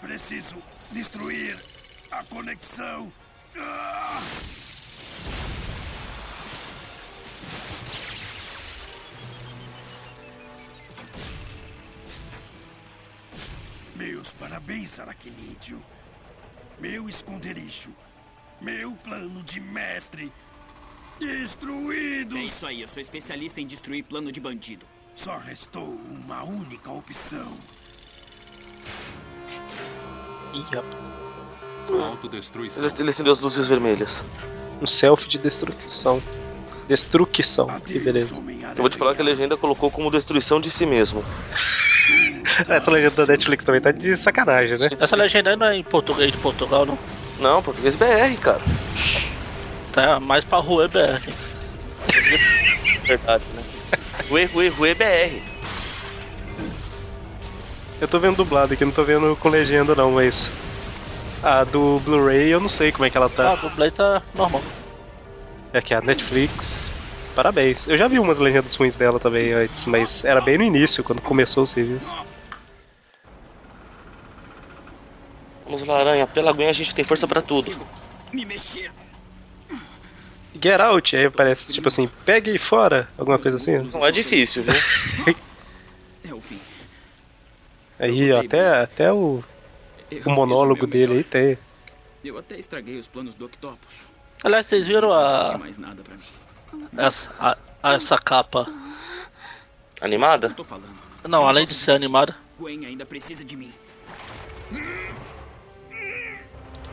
Preciso 0.00 0.56
destruir 0.90 1.56
a 2.10 2.24
conexão. 2.24 3.12
Ah! 3.56 4.20
Meus 13.94 14.32
parabéns, 14.32 14.98
Aracnídeo. 14.98 15.80
Meu 16.80 17.08
esconderijo. 17.08 17.94
Meu 18.64 18.92
plano 18.92 19.42
de 19.42 19.60
mestre. 19.60 20.32
Destruídos! 21.20 22.34
É 22.34 22.42
isso 22.44 22.66
aí, 22.66 22.80
eu 22.80 22.88
sou 22.88 23.02
especialista 23.02 23.60
em 23.60 23.66
destruir 23.66 24.02
plano 24.04 24.32
de 24.32 24.40
bandido. 24.40 24.86
Só 25.14 25.36
restou 25.36 25.84
uma 25.84 26.42
única 26.44 26.90
opção. 26.90 27.52
Rapaz. 30.72 30.94
Autodestruição. 31.90 32.82
Ele, 32.82 32.94
ele 33.00 33.10
acendeu 33.10 33.34
as 33.34 33.40
luzes 33.40 33.66
vermelhas. 33.66 34.24
Um 34.80 34.86
selfie 34.86 35.28
de 35.28 35.38
destruição. 35.38 36.22
Destruição, 36.88 37.68
que 37.80 37.98
beleza. 37.98 38.42
Eu 38.74 38.76
vou 38.76 38.88
te 38.88 38.96
falar 38.96 39.14
que 39.14 39.20
a 39.20 39.24
legenda 39.24 39.58
colocou 39.58 39.90
como 39.90 40.10
destruição 40.10 40.58
de 40.58 40.70
si 40.70 40.86
mesmo. 40.86 41.22
Essa 42.66 42.90
legenda 42.90 43.26
da 43.26 43.32
Netflix 43.32 43.62
também 43.62 43.82
tá 43.82 43.92
de 43.92 44.16
sacanagem, 44.16 44.78
né? 44.78 44.88
Essa 44.90 45.16
legenda 45.16 45.54
não 45.54 45.66
é 45.66 45.76
em 45.76 45.84
português 45.84 46.32
de 46.32 46.38
Portugal, 46.38 46.86
não. 46.86 46.98
Não, 47.38 47.62
português 47.62 47.96
BR, 47.96 48.36
cara. 48.38 48.62
Tá 49.92 50.18
mais 50.20 50.44
pra 50.44 50.58
rua 50.58 50.88
BR. 50.88 51.20
Verdade, 53.06 53.44
né? 53.52 53.62
Rue, 54.28 54.44
Rue, 54.46 54.68
Rue 54.68 54.94
BR. 54.94 55.42
Eu 58.00 58.08
tô 58.08 58.18
vendo 58.18 58.36
dublado 58.36 58.74
aqui, 58.74 58.84
não 58.84 58.92
tô 58.92 59.04
vendo 59.04 59.36
com 59.36 59.48
legenda 59.48 59.94
não, 59.94 60.10
mas. 60.12 60.50
A 61.42 61.62
do 61.62 62.00
Blu-ray 62.00 62.48
eu 62.48 62.60
não 62.60 62.68
sei 62.68 62.90
como 62.90 63.04
é 63.04 63.10
que 63.10 63.16
ela 63.16 63.26
Ah, 63.26 63.30
tá. 63.30 63.54
o 63.54 63.56
dublê 63.56 63.90
tá 63.90 64.22
normal. 64.34 64.64
É 65.72 65.80
que 65.82 65.92
a 65.94 66.00
Netflix. 66.00 66.90
Parabéns. 67.34 67.86
Eu 67.86 67.98
já 67.98 68.08
vi 68.08 68.18
umas 68.18 68.38
legendas 68.38 68.74
ruins 68.74 68.94
dela 68.94 69.18
também 69.18 69.52
antes, 69.52 69.86
mas 69.86 70.24
era 70.24 70.40
bem 70.40 70.56
no 70.56 70.64
início, 70.64 71.04
quando 71.04 71.20
começou 71.20 71.64
o 71.64 71.66
serviço. 71.66 72.10
Vamos 75.64 75.82
lá, 75.86 75.98
Aranha. 76.00 76.26
Pela 76.26 76.50
aguinha 76.50 76.70
a 76.70 76.72
gente 76.74 76.94
tem 76.94 77.04
força 77.04 77.26
pra 77.26 77.40
tudo. 77.42 77.86
Me 78.32 78.44
mexer. 78.44 78.90
Get 80.60 80.80
out, 80.80 81.16
aí 81.16 81.24
aparece 81.24 81.72
tipo 81.72 81.88
assim, 81.88 82.08
pegue 82.24 82.56
fora, 82.58 83.08
alguma 83.18 83.38
coisa 83.38 83.56
assim. 83.56 83.78
Não 83.78 84.06
é 84.06 84.12
difícil, 84.12 84.62
viu? 84.62 85.34
É 86.24 86.32
o 86.32 86.40
fim. 86.40 86.60
Aí, 87.98 88.32
ó, 88.32 88.40
até, 88.40 88.68
até 88.82 89.12
o, 89.12 89.42
o 90.24 90.30
monólogo 90.30 90.86
dele 90.86 91.14
aí 91.14 91.24
tem. 91.24 91.58
Eu 92.24 92.38
até 92.38 92.56
estraguei 92.58 92.98
os 92.98 93.06
planos 93.08 93.34
do 93.34 93.46
Octopus. 93.46 93.96
Aliás, 94.42 94.66
vocês 94.66 94.86
viram 94.86 95.12
a, 95.12 95.58
essa, 96.96 97.30
a- 97.40 97.56
a- 97.82 97.94
essa 97.94 98.16
capa? 98.16 98.66
Animada? 100.00 100.54
Não, 101.28 101.46
além 101.48 101.66
de 101.66 101.74
ser 101.74 101.92
animada, 101.92 102.34
Gwen 102.58 102.86
ainda 102.86 103.04
precisa 103.04 103.44
de 103.44 103.56
mim. 103.56 103.72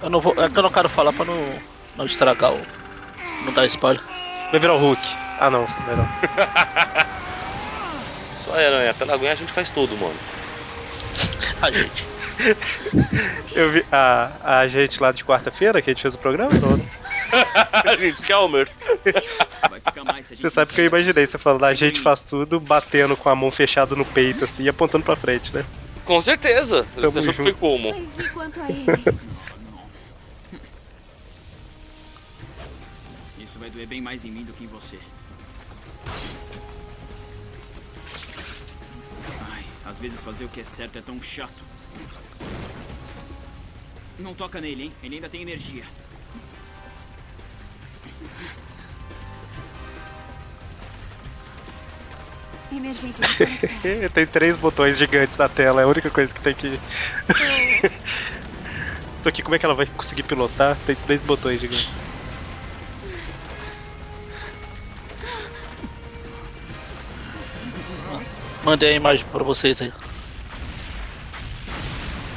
Eu 0.02 0.10
não 0.10 0.20
vou. 0.20 0.34
É 0.38 0.50
que 0.50 0.58
eu 0.58 0.64
não 0.64 0.70
quero 0.70 0.90
falar 0.90 1.14
pra 1.14 1.26
não, 1.26 1.62
não 1.96 2.06
estragar 2.06 2.54
o. 2.54 2.62
Não 3.46 3.54
dar 3.54 3.66
spoiler. 3.66 4.02
Vai 4.52 4.60
virar 4.60 4.76
o 4.76 4.80
Hulk. 4.80 5.02
Ah 5.40 5.50
não, 5.50 5.66
vai 5.66 5.96
não. 5.96 6.08
Só 8.36 8.60
é, 8.60 8.68
Aranha. 8.68 8.94
Pela 8.94 9.14
aguinha 9.14 9.32
a 9.32 9.36
gente 9.36 9.52
faz 9.52 9.70
tudo, 9.70 9.96
mano. 9.98 10.16
A 11.62 11.72
gente. 11.72 12.06
Eu 13.54 13.72
vi 13.72 13.86
a, 13.92 14.32
a 14.62 14.68
gente 14.68 15.00
lá 15.02 15.12
de 15.12 15.24
quarta-feira 15.24 15.80
que 15.82 15.92
a 15.92 15.94
gente 15.94 16.02
fez 16.02 16.16
o 16.16 16.18
programa, 16.18 16.52
não, 16.54 16.76
né? 16.76 16.84
a 17.86 17.96
gente, 17.96 18.24
gente 18.24 18.34
Você 20.42 20.50
sabe 20.50 20.74
que 20.74 20.82
eu 20.82 20.86
imaginei 20.86 21.28
você 21.28 21.38
falando, 21.38 21.66
a 21.66 21.74
gente 21.74 22.00
faz 22.00 22.24
tudo 22.24 22.60
batendo 22.60 23.16
com 23.16 23.30
a 23.30 23.36
mão 23.36 23.52
fechada 23.52 23.96
no 23.96 24.06
peito 24.06 24.46
assim 24.46 24.64
e 24.64 24.70
apontando 24.70 25.06
pra 25.06 25.16
frente, 25.16 25.54
né? 25.54 25.64
Com 26.04 26.20
certeza. 26.20 26.84
Tamo 26.96 27.12
Você 27.12 27.20
achou 27.20 27.34
que 27.34 27.44
foi 27.44 27.52
junto. 27.52 27.60
como? 27.60 27.92
Mas 27.92 28.20
e 28.20 28.24
quanto 28.30 28.60
a 28.60 28.70
ele? 28.70 29.20
Doer 33.72 33.88
bem 33.88 34.02
mais 34.02 34.26
em 34.26 34.32
mim 34.32 34.44
do 34.44 34.54
que 34.54 34.64
em 34.64 34.68
você. 34.68 35.00
Ai, 39.42 39.66
às 39.86 40.00
vezes 40.00 40.22
fazer 40.22 40.46
o 40.46 40.50
que 40.50 40.62
é 40.62 40.64
certo 40.64 41.00
é 41.00 41.02
tão 41.02 41.22
chato. 41.22 41.64
Não 44.20 44.34
toca 44.36 44.62
nele, 44.62 44.84
hein? 44.84 44.94
Ele 45.02 45.16
ainda 45.16 45.30
tem 45.30 45.42
energia. 45.42 45.84
Emergência 52.72 53.24
de 53.26 54.10
tem 54.14 54.26
três 54.26 54.56
botões 54.58 54.98
gigantes 54.98 55.38
na 55.38 55.50
tela, 55.50 55.82
é 55.82 55.84
a 55.84 55.88
única 55.88 56.10
coisa 56.10 56.34
que 56.34 56.40
tem 56.40 56.54
que. 56.54 56.80
Tô 59.22 59.30
aqui, 59.30 59.42
como 59.44 59.56
é 59.56 59.60
que 59.60 59.66
ela 59.66 59.76
vai 59.76 59.86
conseguir 59.86 60.24
pilotar? 60.24 60.78
Tem 60.86 60.96
três 60.96 61.22
botões 61.22 61.60
gigantes. 61.60 62.11
Mandei 68.64 68.94
a 68.94 68.96
imagem 68.96 69.26
pra 69.32 69.44
vocês 69.44 69.82
aí. 69.82 69.92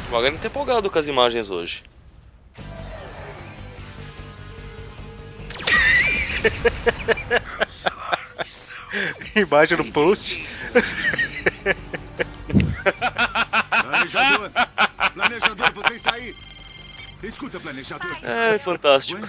O 0.09 0.13
Magari 0.13 0.39
tá 0.39 0.47
empolgado 0.47 0.91
com 0.91 0.99
as 0.99 1.07
imagens 1.07 1.51
hoje. 1.51 1.83
Imagem 9.35 9.79
no 9.79 9.93
post. 9.93 10.47
Planejador! 13.83 14.51
Planejador, 15.15 15.73
você 15.75 15.95
está 15.95 16.15
aí! 16.15 16.37
Escuta, 17.23 17.59
planejador. 17.59 18.17
É, 18.23 18.59
fantástico. 18.59 19.21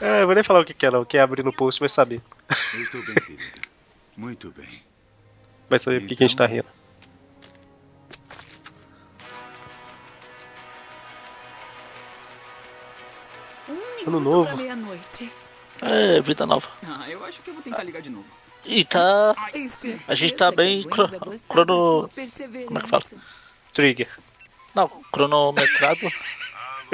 É, 0.00 0.22
eu 0.22 0.26
vou 0.26 0.34
nem 0.34 0.44
falar 0.44 0.60
o 0.60 0.64
que 0.64 0.74
que 0.74 0.84
é, 0.84 0.90
não. 0.90 1.04
Quem 1.04 1.20
abrir 1.20 1.44
no 1.44 1.52
post 1.52 1.78
vai 1.78 1.88
saber. 1.88 2.20
Eu 2.74 2.82
estou 2.82 3.02
bem, 3.04 3.14
querida. 3.14 3.60
Muito 4.16 4.50
bem. 4.50 4.85
Vai 5.68 5.78
saber 5.78 6.00
por 6.00 6.08
que 6.08 6.16
que 6.16 6.24
a 6.24 6.26
gente 6.26 6.36
tá 6.36 6.46
rindo. 6.46 6.68
Um 13.68 14.08
Ano 14.08 14.20
novo. 14.20 14.48
É, 15.82 16.20
vida 16.20 16.46
nova. 16.46 16.68
Ah, 16.86 17.08
eu 17.10 17.24
acho 17.24 17.42
que 17.42 17.50
eu 17.50 17.54
vou 17.54 17.62
tentar 17.62 17.82
ligar 17.82 18.00
de 18.00 18.10
novo. 18.10 18.26
E 18.64 18.84
tá. 18.84 19.34
A 20.08 20.14
gente 20.14 20.34
tá 20.34 20.50
bem 20.50 20.82
cro- 20.84 21.08
crono. 21.48 22.08
Como 22.66 22.78
é 22.78 22.82
que 22.82 22.88
fala? 22.88 23.02
Trigger. 23.72 24.08
Não, 24.74 24.88
cronometrado. 25.12 26.00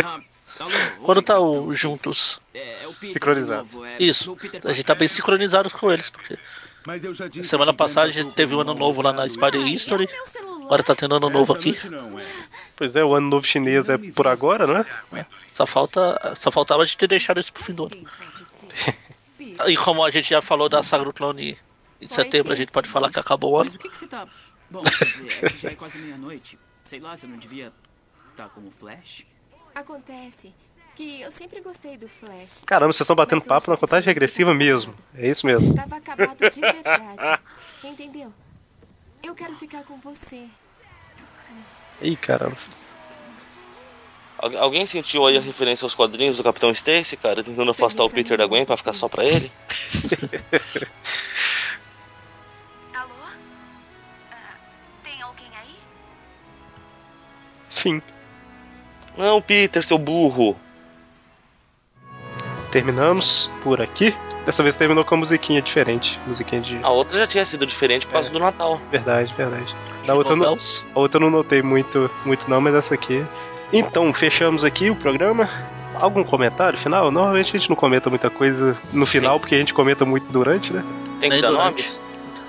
Ah, 0.03 0.19
alô, 0.59 0.71
Quando 1.05 1.21
tá 1.21 1.39
o, 1.39 1.71
juntos. 1.73 2.41
É, 2.55 2.85
é 2.85 2.89
o 2.89 2.95
Peter 2.95 3.13
Sincronizado. 3.13 3.85
é, 3.85 3.97
Isso. 4.01 4.35
A 4.65 4.73
gente 4.73 4.85
tá 4.87 4.95
bem 4.95 5.07
sincronizado 5.07 5.69
com 5.71 5.93
eles, 5.93 6.09
porque 6.09 6.39
Mas 6.87 7.05
eu 7.05 7.15
já 7.15 7.29
disse 7.29 7.49
semana 7.49 7.73
passada 7.73 8.09
a 8.09 8.13
gente 8.13 8.33
teve 8.33 8.55
o 8.55 8.61
ano 8.61 8.75
novo 8.75 9.03
lá 9.03 9.13
na 9.13 9.29
Spider 9.29 9.67
History. 9.67 10.09
celular. 10.27 10.65
Agora 10.65 10.83
tá 10.83 10.95
tendo 10.95 11.15
ano 11.15 11.31
novo 11.31 11.53
aqui. 11.53 11.77
é. 11.77 12.27
Pois 12.77 12.97
é, 12.97 13.05
o 13.05 13.15
ano 13.15 13.29
novo 13.29 13.47
chinês 13.47 13.89
é 13.89 13.99
por 13.99 14.27
agora, 14.27 14.67
não 14.67 14.77
é? 15.19 15.27
Só 15.51 15.67
falta. 15.67 16.35
Só 16.35 16.51
faltava 16.51 16.83
a 16.83 16.85
gente 16.85 16.99
ter 16.99 17.09
deixado 17.09 17.41
isso 17.41 17.53
pro 17.53 17.63
fim 17.63 17.75
do 17.75 17.85
ano. 17.85 17.97
E 19.67 19.77
como 19.77 20.05
a 20.05 20.11
gente 20.11 20.31
já 20.31 20.41
falou 20.41 20.69
da 20.69 20.83
Saga 20.83 21.05
do 21.05 21.13
Clone 21.13 21.59
em 22.01 22.09
setembro, 22.09 22.53
a 22.53 22.57
gente 22.57 22.71
pode 22.71 22.89
falar 22.89 23.11
que 23.11 23.19
acabou 23.19 23.53
o 23.53 23.59
ano. 23.59 23.71
Mas 23.71 23.75
o 23.75 23.79
que, 23.79 23.89
que 23.91 23.99
você 23.99 24.07
tá. 24.07 24.27
Bom, 24.71 24.81
quer 24.99 25.05
dizer, 25.05 25.45
é 25.45 25.49
que 25.51 25.59
já 25.59 25.71
é 25.71 25.75
quase 25.75 25.99
meia-noite. 25.99 26.59
Sei 26.85 26.99
lá, 26.99 27.17
você 27.17 27.27
não 27.27 27.37
devia 27.37 27.73
tá 28.37 28.49
como 28.49 28.71
Flash? 28.71 29.27
Acontece 29.75 30.55
que 30.97 31.21
eu 31.23 31.31
sempre 31.31 31.61
gostei 31.61 31.97
do 31.97 32.09
Flash. 32.09 32.63
Caramba, 32.67 32.93
vocês 32.93 33.01
estão 33.03 33.17
batendo 33.17 33.43
papo 33.43 33.71
na 33.71 33.77
contagem 33.77 34.07
regressiva 34.07 34.53
mesmo. 34.55 34.95
É 35.15 35.29
isso 35.29 35.47
mesmo. 35.47 35.75
Tava 35.75 35.97
acabado 35.97 36.39
de 36.51 36.61
verdade. 36.61 37.41
Entendeu? 37.85 38.33
Eu 39.23 39.35
quero 39.35 39.55
ficar 39.57 39.85
com 39.85 39.99
você. 39.99 40.47
Ih, 42.01 42.17
caramba. 42.17 42.57
Al- 44.39 44.59
Alguém 44.59 44.85
sentiu 44.87 45.25
aí 45.27 45.37
a 45.37 45.41
referência 45.41 45.85
aos 45.85 45.95
quadrinhos 45.95 46.37
do 46.37 46.43
Capitão 46.45 46.71
Stacy, 46.73 47.17
cara, 47.17 47.45
tentando 47.45 47.71
afastar 47.71 48.03
o 48.05 48.11
Peter 48.11 48.37
da 48.37 48.47
Gwen 48.47 48.65
pra 48.67 48.77
ficar 48.77 48.93
só 48.93 49.09
pra 49.09 49.25
ele? 49.25 49.53
Alô? 52.95 53.15
Ah, 54.33 54.55
tem 55.05 55.23
alguém 55.23 55.47
aí? 55.57 55.77
Fim. 57.71 58.03
Não, 59.17 59.41
Peter, 59.41 59.83
seu 59.85 59.99
burro. 59.99 60.59
Terminamos 62.73 63.49
por 63.63 63.81
aqui. 63.81 64.13
Dessa 64.45 64.61
vez 64.63 64.75
terminou 64.75 65.05
com 65.05 65.15
a 65.15 65.19
musiquinha 65.19 65.63
diferente. 65.63 66.19
Musiquinha 66.27 66.61
de. 66.61 66.81
A 66.83 66.89
outra 66.91 67.17
já 67.19 67.27
tinha 67.29 67.45
sido 67.45 67.65
diferente 67.65 68.07
por 68.07 68.15
causa 68.15 68.29
É. 68.29 68.33
do 68.33 68.41
Natal. 68.41 68.81
Verdade, 68.91 69.33
verdade. 69.37 69.73
Da 70.05 70.15
outra, 70.17 70.35
não, 70.35 70.59
a 70.95 70.99
outra 70.99 71.19
eu 71.19 71.21
não 71.21 71.31
notei 71.31 71.63
muito, 71.63 72.11
muito 72.25 72.51
não, 72.51 72.61
mas 72.61 72.75
essa 72.75 72.95
aqui. 72.95 73.25
Então, 73.73 74.13
fechamos 74.13 74.65
aqui 74.65 74.91
o 74.91 74.97
programa. 74.97 75.49
Algum 75.95 76.25
comentário 76.25 76.77
final? 76.79 77.11
Normalmente 77.11 77.55
a 77.55 77.59
gente 77.59 77.69
não 77.69 77.77
comenta 77.77 78.09
muita 78.11 78.29
coisa 78.31 78.75
no 78.93 79.05
final, 79.07 79.39
porque 79.39 79.55
a 79.55 79.59
gente 79.59 79.75
comenta 79.75 80.05
muito 80.05 80.27
durante, 80.33 80.73
né? 80.73 80.83
Tem 81.21 81.29
que 81.31 81.37
Nem 81.37 81.43
dar 81.43 81.51
durante. 81.51 81.65
nomes? 81.67 82.05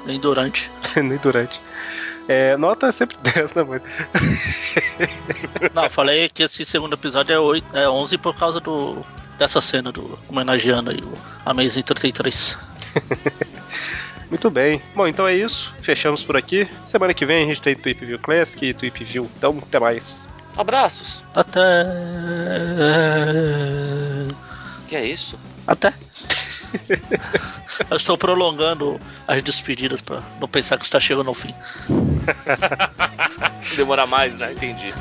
Nem 0.06 0.20
durante. 0.20 0.72
Nem 0.96 1.18
durante. 1.18 1.62
É, 2.28 2.56
nota 2.56 2.88
é 2.88 2.92
sempre 2.94 3.18
10, 3.22 3.54
né, 3.54 3.64
mano? 3.64 3.82
Não, 5.74 5.84
eu 5.84 5.90
falei 5.90 6.30
que 6.30 6.44
esse 6.44 6.66
segundo 6.66 6.94
episódio 6.94 7.34
é, 7.36 7.40
8, 7.40 7.78
é 7.78 7.90
11 7.90 8.18
por 8.18 8.34
causa 8.34 8.60
do 8.62 8.98
dessa 9.38 9.62
cena 9.62 9.92
do 9.92 10.18
homenageando 10.30 10.92
aí 10.92 11.00
o 11.02 11.14
Amazing 11.46 11.82
33. 11.82 12.58
Muito 14.30 14.50
bem. 14.50 14.82
Bom, 14.96 15.08
então 15.08 15.28
é 15.28 15.36
isso. 15.36 15.74
Fechamos 15.80 16.24
por 16.24 16.36
aqui. 16.36 16.68
Semana 16.86 17.14
que 17.14 17.26
vem 17.26 17.44
a 17.44 17.48
gente 17.48 17.62
tem 17.62 17.76
Tweep 17.76 18.04
View 18.04 18.20
Classic 18.20 18.66
e 18.66 18.74
Tweep 18.74 19.04
View. 19.04 19.30
Então, 19.38 19.60
até 19.62 19.80
mais. 19.80 20.28
Abraços. 20.58 21.24
Até. 21.36 21.62
Que 24.88 24.96
é 24.96 25.06
isso? 25.06 25.40
Até. 25.68 25.94
Eu 27.90 27.98
estou 27.98 28.18
prolongando 28.18 29.00
as 29.28 29.42
despedidas 29.44 30.02
pra 30.02 30.22
não 30.40 30.48
pensar 30.48 30.78
que 30.78 30.86
está 30.86 31.00
chegando 31.00 31.28
ao 31.28 31.36
fim. 31.36 31.54
Demora 33.76 34.08
mais, 34.08 34.38
né? 34.38 34.52
Entendi. 34.54 34.94